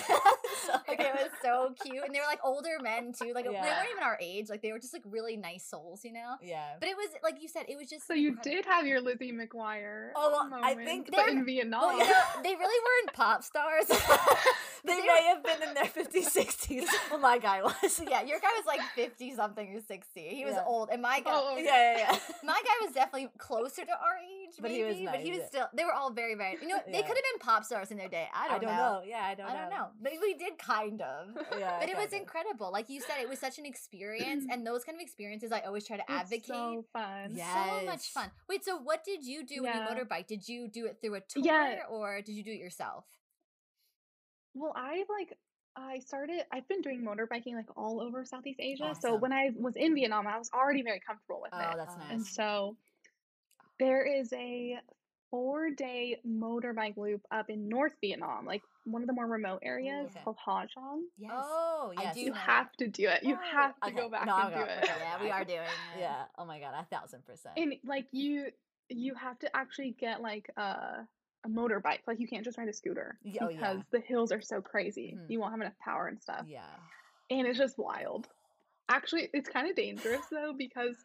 So 0.65 0.71
like 0.87 0.99
it 0.99 1.13
was 1.13 1.29
so 1.43 1.73
cute. 1.83 2.03
And 2.03 2.15
they 2.15 2.19
were 2.19 2.25
like 2.27 2.39
older 2.43 2.77
men 2.81 3.11
too. 3.13 3.33
Like 3.35 3.45
they 3.45 3.51
weren't 3.51 3.89
even 3.91 4.01
our 4.03 4.17
age. 4.21 4.49
Like 4.49 4.61
they 4.63 4.71
were 4.71 4.79
just 4.79 4.93
like 4.93 5.03
really 5.05 5.37
nice 5.37 5.63
souls, 5.65 6.03
you 6.03 6.11
know? 6.13 6.35
yeah. 6.41 6.73
But 6.79 6.89
it 6.89 6.95
was 6.97 7.09
like 7.21 7.39
you 7.41 7.47
said, 7.55 7.65
it 7.69 7.77
was 7.77 7.89
just 7.89 8.05
So 8.07 8.13
you 8.13 8.37
did 8.43 8.65
have 8.65 8.85
your 8.85 9.01
Lizzie 9.01 9.31
McGuire. 9.31 10.09
Oh, 10.15 10.29
well, 10.31 10.59
I 10.63 10.69
moment, 10.75 10.85
think 10.87 11.09
but 11.15 11.29
in 11.29 11.45
Vietnam. 11.45 11.81
Well, 11.81 11.97
you 11.99 12.05
know, 12.05 12.21
they 12.43 12.53
really 12.55 12.79
weren't 13.05 13.13
pop 13.13 13.43
stars. 13.43 13.85
they 13.87 13.95
they 14.85 15.01
may 15.01 15.23
have 15.27 15.43
been 15.43 15.63
in 15.67 15.73
their 15.73 15.85
50s, 15.85 16.35
60s. 16.35 16.85
Well, 17.09 17.19
my 17.19 17.37
guy 17.39 17.61
was. 17.63 18.01
yeah, 18.07 18.21
your 18.23 18.39
guy 18.39 18.49
was 18.57 18.65
like 18.67 18.81
50 18.95 19.33
something 19.35 19.75
or 19.75 19.81
60. 19.81 20.21
He 20.21 20.45
was 20.45 20.53
Yeah. 20.55 20.63
old. 20.65 20.89
And 20.91 21.01
my 21.01 21.19
guy 21.21 21.31
Oh, 21.33 21.57
Yeah, 21.57 21.71
oh, 21.71 21.97
yeah, 21.97 21.97
yeah. 22.11 22.19
my 22.43 22.53
guy 22.63 22.85
was 22.85 22.93
definitely 22.93 23.29
closer 23.37 23.83
to 23.85 23.91
our 23.91 24.17
age, 24.17 24.44
But 24.61 24.71
maybe, 24.71 24.83
he 24.95 25.03
was 25.03 25.11
but 25.11 25.19
he 25.21 25.31
was 25.31 25.39
yeah. 25.41 25.45
still 25.47 25.67
they 25.73 25.83
were 25.85 25.93
all 25.93 26.11
very, 26.11 26.35
very 26.35 26.57
you 26.61 26.67
know, 26.67 26.77
they 26.85 27.01
could 27.01 27.07
have 27.19 27.27
been 27.31 27.39
pop 27.39 27.63
stars 27.63 27.91
in 27.91 27.97
their 27.97 28.07
day. 28.09 28.27
I 28.33 28.45
I 28.45 28.49
don't, 28.49 28.61
don't, 28.61 28.75
know. 28.75 29.01
Yeah, 29.05 29.23
I 29.23 29.35
don't 29.35 29.47
I 29.47 29.53
know. 29.53 29.59
don't 29.61 29.69
know. 29.69 29.87
But 30.01 30.11
we 30.21 30.33
did 30.35 30.57
kind 30.57 31.01
of. 31.01 31.27
Yeah, 31.59 31.79
But 31.79 31.89
it 31.89 31.95
was 31.95 32.07
kinda. 32.07 32.17
incredible. 32.23 32.71
Like 32.71 32.89
you 32.89 33.01
said, 33.01 33.17
it 33.21 33.29
was 33.29 33.39
such 33.39 33.57
an 33.59 33.65
experience. 33.65 34.45
and 34.51 34.65
those 34.65 34.83
kind 34.83 34.95
of 34.97 35.01
experiences 35.01 35.51
I 35.51 35.61
always 35.61 35.85
try 35.85 35.97
to 35.97 36.03
It's 36.03 36.21
advocate. 36.21 36.45
so 36.47 36.85
fun. 36.93 37.33
Yeah. 37.35 37.79
So 37.79 37.85
much 37.85 38.07
fun. 38.11 38.31
Wait, 38.49 38.63
so 38.65 38.77
what 38.77 39.03
did 39.03 39.23
you 39.25 39.45
do 39.45 39.63
when 39.63 39.73
Yeah. 39.73 39.89
you 39.89 39.95
motorbike? 39.95 40.27
Did 40.27 40.47
you 40.47 40.67
do 40.67 40.85
it 40.85 40.97
through 41.01 41.15
a 41.15 41.21
tour 41.21 41.43
Yeah. 41.43 41.81
or 41.89 42.21
did 42.21 42.33
you 42.33 42.43
do 42.43 42.51
it 42.51 42.57
yourself? 42.59 43.05
Well, 44.53 44.73
I 44.75 45.03
like 45.09 45.37
I 45.75 45.99
started 45.99 46.43
I've 46.51 46.67
been 46.69 46.81
doing 46.81 47.01
motorbiking 47.01 47.53
like 47.55 47.67
all 47.75 47.99
over 47.99 48.23
Southeast 48.23 48.59
Asia. 48.61 48.95
So 48.99 49.15
when 49.15 49.33
I 49.33 49.49
was 49.57 49.75
in 49.75 49.93
Vietnam, 49.93 50.25
I 50.27 50.37
was 50.37 50.49
already 50.53 50.83
very 50.83 51.01
comfortable 51.05 51.41
with 51.41 51.51
Oh, 51.53 51.59
it. 51.59 51.75
that's 51.77 51.93
Oh. 51.95 51.99
nice. 51.99 52.11
And 52.11 52.25
so 52.25 52.77
there 53.79 54.03
is 54.05 54.31
a 54.33 54.77
four 55.31 55.71
day 55.71 56.19
motorbike 56.27 56.97
loop 56.97 57.21
up 57.31 57.49
in 57.49 57.67
North 57.67 57.93
Vietnam, 58.01 58.45
like 58.45 58.61
one 58.85 59.01
of 59.01 59.07
the 59.07 59.13
more 59.13 59.27
remote 59.27 59.59
areas 59.63 60.07
Okay. 60.11 60.21
called 60.23 60.37
Ha 60.45 60.63
Giang. 60.65 61.01
Yes. 61.17 61.31
Oh, 61.35 61.91
I 61.97 62.03
yes. 62.03 62.13
do 62.15 62.21
You 62.21 62.29
know 62.29 62.35
have 62.35 62.71
to 62.73 62.87
do 62.87 63.07
it. 63.07 63.23
You 63.23 63.35
Oh, 63.35 63.57
have 63.57 63.79
to 63.81 63.87
okay. 63.89 63.95
go 63.99 64.09
back 64.09 64.25
No, 64.27 64.37
and 64.37 64.49
do 64.53 64.59
go. 64.59 64.65
it. 64.65 64.85
Yeah, 64.85 65.23
we 65.23 65.31
are 65.31 65.43
doing 65.43 65.59
it. 65.95 65.99
Yeah. 65.99 66.23
Oh 66.37 66.45
my 66.45 66.59
god, 66.59 66.73
a 66.79 66.85
thousand 66.95 67.25
percent. 67.25 67.55
And 67.57 67.75
like 67.83 68.05
you 68.11 68.47
you 68.89 69.15
have 69.15 69.39
to 69.39 69.55
actually 69.55 69.91
get 69.99 70.21
like 70.21 70.49
a 70.57 71.07
a 71.43 71.49
motorbike. 71.49 71.99
Like 72.07 72.19
you 72.19 72.27
can't 72.27 72.43
just 72.45 72.57
ride 72.57 72.69
a 72.69 72.73
scooter 72.73 73.17
Y- 73.25 73.33
oh, 73.41 73.49
yeah. 73.49 73.57
because 73.57 73.81
the 73.91 73.99
hills 73.99 74.31
are 74.31 74.41
so 74.41 74.61
crazy. 74.61 75.17
Mhm. 75.17 75.29
You 75.29 75.39
won't 75.39 75.51
have 75.51 75.61
enough 75.61 75.77
power 75.83 76.07
and 76.07 76.21
stuff. 76.21 76.45
Yeah. 76.47 76.61
And 77.31 77.47
it's 77.47 77.57
just 77.57 77.77
wild. 77.77 78.27
Actually, 78.87 79.29
it's 79.33 79.49
kind 79.49 79.67
of 79.69 79.75
dangerous 79.75 80.25
though 80.31 80.53
because 80.55 80.95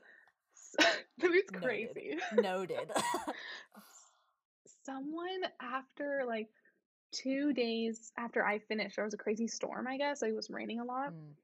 it's 1.18 1.52
Noted. 1.52 1.62
crazy. 1.62 2.18
Noted. 2.34 2.90
Someone 4.84 5.42
after 5.60 6.24
like 6.26 6.48
two 7.12 7.52
days 7.52 8.12
after 8.16 8.44
I 8.44 8.58
finished, 8.58 8.96
there 8.96 9.04
was 9.04 9.14
a 9.14 9.18
crazy 9.18 9.46
storm, 9.48 9.86
I 9.86 9.96
guess. 9.96 10.22
Like, 10.22 10.30
it 10.30 10.36
was 10.36 10.50
raining 10.50 10.80
a 10.80 10.84
lot. 10.84 11.12
Mm. 11.12 11.34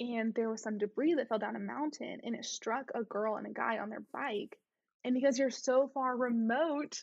And 0.00 0.34
there 0.34 0.50
was 0.50 0.62
some 0.62 0.78
debris 0.78 1.14
that 1.14 1.28
fell 1.28 1.38
down 1.38 1.56
a 1.56 1.60
mountain 1.60 2.20
and 2.24 2.34
it 2.34 2.44
struck 2.44 2.90
a 2.94 3.04
girl 3.04 3.36
and 3.36 3.46
a 3.46 3.52
guy 3.52 3.78
on 3.78 3.88
their 3.88 4.02
bike. 4.12 4.58
And 5.04 5.14
because 5.14 5.38
you're 5.38 5.50
so 5.50 5.90
far 5.94 6.16
remote, 6.16 7.02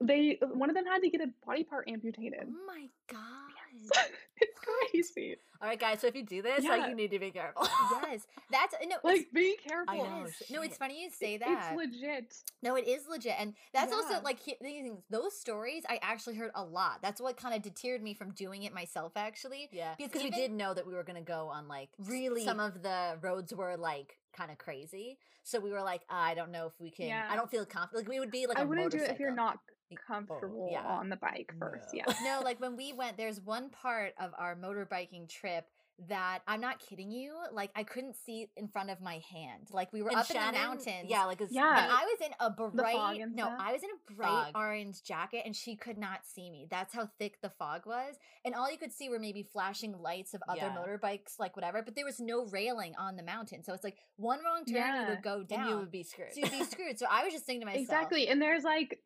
they 0.00 0.38
one 0.40 0.70
of 0.70 0.76
them 0.76 0.86
had 0.86 1.02
to 1.02 1.10
get 1.10 1.20
a 1.20 1.28
body 1.46 1.64
part 1.64 1.88
amputated. 1.88 2.44
Oh 2.46 2.66
my 2.66 2.86
god. 3.10 3.55
it's 4.40 4.58
crazy. 4.60 5.36
All 5.60 5.68
right, 5.68 5.80
guys. 5.80 6.00
So 6.00 6.06
if 6.06 6.14
you 6.14 6.22
do 6.22 6.42
this, 6.42 6.64
like, 6.64 6.88
you 6.88 6.94
need 6.94 7.10
to 7.12 7.18
be 7.18 7.30
careful. 7.30 7.66
yes, 8.02 8.26
that's 8.50 8.74
no. 8.86 8.96
Like, 9.02 9.22
it's, 9.22 9.32
be 9.32 9.56
careful. 9.66 9.94
I 9.94 9.98
know, 9.98 10.24
yes. 10.26 10.42
no, 10.50 10.62
it's 10.62 10.76
funny 10.76 11.02
you 11.02 11.10
say 11.10 11.38
that. 11.38 11.72
It's 11.72 11.76
legit. 11.76 12.34
No, 12.62 12.76
it 12.76 12.86
is 12.86 13.06
legit, 13.08 13.34
and 13.38 13.54
that's 13.72 13.92
also 13.92 14.20
like 14.22 14.38
he- 14.40 14.56
these 14.60 14.82
things. 14.82 15.02
Those 15.10 15.38
stories 15.38 15.84
I 15.88 15.98
actually 16.02 16.36
heard 16.36 16.50
a 16.54 16.62
lot. 16.62 16.98
That's 17.02 17.20
what 17.20 17.36
kind 17.36 17.54
of 17.54 17.62
deterred 17.62 18.02
me 18.02 18.12
from 18.14 18.32
doing 18.32 18.64
it 18.64 18.74
myself. 18.74 19.12
Actually, 19.16 19.68
Yeah, 19.72 19.94
Because 19.96 20.12
because 20.12 20.24
we 20.24 20.30
did 20.30 20.52
know 20.52 20.74
that 20.74 20.86
we 20.86 20.94
were 20.94 21.04
gonna 21.04 21.22
go 21.22 21.48
on 21.48 21.68
like 21.68 21.88
Really- 21.98 22.44
Some 22.44 22.60
of 22.60 22.82
the 22.82 23.18
roads 23.22 23.54
were 23.54 23.76
like 23.76 24.18
kind 24.36 24.50
of 24.50 24.58
crazy, 24.58 25.18
so 25.42 25.58
we 25.60 25.70
were 25.70 25.82
like, 25.82 26.02
ah, 26.10 26.22
I 26.22 26.34
don't 26.34 26.50
know 26.50 26.66
if 26.66 26.74
we 26.78 26.90
can. 26.90 27.06
Yeah. 27.08 27.26
I 27.30 27.36
don't 27.36 27.50
feel 27.50 27.64
confident. 27.64 28.04
Like 28.04 28.08
we 28.12 28.20
would 28.20 28.30
be 28.30 28.46
like 28.46 28.58
I 28.58 28.62
a 28.62 28.66
wouldn't 28.66 28.90
do 28.90 28.98
it 28.98 29.10
if 29.10 29.18
you're 29.18 29.34
not 29.34 29.58
Oh, 29.92 29.96
comfortable 30.06 30.68
yeah. 30.70 30.84
on 30.84 31.08
the 31.08 31.16
bike 31.16 31.52
first. 31.58 31.94
No. 31.94 32.02
Yeah. 32.06 32.14
no, 32.24 32.40
like 32.44 32.60
when 32.60 32.76
we 32.76 32.92
went, 32.92 33.16
there's 33.16 33.40
one 33.40 33.70
part 33.70 34.14
of 34.20 34.32
our 34.38 34.56
motorbiking 34.56 35.28
trip 35.28 35.66
that 36.08 36.40
I'm 36.46 36.60
not 36.60 36.78
kidding 36.78 37.10
you. 37.10 37.32
Like 37.52 37.70
I 37.74 37.82
couldn't 37.82 38.16
see 38.16 38.48
in 38.56 38.68
front 38.68 38.90
of 38.90 39.00
my 39.00 39.22
hand. 39.32 39.68
Like 39.70 39.92
we 39.92 40.02
were 40.02 40.10
And 40.10 40.18
up 40.18 40.30
in 40.30 40.36
the 40.36 40.52
mountains. 40.52 41.06
Yeah, 41.08 41.24
like 41.24 41.40
Yeah. 41.48 41.84
And 41.84 41.90
I 41.92 42.04
was 42.04 42.18
in 42.26 42.32
a 42.38 42.50
bright 42.50 43.20
no, 43.34 43.44
stuff? 43.44 43.58
I 43.58 43.72
was 43.72 43.82
in 43.82 43.88
a 43.90 44.14
bright 44.14 44.28
Fog. 44.28 44.52
orange 44.54 45.02
jacket 45.02 45.42
and 45.46 45.56
she 45.56 45.74
could 45.74 45.96
not 45.96 46.20
see 46.26 46.50
me. 46.50 46.66
That's 46.70 46.92
how 46.94 47.08
thick 47.18 47.40
the 47.40 47.48
fog 47.48 47.86
was. 47.86 48.16
And 48.44 48.54
all 48.54 48.70
you 48.70 48.76
could 48.76 48.92
see 48.92 49.08
were 49.08 49.18
maybe 49.18 49.42
flashing 49.42 49.96
lights 49.98 50.34
of 50.34 50.42
other 50.48 50.58
Yeah. 50.60 50.76
motorbikes, 50.76 51.38
like 51.38 51.56
whatever, 51.56 51.82
but 51.82 51.94
there 51.94 52.04
was 52.04 52.20
no 52.20 52.44
railing 52.46 52.94
on 52.96 53.16
the 53.16 53.22
mountain. 53.22 53.64
So 53.64 53.72
it's 53.72 53.84
like 53.84 53.96
one 54.16 54.40
wrong 54.44 54.66
turn 54.66 55.00
you 55.02 55.08
would 55.08 55.22
go 55.22 55.38
and 55.38 55.48
down. 55.48 55.68
you 55.70 55.76
would 55.78 55.90
be 55.90 56.02
screwed. 56.02 56.34
so 56.34 56.40
you'd 56.40 56.50
be 56.50 56.64
screwed. 56.64 56.98
So 56.98 57.06
I 57.10 57.24
was 57.24 57.32
just 57.32 57.46
thinking 57.46 57.60
to 57.62 57.66
myself 57.66 57.82
Exactly. 57.84 58.28
And 58.28 58.40
there's 58.42 58.64
like 58.64 59.00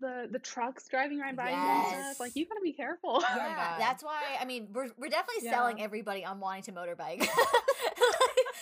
the 0.00 0.28
the 0.30 0.38
trucks 0.38 0.86
driving 0.88 1.18
right 1.18 1.34
by 1.34 1.50
you 1.50 1.56
and 1.56 1.86
stuff. 2.04 2.20
Like 2.20 2.36
you 2.36 2.46
gotta 2.46 2.60
be 2.62 2.72
careful. 2.72 3.16
Oh 3.16 3.34
Yeah, 3.36 3.56
God. 3.56 3.80
that's 3.80 4.02
why 4.04 4.20
I 4.40 4.44
mean 4.44 4.68
we're 4.72 4.90
we're 4.96 5.08
definitely 5.10 5.42
Yeah. 5.44 5.52
selling 5.52 5.82
everybody 5.82 6.24
on 6.24 6.38
wanting 6.40 6.62
to 6.64 6.72
motorbike. 6.72 7.26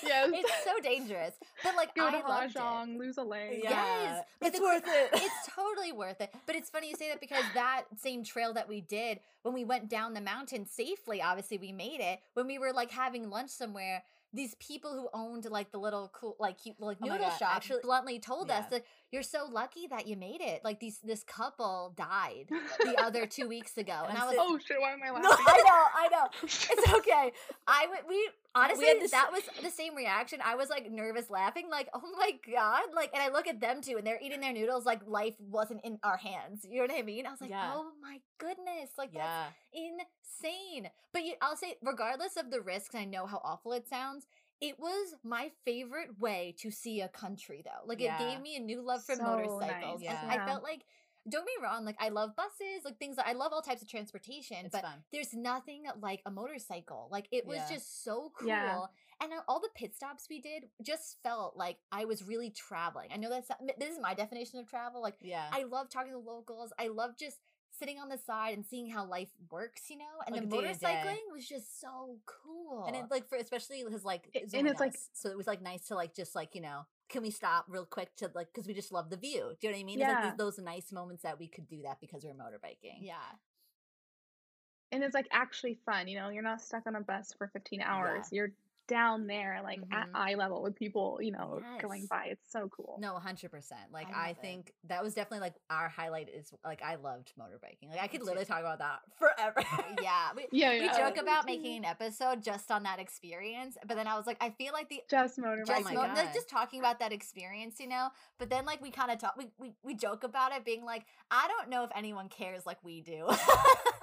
yes. 0.03 0.31
it's 0.33 0.65
so 0.65 0.73
dangerous. 0.83 1.35
But 1.63 1.77
like 1.77 1.95
Go 1.95 2.11
to 2.11 2.19
loved. 2.27 2.57
Ha 2.57 2.83
Giang, 2.85 2.99
lose 2.99 3.19
a 3.19 3.23
leg. 3.23 3.61
Yeah. 3.63 3.71
Yes, 3.71 4.25
but 4.41 4.49
it's 4.49 4.59
the- 4.59 4.65
worth 4.65 4.85
it. 4.87 5.11
it's 5.15 5.49
totally 5.55 5.93
worth 5.93 6.21
it. 6.21 6.33
But 6.47 6.57
it's 6.57 6.71
funny 6.71 6.89
you 6.89 6.97
say 6.97 7.09
that 7.11 7.21
because 7.21 7.45
that 7.55 7.85
same 7.97 8.25
trail 8.25 8.53
that 8.55 8.69
we 8.69 8.81
did 8.81 9.21
when 9.43 9.55
we 9.55 9.65
went 9.65 9.89
down 9.89 10.15
the 10.15 10.21
mountain 10.21 10.67
safely, 10.67 11.21
obviously 11.23 11.59
we 11.59 11.73
made 11.73 12.01
it. 12.01 12.21
When 12.35 12.47
we 12.47 12.59
were 12.59 12.73
like 12.73 12.91
having 12.91 13.29
lunch 13.31 13.51
somewhere, 13.51 14.03
these 14.33 14.55
people 14.57 14.93
who 14.93 15.09
owned 15.13 15.45
like 15.51 15.73
the 15.73 15.79
little 15.79 16.11
cool 16.15 16.37
like 16.39 16.63
cute 16.63 16.77
like 16.81 16.99
Oh 17.03 17.07
noodle 17.07 17.19
God, 17.29 17.39
shop 17.39 17.57
actually- 17.57 17.81
bluntly 17.83 18.19
told 18.19 18.51
us 18.51 18.67
that 18.71 18.85
you're 19.13 19.23
so 19.23 19.47
lucky 19.51 19.87
that 19.89 20.07
you 20.07 20.17
made 20.17 20.41
it. 20.41 20.63
Like 20.65 20.81
these 20.81 20.99
this 21.03 21.23
couple 21.25 21.93
died 21.97 22.47
the 22.81 22.95
other 23.01 23.27
two 23.27 23.49
weeks 23.55 23.77
ago, 23.77 23.93
and 24.09 24.11
And 24.11 24.19
I 24.19 24.27
was 24.27 24.37
oh 24.39 24.59
shit, 24.59 24.81
why 24.81 24.93
am 24.93 25.01
I 25.05 25.11
laughing? 25.13 25.23
no? 25.23 25.31
I 25.31 25.63
know, 25.67 25.85
I 25.97 26.09
know. 26.09 26.27
It's 26.43 26.93
okay. 26.99 27.33
I 27.67 27.87
would 27.91 27.99
we 28.09 28.29
honestly 28.55 28.87
had 28.87 29.01
this- 29.01 29.11
that 29.13 29.31
was 29.33 29.43
the 29.63 29.71
same 29.71 29.95
reaction. 29.95 30.41
I 30.45 30.55
was 30.57 30.69
like 30.71 30.91
nervous 30.91 31.31
laughing, 31.31 31.69
like, 31.71 31.89
oh 31.95 32.03
my 32.19 32.33
god. 32.53 32.83
Like 32.95 33.11
and 33.15 33.23
I 33.23 33.29
look 33.31 33.47
at 33.49 33.61
them 33.61 33.81
too 33.83 33.97
and 33.99 34.07
they're 34.07 34.21
eating 34.23 34.41
their 34.41 34.53
noodles 34.53 34.87
like 34.87 35.01
life 35.07 35.35
wasn't 35.41 35.81
in 35.85 35.99
our 36.03 36.17
hands. 36.17 36.65
You 36.69 36.77
know 36.87 36.93
what 36.95 36.99
I 36.99 37.03
mean? 37.03 37.27
I 37.27 37.31
was 37.31 37.41
like, 37.41 37.51
Yeah. 37.51 37.73
oh 37.75 37.91
my 38.03 38.21
goodness. 38.39 38.91
Like 38.99 39.13
that's 39.13 39.53
Yeah, 39.73 39.91
insane. 39.91 40.91
But 41.13 41.25
you, 41.25 41.35
I'll 41.43 41.57
say, 41.57 41.75
regardless 41.83 42.37
of 42.37 42.51
the 42.51 42.61
risks, 42.61 42.95
I 42.95 43.05
know 43.05 43.27
how 43.27 43.41
awful 43.45 43.73
it 43.73 43.89
sounds. 43.89 44.27
It 44.61 44.79
was 44.79 45.15
my 45.25 45.51
favorite 45.65 46.19
way 46.19 46.55
to 46.59 46.71
see 46.71 47.01
a 47.01 47.09
country, 47.09 47.63
though. 47.65 47.87
Like 47.87 48.01
Yeah. 48.01 48.17
it 48.17 48.19
gave 48.31 48.41
me 48.43 48.57
a 48.57 48.61
new 48.61 48.83
love 48.83 49.05
for 49.05 49.17
So 49.17 49.25
motorcycles. 49.25 50.03
nice, 50.03 50.19
And 50.23 50.31
I 50.31 50.39
felt 50.47 50.63
like, 50.63 50.83
don't 51.29 51.47
be 51.47 51.53
wrong, 51.63 51.85
like 51.85 51.97
I 52.01 52.09
love 52.09 52.35
buses, 52.35 52.85
like 52.85 52.99
things. 52.99 53.17
I 53.19 53.33
love 53.35 53.53
all 53.53 53.61
types 53.63 53.83
of 53.83 53.89
transportation, 53.89 54.57
it's 54.65 54.73
but 54.73 54.83
fun. 54.83 55.03
there's 55.13 55.35
nothing 55.35 55.85
like 56.01 56.23
a 56.25 56.31
motorcycle. 56.31 57.09
Like 57.11 57.29
it 57.31 57.47
was 57.47 57.59
Yeah. 57.59 57.69
just 57.77 58.05
so 58.05 58.33
cool. 58.39 58.49
Yeah. 58.49 58.87
And 59.23 59.33
uh, 59.35 59.43
all 59.47 59.61
the 59.61 59.69
pit 59.75 59.95
stops 59.95 60.27
we 60.31 60.41
did 60.41 60.65
just 60.83 61.19
felt 61.23 61.57
like 61.57 61.77
I 61.93 62.07
was 62.07 62.23
really 62.23 62.51
traveling. 62.51 63.11
I 63.13 63.19
know 63.19 63.29
that's 63.29 63.49
this 63.79 63.91
is 63.91 63.99
my 64.01 64.15
definition 64.15 64.59
of 64.61 64.69
travel. 64.69 65.03
Like 65.03 65.17
Yeah, 65.21 65.45
I 65.53 65.65
love 65.65 65.91
talking 65.91 66.13
to 66.13 66.19
locals. 66.19 66.73
I 66.79 66.89
love 66.89 67.13
just 67.19 67.37
sitting 67.81 67.99
on 67.99 68.09
the 68.09 68.19
side 68.19 68.55
and 68.55 68.65
seeing 68.65 68.89
how 68.89 69.05
life 69.05 69.31
works, 69.51 69.91
you 69.91 69.97
know? 69.99 70.05
And 70.27 70.37
Like 70.37 70.49
the 70.49 70.57
day 70.57 70.73
to 70.73 70.79
day. 70.79 70.87
motorcycling 70.87 71.33
was 71.33 71.49
just 71.49 71.81
so 71.81 72.19
cool. 72.27 72.85
and 72.87 72.95
it 72.95 73.07
like 73.11 73.29
for 73.29 73.37
especially 73.37 73.83
his 73.91 74.05
like 74.05 74.29
It- 74.35 74.45
and 74.45 74.55
only 74.55 74.71
it's, 74.71 74.81
like- 74.81 74.95
so 75.13 75.31
it 75.31 75.37
was 75.37 75.47
like 75.49 75.61
nice 75.63 75.87
to 75.89 75.95
like 75.97 76.15
just 76.15 76.35
like 76.37 76.55
you 76.55 76.61
know 76.61 76.87
can 77.09 77.23
we 77.23 77.31
stop 77.33 77.65
real 77.69 77.85
quick 77.85 78.15
to 78.17 78.31
like 78.35 78.47
because 78.53 78.69
we 78.69 78.75
just 78.75 78.93
love 78.93 79.11
the 79.11 79.17
view 79.17 79.57
do 79.61 79.67
you 79.67 79.73
know 79.73 79.77
what 79.77 79.81
i 79.81 79.85
mean 79.85 80.01
it's 80.01 80.09
like 80.09 80.25
Yeah. 80.25 80.35
those 80.39 80.59
nice 80.59 80.93
moments 80.93 81.25
that 81.25 81.41
we 81.41 81.49
could 81.49 81.67
do 81.67 81.83
that 81.83 82.01
because 82.01 82.25
we're 82.25 82.35
motorbiking 82.35 82.99
yeah. 83.01 83.17
and 84.93 85.03
it's 85.03 85.15
like 85.15 85.27
actually 85.33 85.75
fun, 85.87 86.07
you 86.09 86.19
know, 86.19 86.29
you're 86.29 86.43
not 86.43 86.61
stuck 86.61 86.87
on 86.87 86.95
a 86.97 87.01
bus 87.01 87.33
for 87.37 87.49
15 87.49 87.81
hours. 87.81 88.27
You're 88.33 88.53
down 88.91 89.27
there 89.29 89.61
like 89.63 89.79
at 89.93 90.09
Mhm. 90.09 90.17
eye 90.17 90.35
level 90.35 90.63
with 90.63 90.75
people, 90.75 91.19
you 91.23 91.31
know, 91.31 91.61
going 91.81 92.07
by. 92.11 92.25
It's 92.33 92.51
so 92.53 92.69
cool. 92.69 92.99
no 93.01 93.15
100% 93.15 93.73
like 93.93 94.09
I 94.09 94.13
i, 94.13 94.27
love 94.29 94.37
it. 94.37 94.43
think 94.43 94.73
that 94.89 95.03
was 95.03 95.15
definitely 95.15 95.41
like 95.41 95.55
our 95.71 95.89
highlight 95.89 96.29
is 96.29 96.53
like 96.65 96.83
i 96.83 96.97
loved 96.97 97.33
motorbiking 97.41 97.89
like 97.91 98.01
i 98.03 98.09
could 98.09 98.23
literally 98.23 98.45
talk 98.45 98.61
about 98.61 98.79
that 98.81 98.99
forever 99.19 99.63
Yeah. 100.03 100.31
We, 100.37 100.47
Yeah, 100.53 100.71
we 100.73 100.89
joke 100.89 101.17
about 101.17 101.47
making 101.47 101.77
an 101.79 101.85
episode 101.85 102.43
just 102.43 102.71
on 102.71 102.83
that 102.85 102.99
experience, 102.99 103.77
but 103.87 103.97
then 103.97 104.07
I 104.07 104.17
was 104.17 104.27
like, 104.27 104.39
I 104.41 104.51
feel 104.51 104.73
like 104.73 104.89
the 104.89 105.01
just 105.11 105.39
motorbike. 105.39 105.67
just, 105.67 105.85
my 105.85 105.95
mo- 105.95 106.15
like, 106.15 106.33
just 106.35 106.49
talking 106.49 106.81
about 106.81 106.99
that 107.01 107.13
experience, 107.13 107.77
you 107.79 107.87
know. 107.89 108.09
But 108.39 108.51
then 108.51 108.65
like 108.65 108.81
we 108.83 108.91
kind 108.91 109.11
of 109.11 109.19
talk, 109.19 109.35
we, 109.37 109.51
we 109.59 109.75
we 109.83 109.95
joke 109.95 110.25
about 110.25 110.53
it, 110.53 110.65
being 110.65 110.85
like, 110.85 111.05
I 111.31 111.49
don't 111.49 111.69
know 111.71 111.85
if 111.85 111.91
anyone 111.95 112.29
cares 112.29 112.65
like 112.67 112.79
we 112.83 113.01
do. 113.03 113.29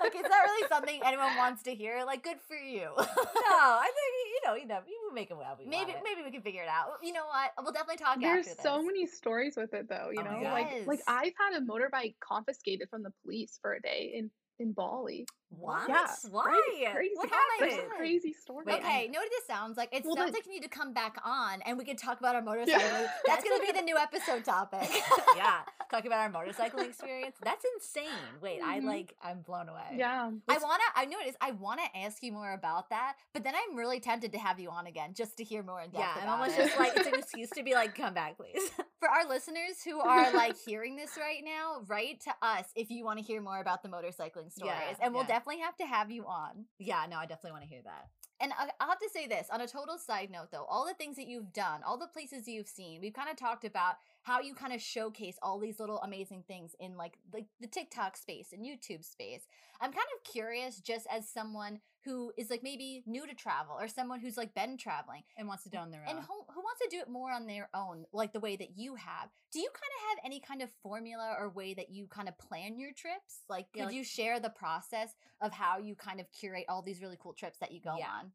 like, 0.00 0.14
is 0.14 0.22
that 0.22 0.42
really 0.44 0.68
something 0.68 1.00
anyone 1.04 1.36
wants 1.36 1.62
to 1.64 1.74
hear? 1.74 2.02
Like, 2.06 2.22
good 2.22 2.36
for 2.48 2.56
you. 2.56 2.88
no 2.96 3.04
i 3.04 3.90
think 3.94 4.10
you 4.34 4.48
know 4.48 4.54
you 4.54 4.66
know 4.66 4.78
we 4.86 4.92
will 5.06 5.14
make 5.14 5.30
it 5.30 5.36
well 5.36 5.56
we 5.58 5.64
maybe 5.66 5.92
want 5.92 5.98
it. 5.98 6.02
maybe 6.04 6.22
we 6.24 6.30
can 6.30 6.42
figure 6.42 6.62
it 6.62 6.68
out. 6.68 6.92
You 7.02 7.12
know 7.12 7.24
what? 7.26 7.52
We'll 7.62 7.72
definitely 7.72 8.04
talk 8.04 8.20
There's 8.20 8.46
after 8.46 8.54
this. 8.56 8.62
so 8.62 8.82
many 8.82 9.06
stories 9.06 9.56
with 9.56 9.72
it 9.74 9.88
though, 9.88 10.10
you 10.12 10.20
Oh 10.20 10.24
know? 10.24 10.40
God. 10.42 10.52
Like 10.52 10.86
like 10.86 11.00
I've 11.06 11.32
had 11.38 11.60
a 11.60 11.64
motorbike 11.64 12.14
confiscated 12.20 12.88
from 12.90 13.02
the 13.02 13.12
police 13.22 13.58
for 13.62 13.74
a 13.74 13.80
day 13.80 14.12
in 14.14 14.30
in 14.58 14.72
Bali. 14.72 15.26
What 15.58 15.88
Yeah, 15.88 16.06
why 16.30 16.42
Crazy. 16.44 16.90
crazy. 16.92 17.14
what 17.16 17.30
There's 17.30 17.72
happened 17.72 17.88
some 17.90 17.98
crazy 17.98 18.32
stories. 18.32 18.66
Wait, 18.66 18.78
okay, 18.80 19.08
know 19.08 19.20
what 19.20 19.30
this 19.30 19.46
sounds 19.46 19.76
like? 19.76 19.88
It 19.92 20.04
Well, 20.04 20.16
sounds 20.16 20.30
the- 20.30 20.38
like 20.38 20.46
you 20.46 20.52
need 20.52 20.62
to 20.62 20.68
come 20.68 20.92
back 20.92 21.16
on 21.24 21.62
and 21.62 21.78
we 21.78 21.84
can 21.84 21.96
talk 21.96 22.18
about 22.20 22.34
our 22.34 22.42
motorcycle. 22.42 22.80
That's 22.80 23.12
That's 23.26 23.44
gonna 23.44 23.64
be 23.64 23.72
the 23.72 23.82
new 23.82 23.96
episode 23.96 24.44
topic. 24.44 24.88
yeah 25.36 25.60
talking 25.90 26.06
about 26.06 26.20
our 26.20 26.30
motorcycling 26.44 26.86
experience 26.88 27.36
that's 27.44 27.64
insane 27.76 28.08
wait 28.40 28.60
i 28.64 28.80
Mhm. 28.80 28.84
like 28.86 29.14
i'm 29.22 29.42
blown 29.42 29.68
away 29.68 29.80
Yeah. 29.96 30.30
I 30.48 30.58
wanna. 30.58 30.82
I 30.96 31.04
know 31.04 31.18
it 31.20 31.28
is. 31.28 31.36
I 31.40 31.52
wanna 31.52 31.82
ask 31.94 32.22
you 32.22 32.32
more 32.32 32.52
about 32.52 32.90
that, 32.90 33.14
but 33.32 33.44
then 33.44 33.54
I'm 33.54 33.76
really 33.76 34.00
tempted 34.00 34.32
to 34.32 34.38
have 34.38 34.58
you 34.58 34.70
on 34.70 34.86
again 34.86 35.10
just 35.14 35.36
to 35.38 35.44
hear 35.44 35.62
more 35.62 35.80
in 35.80 35.90
depth. 35.90 36.00
Yeah, 36.16 36.22
I'm 36.22 36.28
almost 36.28 36.58
it. 36.58 36.64
just 36.66 36.78
like 36.78 36.92
it's 36.96 37.06
an 37.06 37.14
excuse 37.14 37.50
to 37.50 37.62
be 37.62 37.74
like, 37.74 37.94
come 37.94 38.14
back, 38.14 38.36
please. 38.36 38.70
for 38.98 39.08
our 39.08 39.26
listeners 39.28 39.82
who 39.84 40.00
are 40.00 40.32
like 40.32 40.56
hearing 40.58 40.96
this 40.96 41.16
right 41.18 41.42
now. 41.44 41.82
Write 41.86 42.20
to 42.22 42.34
us 42.42 42.66
if 42.74 42.90
you 42.90 43.04
want 43.04 43.18
to 43.18 43.24
hear 43.24 43.40
more 43.40 43.60
about 43.60 43.82
the 43.82 43.88
motorcycling 43.88 44.50
stories, 44.52 44.74
Yeah, 44.74 44.94
and 45.02 45.12
we'll 45.14 45.22
yeah. 45.24 45.28
definitely 45.28 45.43
have 45.52 45.76
to 45.76 45.86
have 45.86 46.10
you 46.10 46.26
on. 46.26 46.66
yeah, 46.78 47.06
no, 47.08 47.16
I 47.18 47.26
definitely 47.26 47.52
want 47.52 47.62
to 47.64 47.68
hear 47.68 47.82
that. 47.84 48.08
And 48.40 48.52
I- 48.58 48.70
I'll 48.80 48.88
have 48.88 48.98
to 48.98 49.08
say 49.10 49.26
this 49.28 49.48
on 49.50 49.60
a 49.60 49.66
total 49.68 49.96
side 49.96 50.28
note, 50.30 50.50
though, 50.50 50.64
all 50.64 50.86
the 50.86 50.94
things 50.94 51.16
that 51.16 51.28
you've 51.28 51.52
done, 51.52 51.82
all 51.84 51.96
the 51.96 52.08
places 52.08 52.48
you've 52.48 52.68
seen, 52.68 53.00
we've 53.00 53.12
kind 53.12 53.30
of 53.30 53.36
talked 53.36 53.64
about 53.64 53.96
how 54.22 54.40
you 54.40 54.54
kind 54.54 54.72
of 54.72 54.82
showcase 54.82 55.38
all 55.42 55.58
these 55.60 55.78
little 55.78 56.00
amazing 56.02 56.42
things 56.48 56.74
in 56.80 56.96
like 56.96 57.14
like 57.32 57.46
the 57.60 57.66
TikTok 57.68 58.16
space 58.16 58.52
and 58.52 58.64
YouTube 58.66 59.04
space. 59.04 59.46
I'm 59.80 59.92
kind 59.92 60.06
of 60.16 60.24
curious, 60.30 60.80
just 60.80 61.06
as 61.10 61.28
someone 61.28 61.80
who 62.04 62.32
is 62.36 62.50
like 62.50 62.62
maybe 62.62 63.02
new 63.06 63.26
to 63.26 63.34
travel 63.34 63.76
or 63.78 63.88
someone 63.88 64.20
who's 64.20 64.36
like 64.36 64.54
been 64.54 64.76
traveling 64.76 65.22
And 65.38 65.48
wants 65.48 65.62
to 65.64 65.70
do 65.70 65.78
it 65.78 65.80
on 65.80 65.90
their 65.90 66.04
own. 66.06 66.16
and 66.16 66.26
who, 66.26 66.43
who 66.54 66.60
wants 66.60 66.80
to 66.82 66.88
do 66.90 66.98
it 67.00 67.08
more 67.08 67.30
on 67.32 67.46
their 67.46 67.68
own, 67.74 68.06
like 68.12 68.32
the 68.32 68.40
way 68.40 68.56
that 68.56 68.76
you 68.78 68.94
have. 68.94 69.28
Do 69.52 69.58
you 69.60 69.68
kind 69.72 69.92
of 69.96 70.08
have 70.10 70.24
any 70.24 70.40
kind 70.40 70.62
of 70.62 70.70
formula 70.82 71.34
or 71.38 71.48
way 71.50 71.74
that 71.74 71.90
you 71.90 72.06
kind 72.06 72.28
of 72.28 72.38
plan 72.38 72.78
your 72.78 72.92
trips? 72.92 73.42
Like, 73.48 73.70
could 73.72 73.78
Yeah, 73.80 73.84
like- 73.86 73.94
you 73.94 74.04
share 74.04 74.40
the 74.40 74.50
process 74.50 75.14
of 75.40 75.52
how 75.52 75.78
you 75.78 75.94
kind 75.96 76.20
of 76.20 76.30
curate 76.32 76.66
all 76.68 76.82
these 76.82 77.00
really 77.02 77.16
cool 77.20 77.34
trips 77.34 77.58
that 77.58 77.72
you 77.72 77.80
go 77.80 77.96
Yeah. 77.98 78.10
on? 78.10 78.32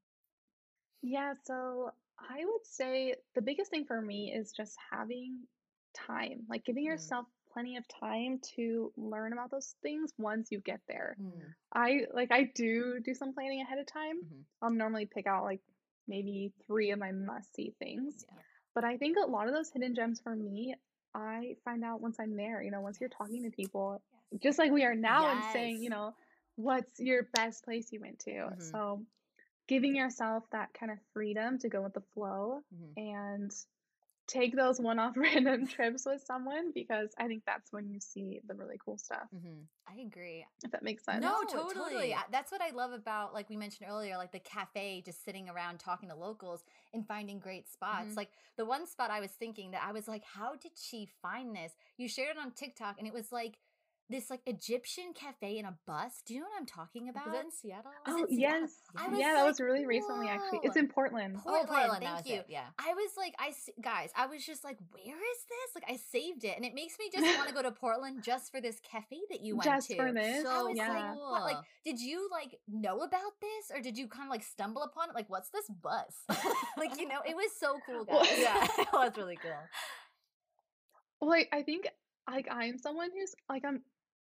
Yeah, 1.01 1.33
so 1.45 1.91
I 2.17 2.43
would 2.43 2.65
say 2.65 3.15
the 3.33 3.41
biggest 3.41 3.71
thing 3.71 3.85
for 3.85 4.01
me 4.01 4.33
is 4.33 4.51
just 4.51 4.77
having 4.91 5.47
time, 5.93 6.45
like 6.49 6.65
giving 6.65 6.83
Mm. 6.83 6.87
yourself 6.87 7.25
plenty 7.51 7.77
of 7.77 7.87
time 7.87 8.39
to 8.55 8.93
learn 8.95 9.33
about 9.33 9.49
those 9.49 9.75
things 9.81 10.13
once 10.17 10.51
you 10.51 10.59
get 10.59 10.81
there. 10.87 11.15
Mm. 11.19 11.55
I 11.73 12.05
like 12.13 12.31
I 12.31 12.43
do 12.43 12.99
do 12.99 13.13
some 13.13 13.33
planning 13.33 13.61
ahead 13.61 13.79
of 13.79 13.87
time. 13.87 14.21
Mhm. 14.23 14.45
I'll 14.61 14.69
normally 14.69 15.05
pick 15.07 15.25
out 15.25 15.45
like 15.45 15.61
maybe 16.09 16.51
three 16.67 16.91
of 16.91 16.99
my 16.99 17.11
must 17.11 17.55
see 17.55 17.73
things. 17.79 18.25
Yeah. 18.27 18.41
But 18.75 18.83
I 18.83 18.97
think 18.97 19.17
a 19.17 19.29
lot 19.29 19.47
of 19.47 19.53
those 19.53 19.69
hidden 19.69 19.95
gems 19.95 20.19
for 20.19 20.35
me, 20.35 20.75
I 21.13 21.55
find 21.63 21.83
out 21.83 22.01
once 22.01 22.17
I'm 22.19 22.35
there, 22.35 22.61
you 22.61 22.71
know, 22.71 22.81
once 22.81 22.99
you're 22.99 23.09
talking 23.09 23.43
to 23.43 23.49
people, 23.49 24.01
just 24.41 24.59
like 24.59 24.71
we 24.71 24.83
are 24.83 24.95
now 24.95 25.29
and 25.29 25.43
saying, 25.53 25.81
you 25.81 25.89
know, 25.89 26.13
what's 26.55 26.99
your 26.99 27.23
best 27.33 27.63
place 27.63 27.91
you 27.91 27.99
went 28.01 28.19
to. 28.19 28.31
Mhm. 28.31 28.71
So 28.71 29.05
giving 29.67 29.95
yourself 29.95 30.43
that 30.51 30.73
kind 30.73 30.91
of 30.91 30.97
freedom 31.13 31.57
to 31.59 31.69
go 31.69 31.81
with 31.81 31.93
the 31.93 32.03
flow 32.13 32.63
Mhm. 32.73 32.93
and 32.97 33.51
take 34.29 34.55
those 34.55 34.79
one-off 34.79 35.17
random 35.17 35.67
trips 35.75 36.05
with 36.05 36.23
someone 36.23 36.71
because 36.73 37.09
I 37.17 37.27
think 37.27 37.43
that's 37.45 37.73
when 37.73 37.89
you 37.89 37.99
see 37.99 38.39
the 38.47 38.53
really 38.53 38.77
cool 38.83 38.97
stuff. 38.97 39.27
Mhm. 39.35 39.63
I 39.87 40.01
agree. 40.01 40.45
If 40.63 40.69
that 40.71 40.83
makes 40.83 41.03
sense. 41.03 41.21
No, 41.21 41.41
No, 41.41 41.47
totally. 41.47 41.73
totally. 41.73 42.15
That's 42.31 42.51
what 42.51 42.61
I 42.61 42.69
love 42.69 42.91
about, 42.91 43.33
like 43.33 43.49
we 43.49 43.57
mentioned 43.57 43.89
earlier, 43.89 44.17
like 44.17 44.31
the 44.31 44.39
cafe, 44.39 45.01
just 45.03 45.25
sitting 45.25 45.49
around 45.49 45.79
talking 45.79 46.09
to 46.09 46.15
locals 46.15 46.63
and 46.93 47.07
finding 47.07 47.39
great 47.39 47.67
spots. 47.67 48.13
Mhm. 48.13 48.17
Like 48.17 48.29
the 48.55 48.65
one 48.65 48.85
spot 48.85 49.09
I 49.09 49.19
was 49.19 49.31
thinking 49.31 49.71
that 49.71 49.81
I 49.83 49.91
was 49.91 50.07
like, 50.07 50.23
how 50.23 50.55
did 50.55 50.73
she 50.75 51.07
find 51.23 51.55
this? 51.55 51.73
You 51.97 52.07
shared 52.07 52.37
it 52.37 52.39
on 52.39 52.51
TikTok 52.51 52.99
and 52.99 53.07
it 53.07 53.13
was 53.13 53.31
like 53.31 53.57
this 54.09 54.29
like 54.29 54.41
Egyptian 54.47 55.13
cafe 55.13 55.59
in 55.59 55.65
a 55.65 55.77
bus. 55.85 56.21
Do 56.25 56.33
you 56.33 56.39
know 56.39 56.47
what 56.47 56.59
I'm 56.59 56.65
talking 56.65 57.09
about? 57.09 57.27
Was 57.27 57.35
that 57.35 57.45
in 57.45 57.51
Seattle? 57.51 57.91
Was 58.07 58.15
Oh 58.15 58.23
it 58.23 58.29
Seattle? 58.29 58.59
yes, 58.61 58.71
I 58.97 59.07
was 59.07 59.19
yeah, 59.19 59.33
that 59.35 59.45
was 59.45 59.59
like, 59.59 59.65
really 59.67 59.85
recently. 59.85 60.27
Actually, 60.27 60.59
it's 60.63 60.77
in 60.77 60.87
Portland. 60.87 61.35
Portland, 61.43 61.67
oh, 61.69 61.73
Portland. 61.75 62.03
thank 62.03 62.27
you. 62.27 62.35
it. 62.39 62.45
Yeah. 62.49 62.65
I 62.79 62.93
was 62.93 63.11
like, 63.17 63.35
I 63.39 63.49
s- 63.49 63.69
guys, 63.81 64.11
I 64.17 64.25
was 64.25 64.43
just 64.45 64.63
like, 64.63 64.77
where 64.91 65.15
is 65.15 65.39
this? 65.47 65.75
Like, 65.75 65.83
I 65.87 65.97
saved 65.97 66.43
it, 66.43 66.55
and 66.55 66.65
it 66.65 66.73
makes 66.73 66.95
me 66.97 67.05
just 67.13 67.37
want 67.37 67.47
to 67.49 67.53
go 67.53 67.61
to 67.61 67.71
Portland 67.85 68.23
just 68.23 68.51
for 68.51 68.59
this 68.59 68.79
cafe 68.79 69.17
that 69.29 69.41
you 69.41 69.55
went 69.55 69.65
Just 69.65 69.89
to. 69.89 69.95
for 69.95 70.11
this, 70.11 70.45
I 70.45 70.61
was 70.63 70.75
yeah. 70.75 70.89
like, 70.93 71.15
what? 71.15 71.41
Like, 71.43 71.57
did 71.85 71.99
you 71.99 72.27
like 72.31 72.57
know 72.67 73.01
about 73.01 73.33
this, 73.41 73.75
or 73.77 73.81
did 73.81 73.97
you 73.97 74.07
kind 74.07 74.25
of 74.27 74.31
like 74.31 74.43
stumble 74.43 74.81
upon 74.83 75.09
it? 75.09 75.15
Like, 75.15 75.29
what's 75.29 75.49
this 75.49 75.67
bus? 75.81 76.15
like, 76.77 76.99
you 76.99 77.07
know, 77.07 77.19
it 77.27 77.35
was 77.35 77.51
so 77.59 77.77
cool, 77.85 78.05
Well, 78.09 78.23
guys. 78.23 78.39
yeah, 78.39 78.67
it 78.79 78.87
was 78.91 79.11
really 79.17 79.37
cool. 79.41 79.51
Well, 81.21 81.29
like 81.29 81.49
I 81.53 81.61
think 81.61 81.87
like 82.29 82.47
I'm 82.51 82.77
someone 82.77 83.09
who's 83.13 83.35
like 83.49 83.63
I'm 83.65 83.81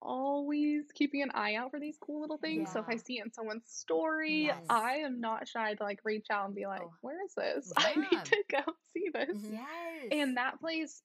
always 0.03 0.85
keeping 0.95 1.23
an 1.23 1.31
eye 1.35 1.55
out 1.57 1.71
for 1.71 1.81
these 1.81 1.97
cool 2.01 2.21
little 2.21 2.39
things. 2.39 2.71
So 2.73 2.81
if 2.81 2.89
I 2.89 2.97
see 2.97 3.19
it 3.19 3.25
in 3.27 3.33
someone's 3.33 3.69
story, 3.71 4.45
Yes. 4.45 4.65
I 4.69 4.97
am 4.99 5.21
not 5.21 5.47
shy 5.49 5.75
to 5.75 5.83
like 5.83 6.01
reach 6.05 6.27
out 6.31 6.47
and 6.47 6.55
be 6.55 6.67
like, 6.67 6.83
Oh. 6.83 6.93
"Where 7.03 7.25
is 7.25 7.35
this? 7.35 7.73
I 7.77 7.95
need 7.97 8.25
to 8.25 8.45
go 8.51 8.63
see 8.93 9.09
this." 9.13 9.37
Mhm. 9.37 9.53
Yes. 9.53 10.09
And 10.13 10.37
that 10.37 10.61
place, 10.61 11.03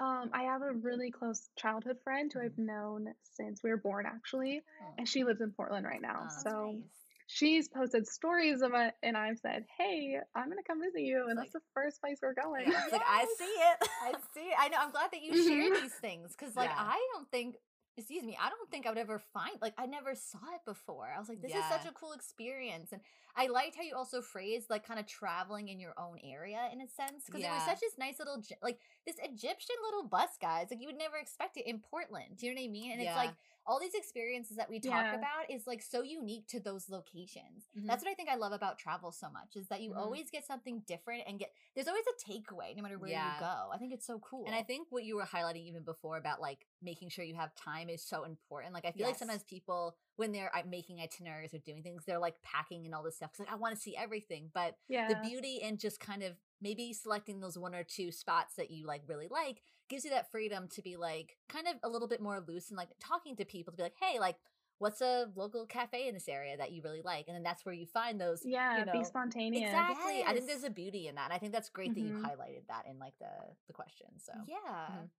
um, 0.00 0.30
I 0.32 0.44
have 0.44 0.62
a 0.62 0.72
really 0.72 1.10
close 1.10 1.48
childhood 1.56 1.98
friend 2.02 2.32
who 2.32 2.40
I've 2.40 2.58
known 2.58 3.14
since 3.22 3.62
we 3.62 3.70
were 3.70 3.76
born, 3.76 4.06
actually, 4.06 4.62
Oh, 4.82 4.94
and 4.98 5.08
she 5.08 5.24
lives 5.24 5.40
in 5.40 5.52
Portland 5.52 5.86
right 5.86 6.00
now. 6.02 6.22
Oh, 6.24 6.42
so 6.42 6.72
nice. 6.72 6.82
she's 7.26 7.68
posted 7.68 8.06
stories 8.08 8.62
of 8.62 8.72
it, 8.74 8.94
and 9.02 9.16
I've 9.16 9.38
said, 9.38 9.66
"Hey, 9.78 10.18
I'm 10.34 10.48
gonna 10.48 10.62
come 10.62 10.80
visit 10.80 11.02
you," 11.02 11.28
and 11.28 11.38
that's 11.38 11.52
the 11.52 11.60
first 11.74 12.00
place 12.00 12.18
we're 12.22 12.34
going. 12.34 12.62
Yeah, 12.70 12.82
it's 12.82 12.92
like 12.92 13.02
I 13.06 13.26
see 13.38 13.44
it. 13.44 13.88
I 14.02 14.12
see. 14.34 14.40
it. 14.48 14.54
I 14.58 14.68
know. 14.68 14.78
I'm 14.80 14.90
glad 14.90 15.10
that 15.12 15.22
you 15.22 15.32
Mhm. 15.34 15.46
share 15.46 15.70
these 15.84 15.94
things 15.94 16.32
because, 16.36 16.56
like, 16.56 16.70
Yeah. 16.70 16.76
I 16.78 17.08
don't 17.14 17.30
think. 17.30 17.56
Excuse 18.00 18.24
me. 18.24 18.36
I 18.40 18.48
don't 18.48 18.70
think 18.70 18.86
I 18.86 18.88
would 18.88 18.98
ever 18.98 19.18
find 19.18 19.56
like 19.60 19.74
I 19.76 19.86
never 19.86 20.14
saw 20.14 20.38
it 20.54 20.64
before. 20.64 21.12
I 21.14 21.18
was 21.18 21.28
like, 21.28 21.42
this 21.42 21.54
is 21.54 21.64
such 21.70 21.84
a 21.86 21.92
cool 21.92 22.12
experience, 22.12 22.92
and 22.92 23.00
I 23.36 23.46
liked 23.46 23.76
how 23.76 23.82
you 23.82 23.94
also 23.94 24.20
phrased 24.20 24.70
like 24.70 24.86
kind 24.86 25.00
of 25.00 25.06
traveling 25.06 25.68
in 25.68 25.80
your 25.80 25.94
own 25.98 26.18
area 26.24 26.68
in 26.72 26.80
a 26.80 26.88
sense 26.88 27.24
because 27.26 27.42
it 27.42 27.50
was 27.50 27.64
such 27.64 27.80
this 27.80 27.98
nice 27.98 28.18
little 28.18 28.42
like 28.62 28.78
this 29.06 29.16
Egyptian 29.22 29.76
little 29.84 30.08
bus, 30.08 30.30
guys. 30.40 30.68
Like 30.70 30.80
you 30.80 30.88
would 30.88 30.98
never 30.98 31.16
expect 31.16 31.56
it 31.56 31.66
in 31.66 31.80
Portland. 31.80 32.36
Do 32.38 32.46
you 32.46 32.54
know 32.54 32.60
what 32.60 32.68
I 32.68 32.70
mean? 32.72 32.92
And 32.92 33.00
it's 33.00 33.16
like 33.16 33.34
all 33.66 33.78
these 33.78 33.94
experiences 33.94 34.56
that 34.56 34.68
we 34.70 34.80
talk 34.80 35.04
Yeah. 35.04 35.14
about 35.14 35.50
is 35.50 35.66
like 35.66 35.82
so 35.82 36.02
unique 36.02 36.48
to 36.48 36.60
those 36.60 36.88
locations. 36.88 37.68
Mhm. 37.76 37.86
That's 37.86 38.02
what 38.02 38.10
I 38.10 38.14
think 38.14 38.28
I 38.28 38.34
love 38.34 38.52
about 38.52 38.78
travel 38.78 39.12
so 39.12 39.28
much 39.30 39.54
is 39.54 39.68
that 39.68 39.80
you 39.80 39.90
Mhm. 39.92 39.98
always 39.98 40.30
get 40.30 40.44
something 40.46 40.80
different 40.80 41.24
and 41.26 41.38
get 41.38 41.52
there's 41.74 41.86
always 41.86 42.04
a 42.08 42.30
takeaway 42.30 42.74
no 42.74 42.82
matter 42.82 42.98
where 42.98 43.10
Yeah. 43.10 43.34
you 43.34 43.40
go. 43.40 43.70
I 43.72 43.78
think 43.78 43.92
it's 43.92 44.06
so 44.06 44.18
cool. 44.20 44.46
And 44.46 44.54
I 44.54 44.62
think 44.62 44.88
what 44.90 45.04
you 45.04 45.16
were 45.16 45.24
highlighting 45.24 45.66
even 45.66 45.82
before 45.84 46.16
about 46.16 46.40
like 46.40 46.66
making 46.82 47.10
sure 47.10 47.24
you 47.24 47.34
have 47.36 47.54
time 47.54 47.88
is 47.88 48.02
so 48.02 48.24
important. 48.24 48.74
Like 48.74 48.84
I 48.86 48.92
feel 48.92 49.06
like 49.06 49.18
sometimes 49.18 49.44
people 49.44 49.96
when 50.20 50.32
they're 50.32 50.54
uh, 50.54 50.62
making 50.66 51.00
itineraries 51.00 51.54
or 51.54 51.58
doing 51.58 51.82
things, 51.82 52.04
they're 52.04 52.18
like 52.18 52.40
packing 52.42 52.86
and 52.86 52.94
all 52.94 53.02
this 53.02 53.16
stuff. 53.16 53.32
'cause, 53.32 53.40
like 53.40 53.50
I 53.52 53.56
want 53.56 53.74
to 53.74 53.80
see 53.80 53.96
everything, 53.96 54.50
but 54.54 54.76
yeah, 54.88 55.08
the 55.08 55.16
beauty 55.16 55.56
in 55.56 55.78
just 55.78 55.98
kind 56.00 56.22
of 56.22 56.36
maybe 56.60 56.92
selecting 56.92 57.40
those 57.40 57.58
one 57.58 57.74
or 57.74 57.84
two 57.84 58.12
spots 58.12 58.54
that 58.56 58.70
you 58.70 58.86
like 58.86 59.02
really 59.08 59.28
like 59.28 59.62
gives 59.88 60.04
you 60.04 60.10
that 60.10 60.30
freedom 60.30 60.68
to 60.68 60.82
be 60.82 60.96
like 60.96 61.38
kind 61.48 61.66
of 61.66 61.76
a 61.82 61.88
little 61.88 62.08
bit 62.08 62.20
more 62.20 62.40
loose 62.40 62.68
and 62.70 62.76
like 62.78 62.90
talking 63.00 63.34
to 63.36 63.44
people 63.44 63.72
to 63.72 63.76
be 63.76 63.82
like, 63.82 63.96
hey, 64.00 64.18
like 64.20 64.36
what's 64.78 65.00
a 65.00 65.30
local 65.34 65.66
cafe 65.66 66.08
in 66.08 66.14
this 66.14 66.28
area 66.28 66.56
that 66.56 66.72
you 66.72 66.82
really 66.82 67.02
like, 67.02 67.26
and 67.28 67.34
then 67.36 67.42
that's 67.42 67.64
where 67.64 67.74
you 67.74 67.86
find 67.86 68.20
those. 68.20 68.46
yeah, 68.46 68.78
you 68.78 68.84
know, 68.84 68.92
be 68.92 69.04
spontaneous. 69.04 69.62
Exactly. 69.62 70.22
I 70.24 70.32
think 70.32 70.46
there's 70.46 70.62
a 70.64 70.70
beauty 70.70 71.08
in 71.08 71.16
that. 71.16 71.24
And 71.24 71.32
I 71.32 71.38
think 71.38 71.52
that's 71.52 71.70
great 71.70 71.94
that 71.94 72.00
you 72.02 72.12
Mhm. 72.12 72.24
highlighted 72.24 72.68
that 72.68 72.86
in 72.86 72.98
like 73.00 73.14
the 73.18 73.56
the 73.66 73.72
question. 73.72 74.20
So 74.20 74.32
yeah. 74.46 74.88
Mhm. 74.88 75.10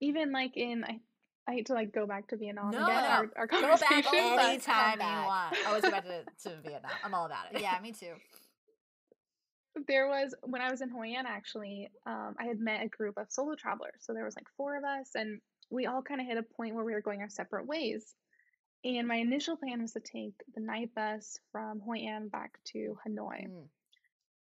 Even 0.00 0.32
like 0.32 0.56
in, 0.56 0.84
I, 0.84 1.00
I 1.48 1.52
hate 1.52 1.66
to 1.66 1.74
like 1.74 1.92
go 1.92 2.06
back 2.06 2.28
to 2.28 2.36
Vietnam 2.36 2.70
No, 2.70 2.84
again. 2.84 2.96
no. 3.02 3.08
Our, 3.08 3.30
our 3.36 3.46
go 3.46 3.60
conversation, 3.60 4.02
back 4.02 4.36
but- 4.36 4.44
anytime 4.46 4.92
you 4.92 4.98
back. 4.98 5.26
want. 5.26 5.56
Always 5.66 5.82
go 5.82 5.90
back 5.90 6.04
to, 6.04 6.24
to 6.48 6.60
Vietnam. 6.62 6.90
I'm 7.04 7.14
all 7.14 7.26
about 7.26 7.52
it. 7.54 7.60
Yeah, 7.60 7.78
me 7.82 7.92
too. 7.92 8.14
there 9.88 10.08
was 10.08 10.34
when 10.42 10.62
I 10.62 10.70
was 10.70 10.80
in 10.80 10.88
Hoi 10.88 11.08
An 11.18 11.26
actually, 11.26 11.90
um, 12.06 12.34
I 12.40 12.44
had 12.44 12.58
met 12.60 12.82
a 12.84 12.88
group 12.88 13.16
of 13.18 13.26
solo 13.30 13.54
travelers. 13.56 13.92
So 14.00 14.14
there 14.14 14.24
was 14.24 14.36
like 14.36 14.46
four 14.56 14.76
of 14.78 14.84
us, 14.84 15.10
and 15.14 15.40
we 15.70 15.86
all 15.86 16.02
kind 16.02 16.20
of 16.20 16.26
hit 16.26 16.38
a 16.38 16.42
point 16.56 16.74
where 16.74 16.84
we 16.84 16.92
were 16.92 17.00
going 17.02 17.20
our 17.20 17.28
separate 17.28 17.66
ways. 17.66 18.14
And 18.84 19.08
my 19.08 19.16
initial 19.16 19.56
plan 19.56 19.80
was 19.82 19.92
to 19.92 20.00
take 20.00 20.34
the 20.54 20.60
night 20.60 20.90
bus 20.94 21.38
from 21.52 21.80
Hoi 21.80 21.98
An 22.06 22.28
back 22.28 22.52
to 22.72 22.96
Hanoi. 23.06 23.48
Mm. 23.48 23.64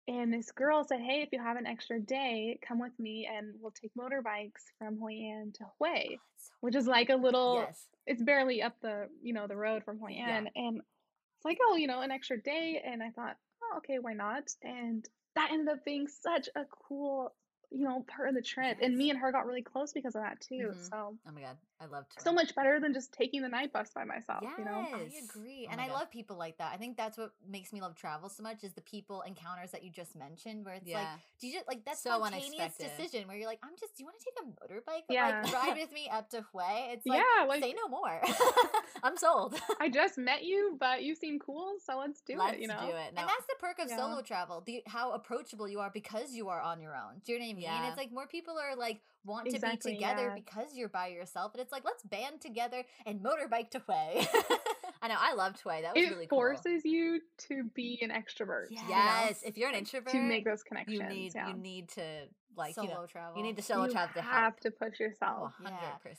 And 0.07 0.33
this 0.33 0.51
girl 0.51 0.83
said, 0.83 0.99
"Hey, 0.99 1.21
if 1.21 1.29
you 1.31 1.39
have 1.39 1.57
an 1.57 1.67
extra 1.67 1.99
day, 1.99 2.59
come 2.67 2.79
with 2.79 2.97
me, 2.99 3.29
and 3.31 3.53
we'll 3.59 3.71
take 3.71 3.91
motorbikes 3.93 4.63
from 4.77 4.97
Hoi 4.97 5.13
An 5.13 5.53
to 5.55 5.65
Hue, 5.79 6.17
oh, 6.17 6.21
So 6.37 6.51
which 6.61 6.75
is 6.75 6.87
like 6.87 7.09
a 7.09 7.15
little. 7.15 7.63
Yes. 7.65 7.87
It's 8.07 8.23
barely 8.23 8.63
up 8.63 8.75
the 8.81 9.09
you 9.21 9.33
know 9.33 9.47
the 9.47 9.55
road 9.55 9.83
from 9.83 9.99
Hoi 9.99 10.11
Yeah. 10.11 10.37
An, 10.37 10.49
and 10.55 10.81
it's 11.41 11.45
like, 11.45 11.57
oh, 11.63 11.75
you 11.75 11.87
know, 11.87 12.01
an 12.01 12.11
extra 12.11 12.39
day. 12.39 12.83
And 12.85 13.01
I 13.01 13.09
thought, 13.09 13.35
oh, 13.63 13.77
okay, 13.77 13.97
why 13.97 14.13
not? 14.13 14.43
And 14.61 15.03
that 15.33 15.49
ended 15.51 15.69
up 15.69 15.83
being 15.83 16.07
such 16.07 16.49
a 16.55 16.65
cool, 16.87 17.33
you 17.71 17.86
know, 17.86 18.05
part 18.07 18.27
of 18.29 18.36
the 18.36 18.41
trip. 18.41 18.77
And 18.81 18.97
me 18.97 19.10
and 19.10 19.19
her 19.19 19.31
got 19.31 19.45
really 19.45 19.62
close 19.62 19.93
because 19.93 20.15
of 20.15 20.21
that 20.21 20.41
too. 20.41 20.73
Mhm. 20.75 20.89
So 20.89 21.17
Oh 21.27 21.31
my 21.34 21.41
god, 21.41 21.57
I 21.79 21.86
love 21.86 22.07
to. 22.10 22.21
so 22.21 22.34
much 22.34 22.53
better 22.53 22.79
than 22.79 22.93
just 22.93 23.13
taking 23.13 23.41
the 23.41 23.47
night 23.47 23.71
bus 23.71 23.91
by 23.95 24.03
myself, 24.03 24.43
you 24.57 24.65
know? 24.65 24.86
I 24.93 25.10
agree. 25.23 25.65
Oh 25.67 25.71
and 25.71 25.79
I 25.81 25.88
God. 25.88 25.93
love 25.93 26.12
people 26.12 26.36
like 26.38 26.57
that. 26.57 26.73
I 26.73 26.77
think 26.77 26.97
that's 26.97 27.17
what 27.17 27.31
makes 27.47 27.71
me 27.71 27.79
love 27.81 27.95
travel 27.95 28.27
so 28.29 28.43
much 28.43 28.63
is 28.63 28.73
the 28.73 28.81
people 28.81 29.21
encounters 29.21 29.71
that 29.71 29.84
you 29.84 29.89
just 29.89 30.15
mentioned 30.15 30.65
where 30.65 30.75
it's 30.75 30.91
like, 30.91 31.07
do 31.39 31.47
you 31.47 31.53
just 31.53 31.67
like 31.67 31.86
that 31.86 31.97
So 31.97 32.10
spontaneous 32.17 32.51
unexpected. 32.53 32.91
decision 32.97 33.27
where 33.27 33.38
you're 33.38 33.47
like, 33.47 33.60
I'm 33.63 33.75
just 33.79 33.95
do 33.95 34.03
you 34.03 34.05
want 34.05 34.17
to 34.19 34.25
take 34.25 34.38
a 34.43 34.47
motorbike? 34.51 35.03
Yeah. 35.10 35.41
Like 35.45 35.53
ride 35.53 35.77
with 35.81 35.91
me 35.93 36.10
up 36.12 36.29
to 36.31 36.38
Hue? 36.51 36.62
It's 36.91 37.05
like 37.05 37.21
yeah, 37.39 37.45
like 37.45 37.63
say 37.63 37.73
no 37.73 37.88
more. 37.88 38.21
I'm 39.03 39.17
sold. 39.17 39.55
I 39.79 39.89
just 39.89 40.17
met 40.17 40.43
you, 40.43 40.75
but 40.79 41.03
you 41.03 41.15
seem 41.15 41.39
cool, 41.39 41.75
so 41.84 41.97
let's 41.97 42.21
do 42.21 42.38
Let's 42.38 42.55
it, 42.55 42.60
you 42.62 42.67
know? 42.67 42.77
do 42.81 42.88
it. 42.89 43.13
No. 43.15 43.21
And 43.21 43.29
that's 43.29 43.45
the 43.47 43.55
perk 43.60 43.79
of 43.79 43.89
Yeah. 43.89 43.97
solo 43.97 44.21
travel, 44.21 44.62
the 44.65 44.84
how 44.88 45.12
approachable 45.13 45.67
you 45.67 45.79
are 45.79 45.89
because 45.91 46.34
you 46.36 46.49
are 46.49 46.62
on 46.62 46.79
your 46.81 46.95
own. 46.95 47.21
Do 47.25 47.31
you 47.34 47.39
know 47.39 47.45
what 47.45 47.51
I 47.51 47.53
mean? 47.53 47.61
Yeah. 47.63 47.88
It's 47.89 47.97
like 47.97 48.12
more 48.12 48.28
people 48.28 48.56
are 48.58 48.76
like 48.76 49.02
want 49.26 49.47
Exactly, 49.47 49.93
to 49.93 50.00
be 50.00 50.04
together 50.04 50.28
yeah. 50.28 50.36
because 50.36 50.76
you're 50.76 50.89
by 50.89 51.08
yourself. 51.08 51.54
And 51.54 51.62
it's 51.62 51.71
like, 51.71 51.86
let's 51.86 52.04
band 52.04 52.41
together 52.41 52.84
and 53.06 53.21
motorbike 53.21 53.69
to. 53.71 53.82
I 55.02 55.08
know. 55.08 55.15
I 55.17 55.34
loved 55.34 55.60
Hue. 55.62 55.71
That 55.82 55.95
was 55.95 56.04
It 56.06 56.10
really 56.10 56.28
cool. 56.28 56.38
forces 56.39 56.86
you 56.86 57.21
to 57.50 57.63
be 57.74 58.00
an 58.02 58.10
extrovert. 58.10 58.69
you 58.69 58.78
know? 58.78 58.89
Yes, 58.89 59.41
if 59.43 59.58
you're 59.58 59.69
an 59.69 59.76
introvert, 59.76 60.12
to 60.12 60.21
make 60.21 60.45
those 60.45 60.63
connections. 60.63 61.00
you 61.00 61.08
need 61.08 61.36
yeah. 61.36 61.47
you 61.47 61.54
need 61.56 61.89
to 61.89 62.02
like 62.57 62.75
solo 62.75 62.87
you 62.87 62.93
know 62.93 63.05
travel. 63.07 63.37
you 63.37 63.43
need 63.43 63.55
to 63.55 63.61
solo 63.61 63.85
You 63.85 63.91
travel 63.93 64.13
to 64.15 64.21
have 64.21 64.41
help. 64.43 64.59
to 64.61 64.71
push 64.71 64.99
yourself. 64.99 65.53
hundred 65.57 65.77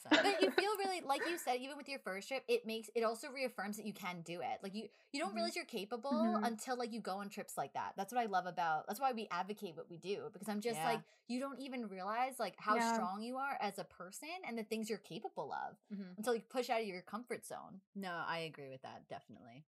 but 0.08 0.22
percent. 0.22 0.40
you 0.40 0.50
feel 0.50 0.70
really 0.78 1.00
like 1.02 1.26
you 1.28 1.36
said 1.38 1.56
even 1.60 1.76
with 1.76 1.88
your 1.88 1.98
first 2.00 2.28
trip 2.28 2.42
it 2.48 2.66
makes 2.66 2.88
it 2.94 3.02
also 3.02 3.28
reaffirms 3.30 3.76
that 3.76 3.86
you 3.86 3.92
can 3.92 4.22
do 4.22 4.40
it 4.40 4.58
like 4.62 4.74
you 4.74 4.88
you 5.12 5.20
don't 5.20 5.32
Mhm. 5.32 5.36
realize 5.36 5.56
you're 5.56 5.64
capable 5.64 6.10
Mhm. 6.38 6.46
until 6.46 6.76
like 6.76 6.92
you 6.92 7.00
go 7.00 7.16
on 7.18 7.28
trips 7.28 7.56
like 7.58 7.72
that 7.74 7.92
that's 7.96 8.12
what 8.12 8.20
i 8.22 8.26
love 8.26 8.46
about 8.46 8.86
that's 8.86 9.00
why 9.00 9.12
we 9.12 9.28
advocate 9.30 9.76
what 9.76 9.88
we 9.90 9.98
do 9.98 10.30
because 10.32 10.48
i'm 10.48 10.60
just 10.60 10.78
Yeah. 10.78 10.84
like 10.92 11.02
you 11.28 11.38
don't 11.40 11.58
even 11.58 11.88
realize 11.88 12.38
like 12.38 12.54
how 12.58 12.76
Yeah. 12.76 12.92
strong 12.92 13.22
you 13.22 13.36
are 13.36 13.56
as 13.60 13.78
a 13.78 13.84
person 13.84 14.28
and 14.46 14.56
the 14.56 14.64
things 14.64 14.88
you're 14.88 14.98
capable 14.98 15.52
of 15.52 15.76
Mhm. 15.94 16.16
until 16.16 16.34
you 16.34 16.40
push 16.42 16.70
out 16.70 16.80
of 16.80 16.86
your 16.86 17.02
comfort 17.02 17.44
zone 17.44 17.80
No, 17.94 18.24
I 18.26 18.38
agree 18.40 18.68
with 18.70 18.82
that 18.82 19.06
definitely. 19.08 19.64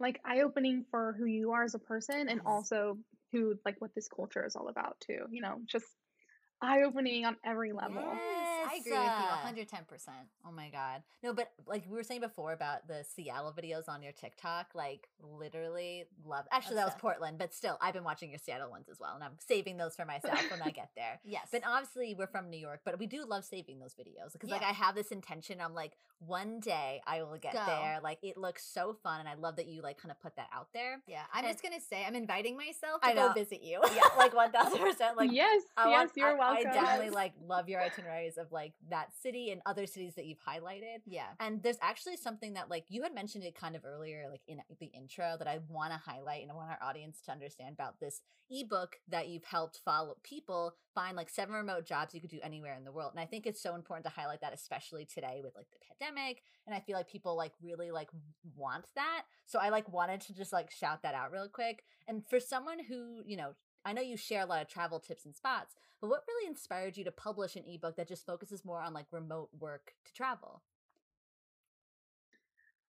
Like 0.00 0.20
eye 0.24 0.42
opening 0.42 0.84
for 0.90 1.12
who 1.14 1.24
you 1.24 1.50
are 1.52 1.64
as 1.64 1.74
a 1.74 1.78
person 1.80 2.28
and 2.28 2.40
also 2.46 2.98
who 3.32 3.54
like 3.64 3.76
what 3.80 3.94
this 3.94 4.08
culture 4.08 4.44
is 4.44 4.56
all 4.56 4.68
about 4.68 4.96
too. 5.00 5.26
You 5.30 5.42
know, 5.42 5.60
just 5.66 5.86
eye 6.62 6.82
opening 6.82 7.24
on 7.24 7.36
every 7.44 7.72
level. 7.72 8.02
yes, 8.02 8.47
i 8.70 8.76
agree 8.76 8.92
with 8.92 9.02
you 9.56 9.64
110% 9.66 10.08
Oh 10.46 10.52
my 10.52 10.68
god. 10.70 11.02
No, 11.22 11.32
but 11.34 11.50
like 11.66 11.84
we 11.88 11.94
were 11.96 12.02
saying 12.02 12.20
before 12.22 12.52
about 12.52 12.88
the 12.88 13.04
Seattle 13.14 13.52
videos 13.56 13.88
on 13.88 14.02
your 14.02 14.12
TikTok, 14.12 14.68
like 14.74 15.08
literally 15.22 16.04
love. 16.24 16.46
Actually, 16.50 16.76
that 16.76 16.86
was 16.86 16.94
Portland, 16.98 17.38
but 17.38 17.52
still, 17.54 17.76
I've 17.82 17.92
been 17.94 18.04
watching 18.04 18.30
your 18.30 18.38
Seattle 18.38 18.70
ones 18.70 18.88
as 18.90 18.98
well, 19.00 19.14
and 19.14 19.22
I'm 19.24 19.32
saving 19.46 19.76
those 19.76 19.94
for 19.96 20.04
myself 20.04 20.40
when 20.50 20.62
I 20.62 20.70
get 20.70 20.90
there. 20.96 21.20
yes 21.24 21.48
But 21.52 21.62
obviously, 21.66 22.14
we're 22.14 22.26
from 22.28 22.48
New 22.50 22.58
York, 22.58 22.80
but 22.84 22.98
we 22.98 23.06
do 23.06 23.24
love 23.26 23.44
saving 23.44 23.78
those 23.78 23.94
videos 23.94 24.32
because, 24.32 24.50
like, 24.50 24.62
I 24.62 24.72
have 24.72 24.94
this 24.94 25.08
intention. 25.08 25.60
I'm 25.60 25.74
like, 25.74 25.92
one 26.26 26.60
day 26.60 27.00
I 27.06 27.22
will 27.22 27.36
get 27.38 27.52
Go. 27.52 27.64
there. 27.66 27.98
Like, 28.02 28.18
it 28.22 28.36
looks 28.36 28.64
so 28.64 28.96
fun, 29.02 29.20
and 29.20 29.28
I 29.28 29.34
love 29.34 29.56
that 29.56 29.66
you 29.68 29.82
like 29.82 29.98
kind 30.00 30.10
of 30.10 30.20
put 30.20 30.34
that 30.36 30.48
out 30.54 30.68
there. 30.72 31.00
yeah 31.06 31.22
i'm 31.32 31.44
and- 31.44 31.52
just 31.52 31.62
gonna 31.62 31.80
say 31.80 32.04
i'm 32.06 32.14
inviting 32.14 32.56
myself 32.56 33.00
to 33.02 33.08
I 33.08 33.14
go 33.14 33.28
know. 33.28 33.32
visit 33.34 33.62
you 33.62 33.80
Yeah, 33.94 34.02
like 34.16 34.34
one 34.42 34.50
thousand 34.50 34.78
percent. 34.78 35.16
Like, 35.16 35.32
yes, 35.32 35.62
I 35.76 35.90
yes, 35.90 35.98
want- 35.98 36.12
you're 36.16 36.40
I- 36.40 36.48
I 36.58 36.62
definitely 36.62 37.10
like 37.10 37.32
love 37.46 37.68
your 37.68 37.80
itineraries 37.80 38.38
of 38.38 38.50
like 38.52 38.57
that 38.90 39.12
city 39.22 39.50
and 39.50 39.60
other 39.66 39.86
cities 39.86 40.14
that 40.14 40.26
you've 40.26 40.38
highlighted. 40.38 40.98
Yeah. 41.06 41.28
And 41.40 41.62
there's 41.62 41.78
actually 41.82 42.16
something 42.16 42.54
that 42.54 42.70
like 42.70 42.84
you 42.88 43.02
had 43.02 43.14
mentioned 43.14 43.44
it 43.44 43.54
kind 43.54 43.76
of 43.76 43.84
earlier, 43.84 44.26
like 44.30 44.42
in 44.46 44.60
the 44.80 44.86
intro, 44.86 45.36
that 45.38 45.48
I 45.48 45.60
want 45.68 45.92
to 45.92 45.98
highlight 45.98 46.42
and 46.42 46.50
I 46.50 46.54
want 46.54 46.70
our 46.70 46.88
audience 46.88 47.20
to 47.26 47.32
understand 47.32 47.74
about 47.74 48.00
this 48.00 48.20
ebook 48.50 48.96
that 49.08 49.28
you've 49.28 49.44
helped 49.44 49.80
follow 49.84 50.16
people 50.22 50.74
find 50.94 51.16
like 51.16 51.28
seven 51.28 51.54
remote 51.54 51.86
jobs 51.86 52.14
you 52.14 52.20
could 52.20 52.30
do 52.30 52.40
anywhere 52.42 52.74
in 52.76 52.84
the 52.84 52.92
world. 52.92 53.12
And 53.12 53.20
I 53.20 53.26
think 53.26 53.46
it's 53.46 53.62
so 53.62 53.74
important 53.74 54.04
to 54.06 54.20
highlight 54.20 54.40
that, 54.40 54.54
especially 54.54 55.04
today 55.04 55.40
with 55.42 55.54
like 55.54 55.66
the 55.70 55.78
pandemic. 56.06 56.42
And 56.66 56.74
I 56.74 56.80
feel 56.80 56.96
like 56.96 57.08
people 57.08 57.36
like 57.36 57.52
really 57.62 57.90
like 57.90 58.08
want 58.56 58.86
that. 58.94 59.22
So 59.46 59.58
I 59.58 59.68
like 59.68 59.92
wanted 59.92 60.20
to 60.22 60.34
just 60.34 60.52
like 60.52 60.70
shout 60.70 61.02
that 61.02 61.14
out 61.14 61.32
real 61.32 61.48
quick. 61.48 61.84
And 62.06 62.22
for 62.28 62.40
someone 62.40 62.78
who, 62.82 63.22
you 63.26 63.36
know, 63.36 63.52
I 63.84 63.92
know 63.92 64.02
you 64.02 64.16
share 64.16 64.42
a 64.42 64.46
lot 64.46 64.62
of 64.62 64.68
travel 64.68 65.00
tips 65.00 65.24
and 65.24 65.34
spots, 65.34 65.74
but 66.00 66.08
what 66.08 66.24
really 66.28 66.48
inspired 66.48 66.96
you 66.96 67.04
to 67.04 67.10
publish 67.10 67.56
an 67.56 67.64
ebook 67.66 67.96
that 67.96 68.08
just 68.08 68.26
focuses 68.26 68.64
more 68.64 68.80
on 68.80 68.92
like 68.92 69.06
remote 69.10 69.50
work 69.58 69.94
to 70.04 70.12
travel? 70.12 70.62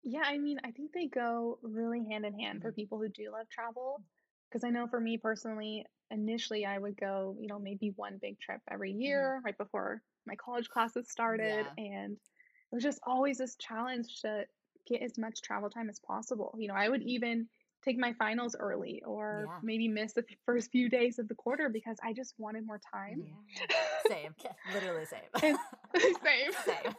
Yeah, 0.02 0.22
I 0.24 0.38
mean, 0.38 0.58
I 0.64 0.70
think 0.70 0.92
they 0.92 1.06
go 1.06 1.58
really 1.62 2.04
hand 2.10 2.24
in 2.24 2.38
hand 2.38 2.62
for 2.62 2.72
Mhm. 2.72 2.76
people 2.76 2.98
who 2.98 3.08
do 3.08 3.30
love 3.30 3.48
travel. 3.48 3.98
Mm-hmm. 4.00 4.08
Because 4.48 4.64
I 4.64 4.70
know 4.70 4.86
for 4.86 4.98
me 4.98 5.18
personally, 5.18 5.84
initially 6.10 6.64
I 6.64 6.78
would 6.78 6.96
go, 6.96 7.36
you 7.38 7.48
know, 7.48 7.58
maybe 7.58 7.90
one 7.90 8.16
big 8.16 8.40
trip 8.40 8.62
every 8.70 8.92
mm-hmm. 8.92 9.02
year 9.02 9.42
right 9.44 9.58
before 9.58 10.02
my 10.26 10.36
college 10.36 10.68
classes 10.70 11.10
started. 11.10 11.66
Yeah. 11.76 11.84
And 11.84 12.14
it 12.14 12.74
was 12.74 12.82
just 12.82 13.00
always 13.06 13.38
this 13.38 13.56
challenge 13.56 14.22
to 14.22 14.46
get 14.86 15.02
as 15.02 15.18
much 15.18 15.42
travel 15.42 15.68
time 15.68 15.90
as 15.90 15.98
possible. 15.98 16.54
You 16.58 16.68
know, 16.68 16.74
I 16.74 16.88
would 16.88 17.00
mm-hmm. 17.00 17.10
even 17.10 17.48
take 17.84 17.98
my 17.98 18.12
finals 18.14 18.56
early 18.58 19.02
or 19.06 19.44
Yeah. 19.46 19.58
maybe 19.62 19.88
miss 19.88 20.12
the 20.12 20.24
first 20.44 20.70
few 20.70 20.88
days 20.88 21.18
of 21.18 21.28
the 21.28 21.34
quarter 21.34 21.68
because 21.68 21.96
I 22.02 22.12
just 22.12 22.34
wanted 22.38 22.66
more 22.66 22.80
time. 22.92 23.22
Mhm. 23.22 23.70
Same, 24.08 24.34
literally 24.72 25.04
same. 25.04 25.20
And- 25.42 25.58
Same. 26.24 26.52
Same. 26.64 26.94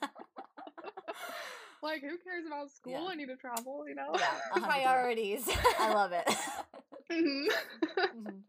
Like, 1.82 2.02
who 2.02 2.18
cares 2.18 2.46
about 2.46 2.70
school? 2.72 2.92
Yeah. 2.92 3.06
I 3.10 3.16
need 3.16 3.28
to 3.28 3.38
travel, 3.38 3.86
you 3.88 3.96
know? 3.96 4.12
Yeah, 4.14 4.60
Priorities. 4.62 5.48
I 5.80 5.94
love 5.94 6.12
it. 6.12 6.28
Mhm. 7.12 7.48
Mhm. 7.98 8.44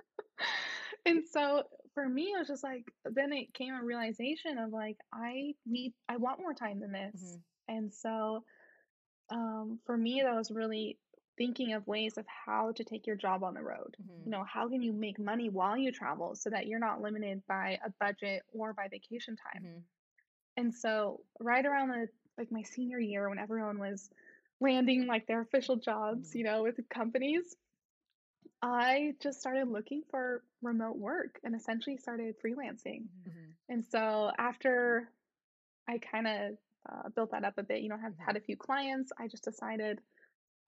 and 1.06 1.24
so 1.26 1.62
for 1.94 2.08
me, 2.08 2.32
it 2.34 2.38
was 2.38 2.48
just 2.48 2.62
like, 2.64 2.84
then 3.04 3.32
it 3.32 3.54
came 3.54 3.72
a 3.74 3.82
realization 3.84 4.58
of 4.58 4.70
like, 4.70 4.96
I 5.12 5.54
need, 5.64 5.94
I 6.08 6.16
want 6.16 6.40
more 6.40 6.54
time 6.54 6.78
than 6.80 6.92
this. 6.92 7.22
Mhm. 7.24 7.42
And 7.68 7.94
so 7.94 8.44
um, 9.30 9.78
for 9.86 9.96
me, 9.96 10.22
that 10.24 10.34
was 10.34 10.50
really 10.50 10.98
thinking 11.40 11.74
of 11.74 11.88
ways 11.88 12.18
of 12.18 12.26
how 12.28 12.72
to 12.74 12.84
take 12.84 13.08
your 13.08 13.16
job 13.16 13.44
on 13.44 13.54
the 13.54 13.62
road. 13.64 13.96
Mhm. 13.98 14.26
You 14.26 14.32
know, 14.32 14.44
how 14.44 14.68
can 14.70 14.82
you 14.82 14.94
make 14.94 15.18
money 15.18 15.50
while 15.50 15.76
you 15.78 15.92
travel 15.92 16.36
so 16.36 16.50
that 16.50 16.68
you're 16.68 16.80
not 16.80 17.02
limited 17.02 17.46
by 17.48 17.80
a 17.84 17.90
budget 18.00 18.44
or 18.52 18.74
by 18.74 18.88
vacation 18.88 19.36
time? 19.36 19.62
Mhm. 19.62 19.84
And 20.56 20.74
so 20.74 21.24
right 21.40 21.66
around 21.66 21.88
the 21.90 22.08
like 22.38 22.52
my 22.52 22.62
senior 22.62 23.00
year 23.00 23.28
when 23.28 23.38
everyone 23.38 23.78
was 23.78 24.10
landing 24.60 25.06
like 25.06 25.26
their 25.26 25.40
official 25.42 25.76
jobs, 25.76 26.34
Mhm. 26.34 26.36
you 26.36 26.44
know, 26.44 26.62
with 26.62 26.80
companies, 26.90 27.56
I 28.62 29.16
just 29.20 29.40
started 29.40 29.68
looking 29.68 30.02
for 30.10 30.44
remote 30.62 30.96
work 30.96 31.40
and 31.44 31.54
essentially 31.54 31.96
started 31.96 32.36
freelancing. 32.40 33.08
Mhm. 33.24 33.56
And 33.68 33.84
so 33.84 34.32
after 34.38 35.12
I 35.88 35.98
kind 35.98 36.26
of 36.28 36.58
uh, 36.90 37.10
built 37.10 37.32
that 37.32 37.44
up 37.44 37.58
a 37.58 37.64
bit, 37.64 37.82
you 37.82 37.90
know, 37.90 37.98
have 37.98 38.14
Mhm. 38.14 38.26
had 38.26 38.36
a 38.36 38.40
few 38.40 38.56
clients, 38.56 39.12
I 39.18 39.28
just 39.28 39.44
decided, 39.44 40.00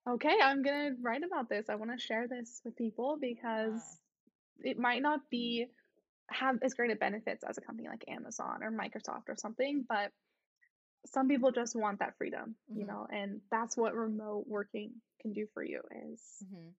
okay, 0.08 0.36
I'm 0.42 0.62
gonna 0.62 0.90
write 1.00 1.22
about 1.24 1.48
this. 1.48 1.68
I 1.68 1.76
want 1.76 1.92
to 1.92 1.98
share 1.98 2.28
this 2.28 2.60
with 2.64 2.76
people 2.76 3.18
because 3.20 4.00
it 4.60 4.78
might 4.78 5.02
not 5.02 5.28
be 5.30 5.66
have 6.30 6.58
as 6.62 6.74
great 6.74 6.90
of 6.90 6.98
benefits 7.00 7.44
as 7.44 7.58
a 7.58 7.60
company 7.60 7.88
like 7.88 8.04
Amazon 8.08 8.62
or 8.62 8.70
Microsoft 8.70 9.28
or 9.28 9.36
something, 9.36 9.84
but 9.88 10.12
some 11.06 11.28
people 11.28 11.50
just 11.52 11.74
want 11.76 11.98
that 11.98 12.16
freedom, 12.16 12.56
you 12.74 12.84
Mhm. 12.84 12.88
know, 12.88 13.06
and 13.10 13.40
that's 13.50 13.76
what 13.76 13.94
remote 13.94 14.46
working 14.46 14.92
can 15.20 15.32
do 15.32 15.46
for 15.54 15.62
you 15.62 15.82
is 16.12 16.44
Mhm. 16.44 16.74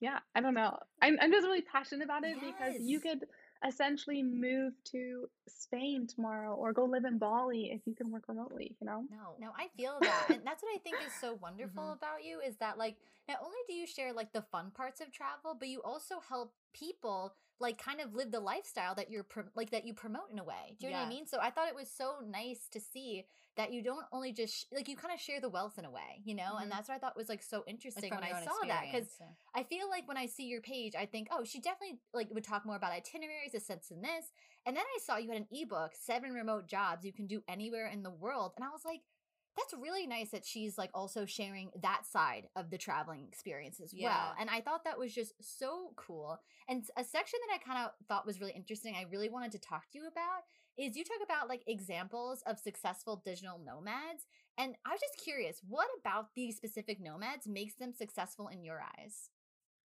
yeah, 0.00 0.18
I 0.34 0.40
don't 0.40 0.54
know. 0.54 0.78
I'm 1.00 1.18
I'm 1.20 1.30
just 1.30 1.46
really 1.46 1.62
passionate 1.62 2.04
about 2.04 2.24
it 2.24 2.40
because 2.40 2.74
you 2.80 3.00
could 3.00 3.24
essentially 3.66 4.22
move 4.22 4.74
to 4.84 5.28
Spain 5.48 6.06
tomorrow 6.06 6.54
or 6.54 6.72
go 6.72 6.84
live 6.84 7.04
in 7.04 7.18
Bali 7.18 7.70
if 7.72 7.80
you 7.86 7.94
can 7.94 8.10
work 8.10 8.24
remotely, 8.28 8.76
you 8.80 8.86
know? 8.86 9.04
No. 9.10 9.36
No, 9.38 9.52
I 9.56 9.68
feel 9.76 10.00
that. 10.02 10.28
And 10.30 10.46
that's 10.46 10.62
what 10.62 10.74
I 10.74 10.78
think 10.78 11.00
is 11.02 11.14
so 11.14 11.34
wonderful 11.40 11.92
Mhm. 11.92 11.96
about 11.96 12.24
you 12.24 12.40
is 12.40 12.56
that 12.58 12.78
like 12.78 12.96
not 13.28 13.38
only 13.42 13.58
do 13.66 13.74
you 13.74 13.86
share 13.86 14.12
like 14.12 14.32
the 14.32 14.42
fun 14.42 14.70
parts 14.70 15.00
of 15.00 15.12
travel, 15.12 15.54
but 15.58 15.68
you 15.68 15.82
also 15.82 16.20
help 16.20 16.54
people 16.72 17.34
like 17.62 17.78
kind 17.82 18.00
of 18.00 18.14
live 18.14 18.30
the 18.30 18.40
lifestyle 18.40 18.94
that 18.96 19.10
you're 19.10 19.22
prom- 19.22 19.50
like 19.54 19.70
that 19.70 19.86
you 19.86 19.94
promote 19.94 20.30
in 20.30 20.38
a 20.38 20.44
way. 20.44 20.76
Do 20.78 20.86
you 20.86 20.92
know 20.92 20.98
what 20.98 21.06
I 21.06 21.08
mean? 21.08 21.26
So 21.26 21.38
I 21.40 21.50
thought 21.50 21.68
it 21.68 21.74
was 21.74 21.88
so 21.90 22.16
nice 22.28 22.68
to 22.72 22.80
see 22.80 23.24
that 23.56 23.72
you 23.72 23.82
don't 23.82 24.04
only 24.12 24.32
just 24.32 24.54
sh- 24.54 24.64
like 24.72 24.88
you 24.88 24.96
kind 24.96 25.12
of 25.14 25.20
share 25.20 25.40
the 25.40 25.48
wealth 25.48 25.78
in 25.78 25.84
a 25.84 25.90
way, 25.90 26.22
you 26.24 26.34
know? 26.34 26.54
Mhm. 26.56 26.62
And 26.62 26.72
that's 26.72 26.88
what 26.88 26.94
I 26.94 26.98
thought 26.98 27.16
was 27.16 27.28
like 27.28 27.42
so 27.42 27.62
interesting 27.66 28.08
from 28.08 28.20
when 28.20 28.32
I 28.32 28.44
saw 28.44 28.58
that 28.68 28.84
cuz 28.90 29.16
yeah. 29.20 29.26
I 29.54 29.62
feel 29.62 29.88
like 29.88 30.08
when 30.08 30.16
I 30.16 30.26
see 30.26 30.44
your 30.46 30.62
page, 30.62 30.94
I 30.96 31.06
think, 31.06 31.28
oh, 31.30 31.44
she 31.44 31.60
definitely 31.60 32.00
like 32.12 32.30
would 32.30 32.44
talk 32.44 32.64
more 32.66 32.76
about 32.76 32.92
itineraries, 32.92 33.54
a 33.54 33.60
sense 33.60 33.90
in 33.90 34.00
this. 34.00 34.32
And 34.66 34.76
then 34.76 34.84
I 34.84 34.98
saw 35.00 35.16
you 35.16 35.28
had 35.28 35.38
an 35.38 35.48
ebook, 35.50 35.94
seven 35.94 36.32
remote 36.32 36.66
jobs 36.66 37.04
you 37.04 37.12
can 37.12 37.26
do 37.26 37.42
anywhere 37.46 37.86
in 37.86 38.02
the 38.02 38.10
world. 38.10 38.54
And 38.56 38.64
I 38.64 38.70
was 38.70 38.84
like, 38.84 39.02
that's 39.56 39.74
really 39.74 40.06
nice 40.06 40.30
that 40.30 40.46
she's 40.46 40.78
like 40.78 40.90
also 40.94 41.26
sharing 41.26 41.70
that 41.82 42.06
side 42.06 42.48
of 42.56 42.70
the 42.70 42.78
traveling 42.78 43.26
experience 43.28 43.80
as 43.80 43.94
well. 43.98 44.34
And 44.38 44.48
I 44.48 44.60
thought 44.60 44.84
that 44.84 44.98
was 44.98 45.14
just 45.14 45.34
so 45.40 45.92
cool. 45.96 46.38
And 46.68 46.84
a 46.96 47.04
section 47.04 47.38
that 47.46 47.54
I 47.54 47.58
kind 47.58 47.84
of 47.84 48.06
thought 48.08 48.26
was 48.26 48.40
really 48.40 48.52
interesting, 48.52 48.94
I 48.96 49.06
really 49.10 49.28
wanted 49.28 49.52
to 49.52 49.58
talk 49.58 49.90
to 49.90 49.98
you 49.98 50.06
about 50.06 50.42
is 50.78 50.96
you 50.96 51.04
talk 51.04 51.18
about 51.22 51.48
like 51.48 51.62
examples 51.66 52.42
of 52.46 52.58
successful 52.58 53.22
digital 53.24 53.60
nomads. 53.62 54.26
And 54.56 54.74
I 54.86 54.90
was 54.90 55.00
just 55.00 55.22
curious, 55.22 55.60
what 55.68 55.88
about 56.00 56.28
these 56.34 56.56
specific 56.56 56.98
nomads 57.00 57.46
makes 57.46 57.74
them 57.74 57.92
successful 57.92 58.48
in 58.48 58.64
your 58.64 58.82
eyes? 58.98 59.28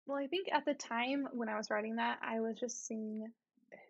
Well, 0.06 0.18
I 0.18 0.26
think 0.26 0.48
at 0.52 0.64
the 0.64 0.74
time 0.74 1.28
when 1.32 1.48
I 1.48 1.56
was 1.56 1.70
writing 1.70 1.96
that, 1.96 2.18
I 2.22 2.40
was 2.40 2.56
just 2.58 2.86
seeing 2.86 3.26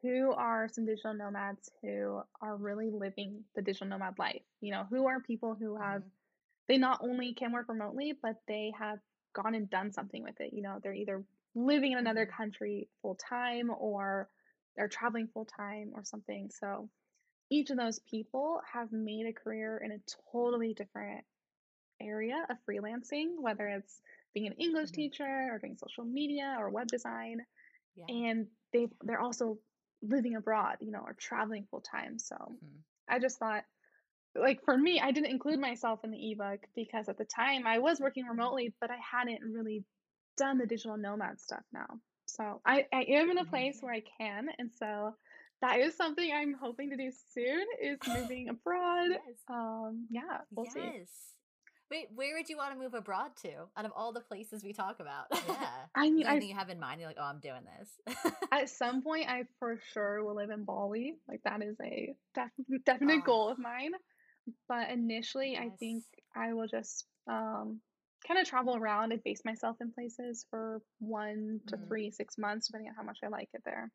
who 0.03 0.33
are 0.33 0.69
some 0.69 0.87
digital 0.87 1.15
nomads 1.15 1.71
who 1.83 2.23
are 2.41 2.57
really 2.57 2.91
living 2.91 3.45
the 3.55 3.63
digital 3.63 3.89
nomad 3.89 4.19
life. 4.19 4.43
You 4.61 4.73
know, 4.73 4.85
who 4.91 5.07
are 5.07 5.21
people 5.21 5.55
who 5.55 5.77
have 5.77 6.03
Mhm. 6.03 6.11
they 6.69 6.79
not 6.79 7.01
only 7.03 7.35
can 7.35 7.53
work 7.53 7.69
remotely, 7.69 8.13
but 8.23 8.37
they 8.47 8.73
have 8.79 9.01
gone 9.35 9.55
and 9.55 9.69
done 9.71 9.93
something 9.93 10.23
with 10.23 10.41
it. 10.41 10.53
You 10.53 10.63
know, 10.63 10.79
they're 10.83 10.95
either 10.95 11.25
living 11.55 11.93
in 11.93 11.99
another 11.99 12.27
Mhm. 12.27 12.35
country 12.37 12.89
full 13.03 13.17
time 13.17 13.71
or 13.71 14.29
they're 14.77 14.89
traveling 14.89 15.29
full 15.29 15.47
time 15.47 15.93
or 15.95 16.05
something. 16.05 16.51
So 16.51 16.89
each 17.51 17.71
of 17.71 17.77
those 17.77 17.99
people 18.01 18.61
have 18.73 18.93
made 18.93 19.27
a 19.27 19.33
career 19.33 19.79
in 19.85 19.93
a 19.93 20.01
totally 20.33 20.75
different 20.75 21.25
area 22.01 22.47
of 22.49 22.57
freelancing, 22.69 23.41
whether 23.41 23.69
it's 23.69 24.01
being 24.35 24.47
an 24.47 24.55
English 24.55 24.91
Mhm. 24.91 24.93
teacher 24.93 25.51
or 25.53 25.59
doing 25.59 25.77
social 25.77 26.05
media 26.05 26.57
or 26.59 26.71
web 26.71 26.89
design. 26.89 27.45
Yeah. 27.95 28.09
And 28.09 28.49
they 28.73 28.89
they're 29.03 29.21
also 29.21 29.59
living 30.03 30.37
abroad, 30.37 30.77
you 30.81 30.91
know, 30.93 31.01
or 31.01 31.15
traveling 31.15 31.67
full 31.71 31.81
time. 31.81 32.19
So 32.19 32.37
Mhm. 32.63 32.85
I 33.09 33.19
just 33.19 33.39
thought, 33.39 33.65
like 34.35 34.63
for 34.65 34.77
me, 34.77 35.01
I 35.01 35.11
didn't 35.13 35.31
include 35.31 35.61
myself 35.61 36.05
in 36.05 36.11
the 36.11 36.33
ebook 36.33 36.61
because 36.75 37.09
at 37.09 37.19
the 37.19 37.25
time 37.25 37.67
I 37.67 37.79
was 37.79 38.01
working 38.01 38.27
remotely, 38.27 38.75
but 38.81 38.91
I 38.91 38.99
hadn't 38.99 39.43
really 39.43 39.85
done 40.37 40.59
the 40.59 40.67
digital 40.67 40.97
nomad 40.97 41.41
stuff 41.41 41.65
now. 41.73 42.01
So 42.27 42.61
I, 42.65 42.87
I 42.93 43.03
am 43.09 43.31
in 43.31 43.39
a 43.39 43.45
Mhm. 43.45 43.49
place 43.51 43.79
where 43.81 43.93
I 43.93 44.03
can, 44.19 44.49
and 44.59 44.71
so 44.73 45.17
that 45.61 45.81
is 45.81 45.97
something 45.97 46.33
I'm 46.33 46.55
hoping 46.55 46.91
to 46.91 46.97
do 46.97 47.11
soon 47.35 47.67
is 47.83 47.99
moving 48.07 48.49
abroad. 48.49 49.11
Yes. 49.11 49.45
Um, 49.49 50.07
yeah, 50.11 50.39
we'll 50.53 50.67
see. 50.67 50.93
Yes. 51.91 51.99
Wait, 52.01 52.09
where 52.15 52.35
would 52.37 52.49
you 52.49 52.57
want 52.57 52.73
to 52.73 52.79
move 52.79 52.95
abroad 52.95 53.31
to 53.43 53.51
out 53.77 53.85
of 53.85 53.93
all 53.97 54.13
the 54.13 54.21
places 54.21 54.63
we 54.65 54.73
talk 54.73 55.01
about? 55.01 55.27
Yeah. 55.49 55.69
I 55.95 56.05
Is 56.07 56.13
mean, 56.13 56.23
there 56.23 56.29
I 56.29 56.31
anything 56.33 56.49
you 56.51 56.55
have 56.55 56.69
in 56.71 56.79
mind? 56.81 57.01
You're 57.01 57.11
like, 57.11 57.17
oh, 57.21 57.25
I'm 57.25 57.41
doing 57.41 57.63
this. 57.79 58.33
at 58.53 58.69
some 58.69 59.03
point 59.03 59.29
I 59.29 59.45
for 59.59 59.79
sure 59.93 60.23
will 60.25 60.37
live 60.37 60.51
in 60.51 60.65
Bali. 60.65 61.15
Like 61.29 61.43
that 61.45 61.63
is 61.63 61.77
a 61.83 62.15
def- 62.35 62.85
definite 62.87 63.21
Oh. 63.23 63.27
goal 63.27 63.49
of 63.49 63.59
mine. 63.59 63.93
But 64.69 64.91
initially, 64.91 65.57
I 65.59 65.71
think 65.79 66.05
I 66.35 66.55
will 66.55 66.67
just 66.67 67.07
um, 67.29 67.81
kind 68.27 68.41
of 68.41 68.47
travel 68.47 68.77
around 68.77 69.13
and 69.13 69.23
base 69.23 69.43
myself 69.45 69.77
in 69.81 69.93
places 69.93 70.47
for 70.51 70.81
one 70.99 71.61
to 71.69 71.77
Mhm. 71.77 71.89
three, 71.89 72.11
six 72.11 72.39
months, 72.39 72.67
depending 72.69 72.89
on 72.91 72.97
how 72.97 73.03
much 73.03 73.19
I 73.23 73.29
like 73.29 73.49
it 73.55 73.63
there. 73.65 73.91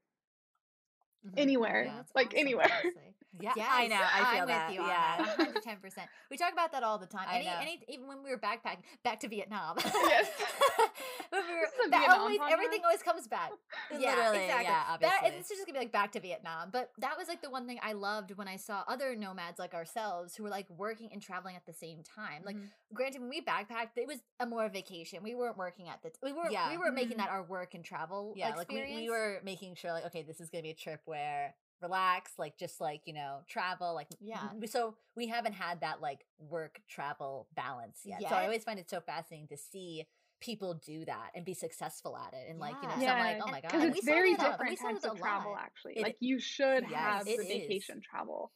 Mhm. 1.25 1.33
Anywhere, 1.37 1.85
Yeah. 1.85 2.03
Like 2.13 2.27
awesome, 2.27 2.39
anywhere. 2.39 2.67
honestly. 2.83 3.01
Yeah, 3.41 3.51
Yes, 3.57 3.67
I 3.69 3.87
know. 3.87 3.99
I 4.01 4.31
feel 4.31 4.41
am 4.43 4.47
that. 4.47 4.67
with 4.69 4.75
you 4.75 4.81
on 4.81 4.87
yeah. 4.87 5.17
that. 5.35 5.55
110%. 5.65 6.07
We 6.31 6.37
talk 6.37 6.53
about 6.53 6.71
that 6.71 6.83
all 6.83 6.97
the 6.97 7.05
time. 7.05 7.27
I 7.29 7.35
Any, 7.39 7.45
know. 7.47 7.57
any, 7.61 7.81
even 7.89 8.07
when 8.07 8.23
we 8.23 8.29
were 8.29 8.37
backpacking, 8.37 8.83
back 9.03 9.19
to 9.21 9.27
Vietnam. 9.27 9.75
Yes. 9.83 10.29
when 11.29 11.41
we 11.45 11.53
were, 11.53 11.59
This 11.61 11.73
is 11.73 11.87
a 11.87 11.89
that 11.89 11.99
Vietnam 11.99 12.19
always, 12.21 12.39
everything 12.49 12.79
always 12.85 13.01
comes 13.03 13.27
back. 13.27 13.51
yeah, 13.91 14.15
Literally, 14.15 14.45
exactly. 14.45 14.63
yeah, 14.63 14.63
That, 14.63 14.87
obviously. 14.89 15.17
and 15.27 15.35
this 15.35 15.51
is 15.51 15.57
just 15.57 15.67
gonna 15.67 15.73
be 15.79 15.83
like 15.83 15.91
back 15.91 16.13
to 16.13 16.21
Vietnam. 16.21 16.69
But 16.71 16.91
that 16.99 17.17
was 17.17 17.27
like 17.27 17.41
the 17.41 17.49
one 17.49 17.67
thing 17.67 17.77
I 17.83 17.91
loved 17.91 18.31
when 18.37 18.47
I 18.47 18.55
saw 18.55 18.83
other 18.87 19.17
nomads 19.17 19.59
like 19.59 19.73
ourselves 19.73 20.33
who 20.35 20.43
were 20.43 20.49
like 20.49 20.69
working 20.69 21.09
and 21.11 21.21
traveling 21.21 21.57
at 21.57 21.65
the 21.65 21.73
same 21.73 22.03
time. 22.03 22.43
Like, 22.45 22.55
Mhm. 22.55 22.69
granted, 22.93 23.19
when 23.19 23.29
we 23.29 23.41
backpacked, 23.41 23.97
it 23.97 24.07
was 24.07 24.19
a 24.39 24.45
more 24.45 24.69
vacation. 24.69 25.23
We 25.23 25.35
weren't 25.35 25.57
working 25.57 25.89
at 25.89 26.01
the. 26.03 26.09
T- 26.11 26.19
we 26.23 26.31
weren't. 26.31 26.53
Yeah. 26.53 26.69
We 26.69 26.77
were 26.77 26.91
making 26.93 27.15
Mhm. 27.17 27.25
that 27.25 27.29
our 27.31 27.43
work 27.43 27.73
and 27.73 27.83
travel. 27.83 28.33
yeah, 28.37 28.55
like 28.55 28.71
we, 28.71 28.81
we 29.01 29.09
were 29.09 29.41
making 29.43 29.75
sure, 29.75 29.91
like, 29.91 30.05
okay, 30.05 30.21
this 30.23 30.39
is 30.39 30.49
gonna 30.49 30.61
be 30.63 30.69
a 30.69 30.73
trip 30.73 31.01
where 31.05 31.14
relax, 31.81 32.31
like 32.37 32.57
just 32.57 32.79
like, 32.81 33.01
you 33.05 33.13
know, 33.13 33.39
travel. 33.47 33.93
Like, 33.93 34.07
Yeah. 34.19 34.49
So 34.67 34.95
we 35.15 35.27
haven't 35.27 35.53
had 35.53 35.81
that 35.81 36.01
like 36.01 36.25
work 36.39 36.79
travel 36.89 37.47
balance 37.55 37.99
yet. 38.05 38.21
So 38.21 38.35
I 38.35 38.43
always 38.45 38.63
find 38.63 38.79
it 38.79 38.89
so 38.89 39.01
fascinating 39.01 39.47
to 39.49 39.57
see 39.57 40.05
people 40.41 40.73
do 40.85 41.05
that 41.05 41.31
and 41.35 41.45
be 41.45 41.53
successful 41.53 42.17
at 42.17 42.33
it. 42.33 42.49
And 42.49 42.59
like, 42.59 42.75
you 42.81 42.87
know, 42.89 42.95
Yeah. 42.99 43.07
so 43.07 43.13
I'm 43.13 43.37
like, 43.39 43.43
oh 43.47 43.51
my 43.51 43.61
God. 43.61 43.71
because 43.71 43.83
it's 43.97 44.05
very 44.05 44.35
that 44.35 44.59
a- 44.59 44.63
we 44.63 44.69
different 44.71 45.01
types 45.01 45.05
of 45.13 45.17
travel. 45.19 45.55
Actually, 45.57 45.97
It- 45.97 46.03
like 46.03 46.17
you 46.19 46.39
should 46.39 46.83
Yes, 46.89 46.91
have 46.93 47.25
the 47.25 47.31
is. 47.33 47.47
vacation 47.47 48.01
travel 48.01 48.51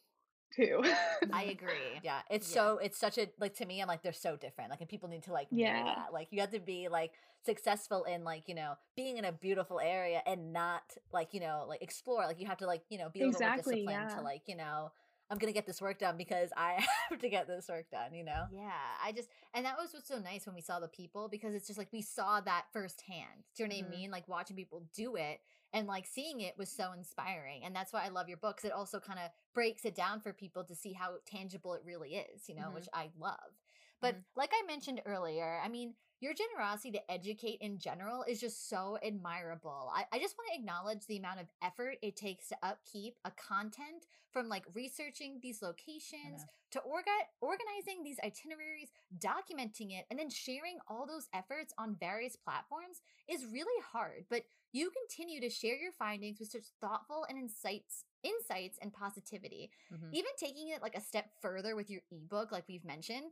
too. 0.55 0.83
I 1.31 1.43
agree. 1.43 1.99
Yeah, 2.03 2.21
it's 2.29 2.47
Yeah. 2.47 2.53
so 2.53 2.77
it's 2.77 2.97
such 2.97 3.17
a 3.17 3.29
like 3.39 3.53
to 3.55 3.65
me. 3.65 3.81
I'm 3.81 3.87
like 3.87 4.01
they're 4.01 4.13
so 4.13 4.35
different. 4.35 4.69
Like, 4.71 4.79
and 4.81 4.89
people 4.89 5.09
need 5.09 5.23
to 5.23 5.33
like 5.33 5.51
know 5.51 5.83
Yeah. 5.83 5.83
that. 5.95 6.13
Like, 6.13 6.29
you 6.31 6.39
have 6.41 6.51
to 6.51 6.59
be 6.59 6.87
like 6.89 7.13
successful 7.45 8.03
in 8.05 8.23
like 8.23 8.47
you 8.47 8.55
know 8.55 8.73
being 8.95 9.17
in 9.17 9.25
a 9.25 9.31
beautiful 9.31 9.79
area 9.79 10.21
and 10.25 10.51
not 10.53 10.83
like 11.13 11.33
you 11.33 11.39
know 11.39 11.65
like 11.67 11.81
explore. 11.81 12.25
Like, 12.25 12.39
you 12.39 12.47
have 12.47 12.57
to 12.59 12.67
like 12.67 12.83
you 12.89 12.97
know 12.97 13.09
be 13.09 13.21
a 13.21 13.25
little 13.25 13.41
Exactly, 13.41 13.51
more 13.51 13.51
disciplined 13.51 14.09
yeah. 14.09 14.15
to 14.17 14.21
like 14.21 14.43
you 14.47 14.55
know 14.55 14.91
I'm 15.29 15.37
gonna 15.37 15.53
get 15.53 15.67
this 15.67 15.81
work 15.81 15.99
done 15.99 16.17
because 16.17 16.49
I 16.57 16.85
have 17.09 17.19
to 17.19 17.29
get 17.29 17.47
this 17.47 17.67
work 17.69 17.89
done. 17.91 18.13
You 18.13 18.23
know. 18.25 18.45
Yeah, 18.51 18.71
I 19.03 19.11
just 19.11 19.29
and 19.53 19.65
that 19.65 19.77
was 19.77 19.93
what's 19.93 20.07
so 20.07 20.17
nice 20.19 20.45
when 20.45 20.55
we 20.55 20.61
saw 20.61 20.79
the 20.79 20.87
people 20.87 21.27
because 21.29 21.53
it's 21.53 21.67
just 21.67 21.77
like 21.77 21.91
we 21.93 22.01
saw 22.01 22.39
that 22.41 22.65
firsthand. 22.73 23.43
Do 23.55 23.63
you 23.63 23.69
know 23.69 23.75
what 23.75 23.85
Mhm. 23.85 23.87
I 23.87 23.89
mean? 23.89 24.11
Like 24.11 24.27
watching 24.27 24.55
people 24.55 24.83
do 24.95 25.15
it 25.17 25.39
and 25.73 25.87
like 25.87 26.05
seeing 26.07 26.41
it 26.41 26.57
was 26.57 26.69
so 26.71 26.91
inspiring, 26.93 27.63
and 27.63 27.75
that's 27.75 27.93
why 27.93 28.03
I 28.05 28.09
love 28.09 28.27
your 28.27 28.37
books. 28.37 28.65
It 28.65 28.71
also 28.71 28.99
kind 28.99 29.19
of 29.19 29.31
breaks 29.53 29.85
it 29.85 29.95
down 29.95 30.19
for 30.21 30.33
people 30.33 30.63
to 30.65 30.75
see 30.75 30.93
how 30.93 31.17
tangible 31.25 31.73
it 31.73 31.83
really 31.85 32.15
is. 32.15 32.49
You 32.49 32.55
know, 32.55 32.69
Mhm. 32.69 32.73
which 32.73 32.89
I 32.93 33.11
love. 33.17 33.53
But 34.01 34.15
Mhm. 34.15 34.23
like 34.35 34.51
I 34.53 34.63
mentioned 34.65 35.01
earlier, 35.05 35.59
I 35.63 35.67
mean, 35.67 35.95
your 36.21 36.33
generosity 36.33 36.91
to 36.91 37.11
educate 37.11 37.61
in 37.61 37.79
general 37.79 38.23
is 38.23 38.41
just 38.41 38.67
so 38.67 38.97
admirable. 39.01 39.89
I, 39.93 40.05
I 40.11 40.19
just 40.19 40.37
want 40.37 40.49
to 40.51 40.59
acknowledge 40.59 41.05
the 41.05 41.15
amount 41.17 41.39
of 41.39 41.47
effort 41.61 41.97
it 42.01 42.17
takes 42.17 42.49
to 42.49 42.57
upkeep 42.61 43.17
a 43.23 43.31
content 43.31 44.05
from 44.31 44.49
like 44.49 44.65
researching 44.73 45.39
these 45.41 45.61
locations 45.61 46.43
to 46.71 46.79
orga- 46.81 47.27
organizing 47.39 48.03
these 48.03 48.19
itineraries, 48.19 48.91
documenting 49.17 49.97
it, 49.97 50.05
and 50.09 50.19
then 50.19 50.29
sharing 50.29 50.77
all 50.87 51.05
those 51.07 51.29
efforts 51.33 51.73
on 51.77 51.95
various 51.95 52.35
platforms 52.35 53.01
is 53.29 53.45
really 53.45 53.81
hard. 53.81 54.25
But 54.29 54.43
you 54.73 54.91
continue 54.91 55.39
to 55.41 55.49
share 55.49 55.77
your 55.77 55.93
findings 55.93 56.39
with 56.39 56.49
such 56.51 56.65
thoughtful 56.81 57.25
and 57.29 57.37
insights 57.37 58.03
insights 58.21 58.77
and 58.81 58.91
positivity 58.91 59.71
Mhm. 59.89 60.13
even 60.13 60.31
taking 60.37 60.67
it 60.67 60.81
like 60.81 60.93
a 60.93 60.99
step 60.99 61.31
further 61.41 61.73
with 61.73 61.89
your 61.89 62.01
ebook 62.11 62.51
like 62.51 62.67
we've 62.67 62.83
mentioned 62.83 63.31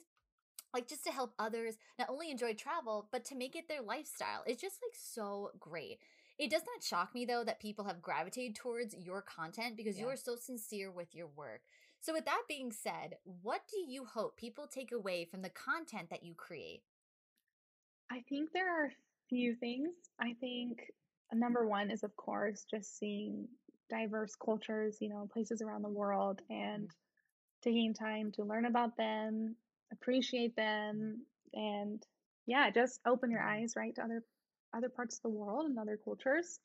like 0.74 0.88
just 0.88 1.04
to 1.06 1.12
help 1.12 1.34
others 1.40 1.76
not 1.98 2.10
only 2.10 2.30
enjoy 2.32 2.54
travel 2.54 3.08
but 3.12 3.26
to 3.26 3.36
make 3.36 3.56
it 3.56 3.68
their 3.68 3.82
lifestyle 3.82 4.44
it's 4.46 4.62
just 4.62 4.80
like 4.84 4.96
so 4.96 5.52
great. 5.60 6.00
It 6.40 6.52
does 6.52 6.62
not 6.72 6.84
shock 6.84 7.16
me 7.16 7.26
though 7.26 7.44
that 7.44 7.60
people 7.60 7.86
have 7.86 8.02
gravitated 8.02 8.56
towards 8.56 8.96
your 8.96 9.22
content 9.22 9.76
because 9.76 10.00
you 10.00 10.08
are 10.08 10.18
so 10.18 10.36
sincere 10.36 10.92
with 10.92 11.16
your 11.16 11.28
work. 11.28 11.62
So 12.00 12.14
with 12.14 12.26
that 12.26 12.44
being 12.48 12.72
said 12.72 13.16
what 13.24 13.62
do 13.70 13.80
you 13.80 14.06
hope 14.06 14.38
people 14.38 14.68
take 14.68 14.92
away 14.92 15.26
from 15.26 15.42
the 15.42 15.50
content 15.50 16.10
that 16.10 16.24
you 16.24 16.34
create? 16.36 16.84
I 18.12 18.24
think 18.30 18.52
there 18.54 18.84
are 18.84 18.86
a 18.86 18.92
few 19.30 19.56
things. 19.56 19.94
I 20.20 20.34
think 20.40 20.92
number 21.34 21.68
one 21.68 21.92
is, 21.92 22.04
of 22.04 22.16
course, 22.16 22.66
just 22.70 22.98
seeing 22.98 23.48
diverse 23.90 24.36
cultures, 24.36 24.98
you 25.02 25.10
know, 25.10 25.30
places 25.32 25.62
around 25.62 25.82
the 25.82 25.90
world 25.90 26.42
mm-hmm. 26.52 26.62
and 26.62 26.92
taking 27.64 27.94
time 27.94 28.32
to 28.34 28.44
learn 28.44 28.66
about 28.66 28.96
them, 28.98 29.56
appreciate 29.92 30.54
mm. 30.54 30.56
them, 30.56 31.26
and 31.54 32.04
yeah, 32.46 32.70
just 32.72 33.00
open 33.06 33.32
your 33.32 33.42
eyes, 33.42 33.74
right, 33.76 33.96
to 33.96 34.04
other 34.04 34.24
other 34.76 34.90
parts 34.90 35.18
of 35.18 35.22
the 35.24 35.30
world 35.30 35.66
and 35.66 35.80
other 35.80 35.98
cultures. 36.04 36.60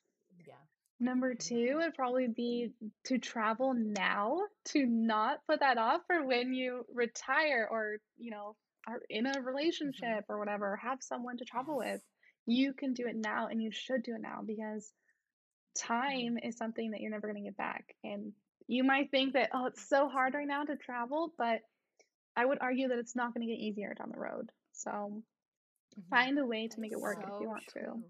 Yeah. 0.45 0.53
Number 0.99 1.35
two 1.35 1.77
would 1.77 1.95
probably 1.95 2.27
be 2.27 2.71
to 3.05 3.17
travel 3.17 3.73
now, 3.73 4.39
to 4.69 4.85
not 4.85 5.39
put 5.49 5.59
that 5.59 5.77
off 5.77 6.01
for 6.07 6.25
when 6.25 6.53
you 6.53 6.85
retire 6.93 7.67
or, 7.69 7.97
you 8.17 8.31
know, 8.31 8.55
are 8.87 9.01
in 9.09 9.25
a 9.25 9.31
mm-hmm. 9.31 9.45
relationship 9.45 10.25
or 10.29 10.39
whatever, 10.39 10.77
have 10.77 10.99
someone 11.01 11.37
to 11.37 11.45
travel 11.45 11.77
with. 11.77 12.01
You 12.45 12.73
can 12.73 12.93
do 12.93 13.07
it 13.07 13.15
now 13.15 13.47
and 13.47 13.61
you 13.61 13.71
should 13.71 14.03
do 14.03 14.15
it 14.15 14.21
now 14.21 14.41
because 14.45 14.91
mm-hmm. 15.81 15.93
time 15.93 16.37
is 16.41 16.57
something 16.57 16.91
that 16.91 17.01
you're 17.01 17.11
never 17.11 17.27
going 17.27 17.43
to 17.43 17.49
get 17.49 17.57
back. 17.57 17.95
And 18.03 18.33
you 18.67 18.83
might 18.83 19.11
think 19.11 19.33
that, 19.33 19.49
oh, 19.53 19.65
it's 19.67 19.87
so 19.89 20.07
hard 20.07 20.33
right 20.33 20.47
now 20.47 20.63
to 20.63 20.75
travel, 20.75 21.33
but 21.37 21.59
I 22.35 22.45
would 22.45 22.57
argue 22.61 22.87
that 22.87 22.97
it's 22.99 23.15
not 23.15 23.33
going 23.33 23.45
to 23.47 23.53
get 23.53 23.59
easier 23.59 23.93
down 23.93 24.11
the 24.13 24.19
road. 24.19 24.51
So 24.71 25.21
find 26.09 26.37
a 26.39 26.45
way 26.45 26.67
to 26.67 26.75
That 26.75 26.81
make 26.81 26.91
it 26.91 26.99
work 26.99 27.19
if 27.21 27.29
you 27.39 27.47
want 27.47 27.67
to. 27.73 28.03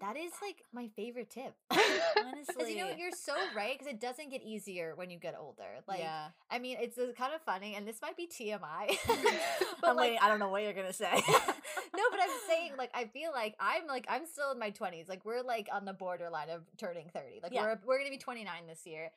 That 0.00 0.16
is 0.18 0.32
like 0.42 0.62
my 0.74 0.88
favorite 0.94 1.30
tip. 1.30 1.54
Honestly, 1.70 2.44
Because 2.46 2.70
you 2.70 2.76
know 2.78 2.90
you're 2.98 3.10
so 3.12 3.32
right 3.56 3.78
because 3.78 3.90
it 3.90 3.98
doesn't 3.98 4.30
get 4.30 4.42
easier 4.42 4.94
when 4.94 5.08
you 5.08 5.18
get 5.18 5.34
older. 5.40 5.80
Like 5.88 6.00
yeah. 6.00 6.28
I 6.50 6.58
mean, 6.58 6.76
it's 6.78 6.98
uh, 6.98 7.12
kind 7.16 7.32
of 7.34 7.40
funny, 7.42 7.74
and 7.74 7.88
this 7.88 8.02
might 8.02 8.16
be 8.16 8.26
TMI, 8.26 8.98
but 9.06 9.34
but 9.80 9.96
like 9.96 10.10
wait, 10.10 10.18
I 10.20 10.28
don't 10.28 10.38
know 10.38 10.48
what 10.50 10.62
you're 10.62 10.74
gonna 10.74 10.92
say. 10.92 11.10
no, 11.14 12.02
but 12.10 12.20
I'm 12.20 12.28
saying 12.46 12.72
like 12.76 12.90
I 12.92 13.06
feel 13.06 13.30
like 13.32 13.56
I'm 13.58 13.86
like 13.86 14.06
I'm 14.10 14.26
still 14.26 14.50
in 14.52 14.58
my 14.58 14.70
20s. 14.70 15.08
Like 15.08 15.24
we're 15.24 15.42
like 15.42 15.68
on 15.72 15.86
the 15.86 15.94
borderline 15.94 16.50
of 16.50 16.62
turning 16.76 17.08
30. 17.14 17.40
Like 17.42 17.52
Yeah. 17.54 17.62
we're 17.62 17.78
we're 17.86 17.98
gonna 17.98 18.10
be 18.10 18.18
29 18.18 18.66
this 18.68 18.84
year, 18.86 19.10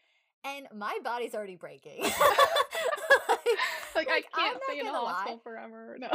and 0.45 0.65
my 0.73 0.97
body's 1.03 1.35
already 1.35 1.57
breaking. 1.57 2.09
Like, 3.99 4.09
I 4.09 4.13
Like, 4.15 4.25
I'm 4.33 4.43
can't 4.43 4.53
not 4.55 4.63
stay 4.69 4.79
in 4.79 4.87
a 4.87 4.91
gonna 4.91 5.03
lie. 5.03 5.13
hostel 5.13 5.37
forever. 5.39 5.97
No. 5.99 6.07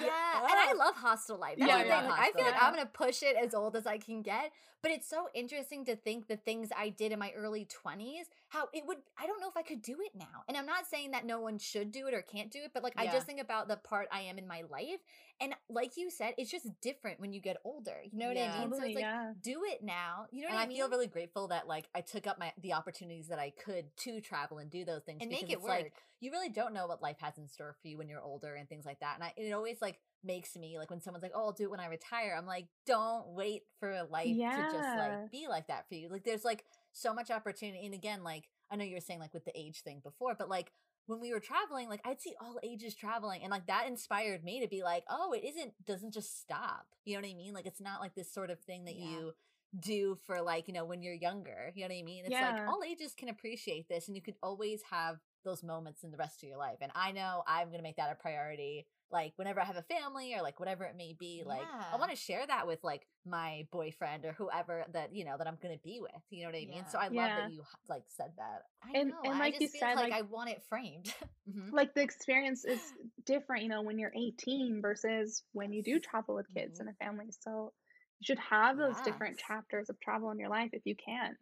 Yeah, 0.00 0.40
and 0.50 0.58
I 0.58 0.72
love 0.76 0.94
hostel 0.94 1.38
life. 1.38 1.56
That's 1.58 1.68
Yeah, 1.68 1.78
the 1.78 1.82
thing. 1.84 1.90
yeah. 1.90 2.08
Like, 2.10 2.20
I 2.20 2.32
feel 2.32 2.44
like 2.44 2.54
Hostel. 2.54 2.68
I'm 2.68 2.74
gonna 2.74 2.90
push 2.92 3.22
it 3.22 3.36
as 3.36 3.54
old 3.54 3.76
as 3.76 3.86
I 3.86 3.98
can 3.98 4.22
get. 4.22 4.52
But 4.82 4.92
it's 4.92 5.06
so 5.08 5.28
interesting 5.34 5.84
to 5.86 5.96
think 5.96 6.26
the 6.26 6.38
things 6.38 6.70
I 6.74 6.88
did 6.88 7.12
in 7.12 7.18
my 7.18 7.32
early 7.36 7.66
20s, 7.66 8.22
how 8.48 8.68
it 8.72 8.84
would 8.86 8.96
I 9.18 9.26
don't 9.26 9.38
know 9.40 9.48
if 9.48 9.56
I 9.56 9.62
could 9.62 9.82
do 9.82 9.96
it 10.00 10.12
now. 10.14 10.44
And 10.48 10.56
I'm 10.56 10.64
not 10.64 10.86
saying 10.86 11.10
that 11.10 11.26
no 11.26 11.38
one 11.40 11.58
should 11.58 11.90
do 11.92 12.06
it 12.06 12.14
or 12.14 12.22
can't 12.22 12.50
do 12.50 12.60
it, 12.64 12.70
but 12.72 12.82
like 12.82 12.94
I 12.96 13.06
just 13.06 13.26
think 13.26 13.40
about 13.40 13.68
the 13.68 13.76
part 13.76 14.08
I 14.10 14.20
am 14.22 14.38
in 14.38 14.46
my 14.46 14.62
life. 14.70 15.00
And 15.40 15.54
like 15.70 15.96
you 15.96 16.10
said, 16.10 16.34
it's 16.36 16.50
just 16.50 16.66
different 16.82 17.18
when 17.18 17.32
you 17.32 17.40
get 17.40 17.56
older. 17.64 17.96
You 18.04 18.18
know 18.18 18.28
what 18.28 18.36
Yeah. 18.36 18.54
I 18.54 18.60
mean? 18.60 18.70
So 18.70 18.76
it's 18.76 18.94
like 18.94 18.98
yeah. 18.98 19.32
do 19.42 19.62
it 19.64 19.82
now. 19.82 20.26
You 20.30 20.42
know 20.42 20.48
what 20.48 20.58
I 20.58 20.62
I 20.64 20.66
mean? 20.66 20.76
I 20.76 20.80
feel 20.80 20.90
really 20.90 21.06
grateful 21.06 21.48
that 21.48 21.66
like 21.66 21.88
I 21.94 22.02
took 22.02 22.26
up 22.26 22.38
my 22.38 22.52
the 22.60 22.74
opportunities 22.74 23.28
that 23.28 23.38
I 23.38 23.50
could 23.50 23.96
to 23.98 24.20
travel 24.20 24.58
and 24.58 24.70
do 24.70 24.84
those 24.84 25.02
things 25.02 25.18
and 25.22 25.30
make 25.30 25.44
it 25.50 25.54
it's 25.54 25.62
work. 25.62 25.70
like 25.70 25.92
you 26.20 26.30
really 26.30 26.50
don't 26.50 26.74
know 26.74 26.86
what 26.86 27.00
life 27.02 27.16
has 27.20 27.38
in 27.38 27.48
store 27.48 27.74
for 27.80 27.88
you 27.88 27.96
when 27.96 28.08
you're 28.08 28.20
older 28.20 28.54
and 28.54 28.68
things 28.68 28.84
like 28.84 29.00
that. 29.00 29.14
And 29.14 29.24
I, 29.24 29.32
it 29.36 29.52
always 29.52 29.80
like 29.80 29.98
makes 30.22 30.54
me 30.56 30.78
like 30.78 30.90
when 30.90 31.00
someone's 31.00 31.22
like, 31.22 31.32
"Oh, 31.34 31.46
I'll 31.46 31.52
do 31.52 31.64
it 31.64 31.70
when 31.70 31.80
I 31.80 31.86
retire." 31.86 32.34
I'm 32.36 32.46
like, 32.46 32.66
"Don't 32.86 33.28
wait 33.28 33.62
for 33.78 34.02
life 34.10 34.26
to 34.26 34.62
just 34.72 34.98
like 34.98 35.30
be 35.32 35.48
like 35.48 35.68
that 35.68 35.88
for 35.88 35.94
you." 35.94 36.10
Like 36.10 36.24
there's 36.24 36.44
like 36.44 36.64
so 36.92 37.14
much 37.14 37.30
opportunity. 37.30 37.86
And 37.86 37.94
again, 37.94 38.22
like 38.22 38.48
I 38.70 38.76
know 38.76 38.84
you 38.84 38.94
were 38.94 39.00
saying 39.00 39.20
like 39.20 39.32
with 39.32 39.46
the 39.46 39.58
age 39.58 39.80
thing 39.82 40.00
before, 40.04 40.34
but 40.34 40.50
like 40.50 40.72
when 41.10 41.20
we 41.20 41.32
were 41.32 41.40
traveling, 41.40 41.88
like 41.88 42.00
I'd 42.04 42.20
see 42.20 42.34
all 42.40 42.58
ages 42.62 42.94
traveling, 42.94 43.42
and 43.42 43.50
like 43.50 43.66
that 43.66 43.88
inspired 43.88 44.44
me 44.44 44.60
to 44.60 44.68
be 44.68 44.82
like, 44.82 45.04
"Oh, 45.10 45.32
it 45.32 45.44
isn't 45.44 45.72
doesn't 45.84 46.12
just 46.14 46.40
stop." 46.40 46.86
You 47.04 47.14
know 47.16 47.22
what 47.22 47.30
I 47.30 47.34
mean? 47.34 47.52
Like 47.52 47.66
it's 47.66 47.80
not 47.80 48.00
like 48.00 48.14
this 48.14 48.32
sort 48.32 48.50
of 48.50 48.60
thing 48.60 48.84
that 48.84 48.96
Yeah. 48.96 49.06
you 49.06 49.32
do 49.78 50.16
for 50.26 50.40
like 50.42 50.66
you 50.66 50.74
know 50.74 50.84
when 50.84 51.00
you're 51.00 51.14
younger 51.14 51.70
you 51.76 51.82
know 51.82 51.94
what 51.94 51.96
i 51.96 52.02
mean 52.02 52.24
it's 52.26 52.34
like 52.40 52.56
all 52.66 52.80
ages 52.84 53.14
can 53.16 53.28
appreciate 53.28 53.88
this 53.88 54.08
and 54.08 54.16
you 54.16 54.20
could 54.20 54.34
always 54.42 54.82
have 54.90 55.18
those 55.44 55.62
moments 55.62 56.02
in 56.02 56.10
the 56.10 56.16
rest 56.16 56.42
of 56.42 56.48
your 56.48 56.58
life 56.58 56.78
and 56.80 56.90
i 56.96 57.12
know 57.12 57.44
i'm 57.46 57.70
gonna 57.70 57.80
make 57.80 57.94
that 57.96 58.10
a 58.10 58.16
priority 58.16 58.84
like 59.12 59.32
whenever 59.36 59.60
i 59.60 59.64
have 59.64 59.76
a 59.76 59.82
family 59.82 60.34
or 60.34 60.42
like 60.42 60.58
whatever 60.60 60.84
it 60.84 60.94
may 60.96 61.14
be 61.18 61.42
like 61.44 61.66
i 61.92 61.96
want 61.96 62.10
to 62.10 62.16
share 62.16 62.46
that 62.46 62.66
with 62.66 62.78
like 62.84 63.06
my 63.26 63.66
boyfriend 63.72 64.24
or 64.24 64.32
whoever 64.32 64.84
that 64.92 65.14
you 65.14 65.24
know 65.24 65.34
that 65.36 65.46
i'm 65.46 65.58
gonna 65.62 65.76
be 65.82 65.98
with 66.00 66.10
you 66.30 66.42
know 66.42 66.48
what 66.48 66.56
i 66.56 66.60
mean 66.60 66.72
Yeah. 66.76 66.86
so 66.88 66.98
i 66.98 67.04
love 67.08 67.12
that 67.14 67.52
you 67.52 67.62
like 67.88 68.04
said 68.08 68.32
that 68.36 68.62
I 68.84 68.98
And- 68.98 69.10
know. 69.10 69.16
and 69.24 69.34
I 69.34 69.38
like 69.38 69.52
just 69.54 69.62
you 69.62 69.68
feel 69.68 69.80
said, 69.80 69.94
like, 69.96 70.10
like- 70.10 70.12
I 70.12 70.22
want 70.22 70.50
it 70.50 70.62
framed. 70.68 71.12
Mhm. 71.50 71.72
like 71.72 71.94
the 71.94 72.00
experience 72.02 72.64
is 72.64 72.80
different, 73.26 73.62
you 73.64 73.68
know, 73.68 73.82
when 73.82 73.98
you're 73.98 74.12
18 74.16 74.80
versus 74.80 75.42
when 75.52 75.72
you 75.72 75.82
do 75.82 75.98
travel 75.98 76.34
with 76.36 76.46
kids 76.54 76.78
Mhm. 76.78 76.80
and 76.80 76.88
a 76.90 77.04
family. 77.04 77.30
So 77.40 77.72
you 78.20 78.24
should 78.24 78.38
have 78.38 78.76
those 78.78 79.00
different 79.02 79.38
chapters 79.38 79.90
of 79.90 79.98
travel 80.00 80.30
in 80.30 80.38
your 80.38 80.48
life 80.48 80.70
if 80.72 80.82
you 80.86 80.94
can. 80.94 81.36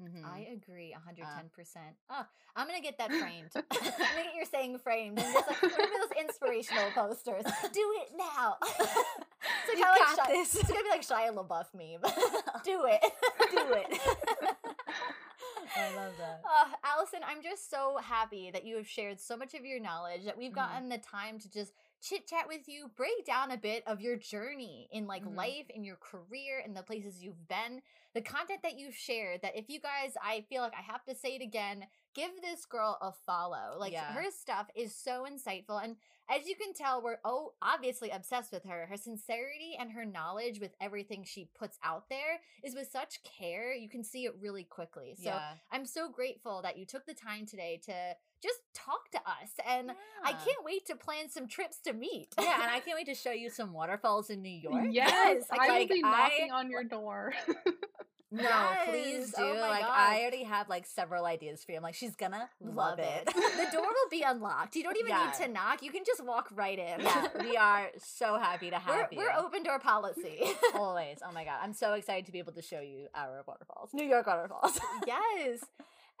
Mhm. 0.00 0.24
I 0.24 0.38
agree, 0.52 0.94
Uh, 0.94 0.98
110%. 1.00 1.94
oh, 2.08 2.26
I'm 2.56 2.66
gonna 2.66 2.80
get 2.80 2.96
that 2.98 3.10
framed. 3.12 3.50
I'm 3.54 3.62
gonna 3.70 4.24
get 4.24 4.34
your 4.34 4.46
saying 4.46 4.78
framed 4.78 5.18
and 5.18 5.32
just 5.32 5.46
like 5.48 5.62
remember 5.62 5.86
those 5.98 6.18
inspirational 6.24 6.90
posters. 6.92 7.44
Do 7.44 7.94
it 8.02 8.12
now. 8.16 8.56
it's 8.62 8.78
like 9.68 9.76
You 9.78 9.84
how, 9.84 9.90
like, 9.90 10.16
got 10.16 10.28
Shia- 10.28 10.32
this. 10.32 10.54
It's 10.54 10.70
gonna 10.70 10.82
be 10.84 10.88
like 10.90 11.02
Shia 11.02 11.34
LaBeouf 11.34 11.74
meme. 11.74 12.00
Do 12.64 12.84
it. 12.86 13.02
Do 13.50 13.72
it. 13.74 14.00
I 15.76 15.94
love 15.94 16.12
that. 16.18 16.42
Uh, 16.44 16.68
Allison, 16.84 17.20
I'm 17.26 17.42
just 17.42 17.70
so 17.70 17.98
happy 18.02 18.50
that 18.50 18.64
you 18.64 18.76
have 18.76 18.88
shared 18.88 19.20
so 19.20 19.36
much 19.36 19.54
of 19.54 19.64
your 19.64 19.80
knowledge, 19.80 20.24
that 20.24 20.36
we've 20.36 20.50
Mhm. 20.50 20.54
gotten 20.56 20.88
the 20.88 20.98
time 20.98 21.38
to 21.38 21.50
just 21.50 21.72
chit 22.00 22.26
chat 22.26 22.48
with 22.48 22.68
you, 22.68 22.90
break 22.96 23.24
down 23.26 23.50
a 23.50 23.56
bit 23.56 23.82
of 23.86 24.00
your 24.00 24.16
journey 24.16 24.88
in 24.90 25.06
like 25.06 25.24
Mhm. 25.24 25.36
life, 25.36 25.70
in 25.70 25.84
your 25.84 25.96
career, 25.96 26.58
in 26.58 26.74
the 26.74 26.82
places 26.82 27.22
you've 27.22 27.46
been, 27.48 27.82
the 28.14 28.22
content 28.22 28.62
that 28.62 28.78
you've 28.78 28.96
shared. 28.96 29.42
That 29.42 29.56
if 29.56 29.68
you 29.68 29.80
guys, 29.80 30.16
I 30.22 30.42
feel 30.42 30.62
like 30.62 30.74
I 30.74 30.82
have 30.82 31.04
to 31.04 31.14
say 31.14 31.36
it 31.36 31.42
again, 31.42 31.88
give 32.14 32.40
this 32.42 32.64
girl 32.66 32.98
a 33.00 33.12
follow. 33.12 33.76
Like 33.78 33.92
Yeah. 33.92 34.12
her 34.12 34.30
stuff 34.30 34.70
is 34.74 34.94
so 34.94 35.24
insightful 35.24 35.82
and 35.82 35.96
as 36.28 36.46
you 36.46 36.54
can 36.54 36.72
tell, 36.72 37.02
we're 37.02 37.18
oh 37.24 37.54
obviously 37.60 38.10
obsessed 38.10 38.52
with 38.52 38.62
her. 38.64 38.86
Her 38.86 38.96
sincerity 38.96 39.76
and 39.76 39.90
her 39.90 40.04
knowledge 40.04 40.60
with 40.60 40.76
everything 40.80 41.24
she 41.24 41.46
puts 41.46 41.76
out 41.82 42.08
there 42.08 42.40
is 42.62 42.74
with 42.76 42.88
such 42.88 43.20
care. 43.24 43.74
You 43.74 43.88
can 43.88 44.04
see 44.04 44.26
it 44.26 44.36
really 44.38 44.62
quickly. 44.62 45.16
So 45.16 45.24
yeah. 45.24 45.56
I'm 45.72 45.84
so 45.84 46.08
grateful 46.08 46.62
that 46.62 46.78
you 46.78 46.86
took 46.86 47.04
the 47.04 47.14
time 47.14 47.46
today 47.46 47.78
to 47.84 48.16
just 48.42 48.58
talk 48.74 49.10
to 49.12 49.18
us. 49.18 49.50
And 49.68 49.92
I 50.24 50.32
can't 50.32 50.64
wait 50.64 50.86
to 50.86 50.96
plan 50.96 51.28
some 51.28 51.46
trips 51.48 51.78
to 51.84 51.92
meet. 51.92 52.28
yeah, 52.40 52.62
and 52.62 52.70
I 52.70 52.80
can't 52.80 52.96
wait 52.96 53.06
to 53.06 53.14
show 53.14 53.32
you 53.32 53.50
some 53.50 53.72
waterfalls 53.72 54.30
in 54.30 54.42
New 54.42 54.48
York. 54.50 54.84
Mm, 54.84 54.94
yes, 54.94 55.10
Yes, 55.12 55.44
I 55.50 55.68
will 55.68 55.74
like, 55.80 55.88
be 55.88 56.02
I- 56.04 56.10
knocking 56.10 56.52
on 56.52 56.70
your 56.70 56.84
door. 56.84 57.32
No, 58.32 58.48
please 58.88 59.34
oh 59.36 59.42
do. 59.54 59.58
Oh 59.58 59.60
like 59.60 59.80
God. 59.82 59.90
I 59.90 60.20
already 60.20 60.44
have 60.44 60.68
like 60.68 60.86
several 60.86 61.24
ideas 61.24 61.64
for 61.64 61.72
you. 61.72 61.78
I'm 61.78 61.82
like, 61.82 61.96
she's 61.96 62.14
gonna 62.14 62.48
love, 62.60 63.00
it. 63.00 63.24
the 63.26 63.66
door 63.72 63.82
will 63.82 64.08
be 64.08 64.22
unlocked. 64.22 64.76
You 64.76 64.84
don't 64.84 64.96
even 64.96 65.08
Yeah. 65.08 65.32
need 65.36 65.44
to 65.44 65.50
knock. 65.50 65.82
You 65.82 65.90
can 65.90 66.04
just 66.06 66.24
walk 66.24 66.48
right 66.54 66.78
in. 66.78 67.00
yeah, 67.00 67.26
we 67.40 67.56
are 67.56 67.88
so 67.98 68.38
happy 68.38 68.70
to 68.70 68.78
have 68.78 68.94
We're, 68.94 69.08
you. 69.10 69.18
we're 69.18 69.32
open 69.36 69.64
door 69.64 69.80
policy. 69.80 70.42
Always. 70.76 71.18
Oh 71.28 71.32
my 71.32 71.44
god, 71.44 71.58
I'm 71.60 71.72
so 71.72 71.94
excited 71.94 72.24
to 72.26 72.30
be 72.30 72.38
able 72.38 72.52
to 72.52 72.62
show 72.62 72.78
you 72.80 73.08
our 73.16 73.42
waterfalls, 73.48 73.90
New 73.92 74.04
York 74.06 74.28
waterfalls. 74.28 74.78
yes. 75.08 75.64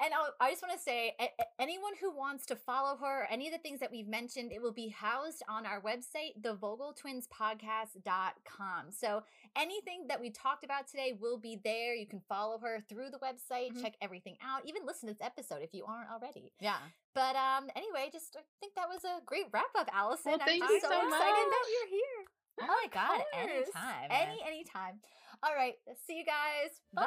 And 0.02 0.14
I'll, 0.14 0.32
I 0.40 0.50
just 0.50 0.62
want 0.62 0.74
to 0.76 0.82
say, 0.82 1.14
a- 1.20 1.28
anyone 1.60 1.92
who 2.00 2.10
wants 2.16 2.46
to 2.46 2.56
follow 2.56 2.96
her, 2.96 3.24
or 3.24 3.26
any 3.30 3.46
of 3.48 3.52
the 3.52 3.58
things 3.58 3.80
that 3.80 3.90
we've 3.90 4.08
mentioned, 4.08 4.50
it 4.52 4.62
will 4.62 4.72
be 4.72 4.88
housed 4.88 5.42
on 5.48 5.66
our 5.66 5.80
website, 5.82 6.40
thevogeltwinspodcast.com. 6.40 8.90
So 8.92 9.22
anything 9.56 10.06
that 10.08 10.20
we 10.20 10.30
talked 10.30 10.64
about 10.64 10.86
today 10.88 11.12
will 11.20 11.36
be 11.38 11.56
there. 11.62 11.94
You 11.94 12.06
can 12.06 12.20
follow 12.28 12.58
her 12.58 12.80
through 12.88 13.10
the 13.10 13.18
website, 13.18 13.72
Mhm. 13.74 13.82
check 13.82 13.96
everything 14.00 14.36
out, 14.42 14.64
even 14.64 14.86
listen 14.86 15.08
to 15.08 15.14
this 15.14 15.22
episode 15.24 15.62
if 15.62 15.74
you 15.74 15.84
aren't 15.84 16.10
already. 16.10 16.52
yeah. 16.60 16.78
But 17.14 17.34
um, 17.36 17.68
anyway, 17.74 18.08
just 18.12 18.36
I 18.36 18.42
think 18.60 18.74
that 18.76 18.88
was 18.88 19.04
a 19.04 19.20
great 19.26 19.46
wrap 19.52 19.74
up, 19.76 19.88
Allison. 19.92 20.30
Well, 20.32 20.40
thank 20.46 20.62
I'm 20.62 20.70
you 20.70 20.80
so, 20.80 20.88
so 20.88 20.94
excited 20.94 21.10
that 21.10 21.50
much. 21.50 21.68
you're 21.72 21.88
here. 21.88 22.24
Oh 22.62 22.66
my 22.66 22.86
god, 22.92 23.24
anytime. 23.34 24.10
Any 24.10 24.40
anytime. 24.46 25.00
All 25.42 25.54
right. 25.54 25.74
See 26.06 26.16
you 26.18 26.24
guys. 26.24 26.80
Bye. 26.92 27.06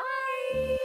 Bye. 0.53 0.77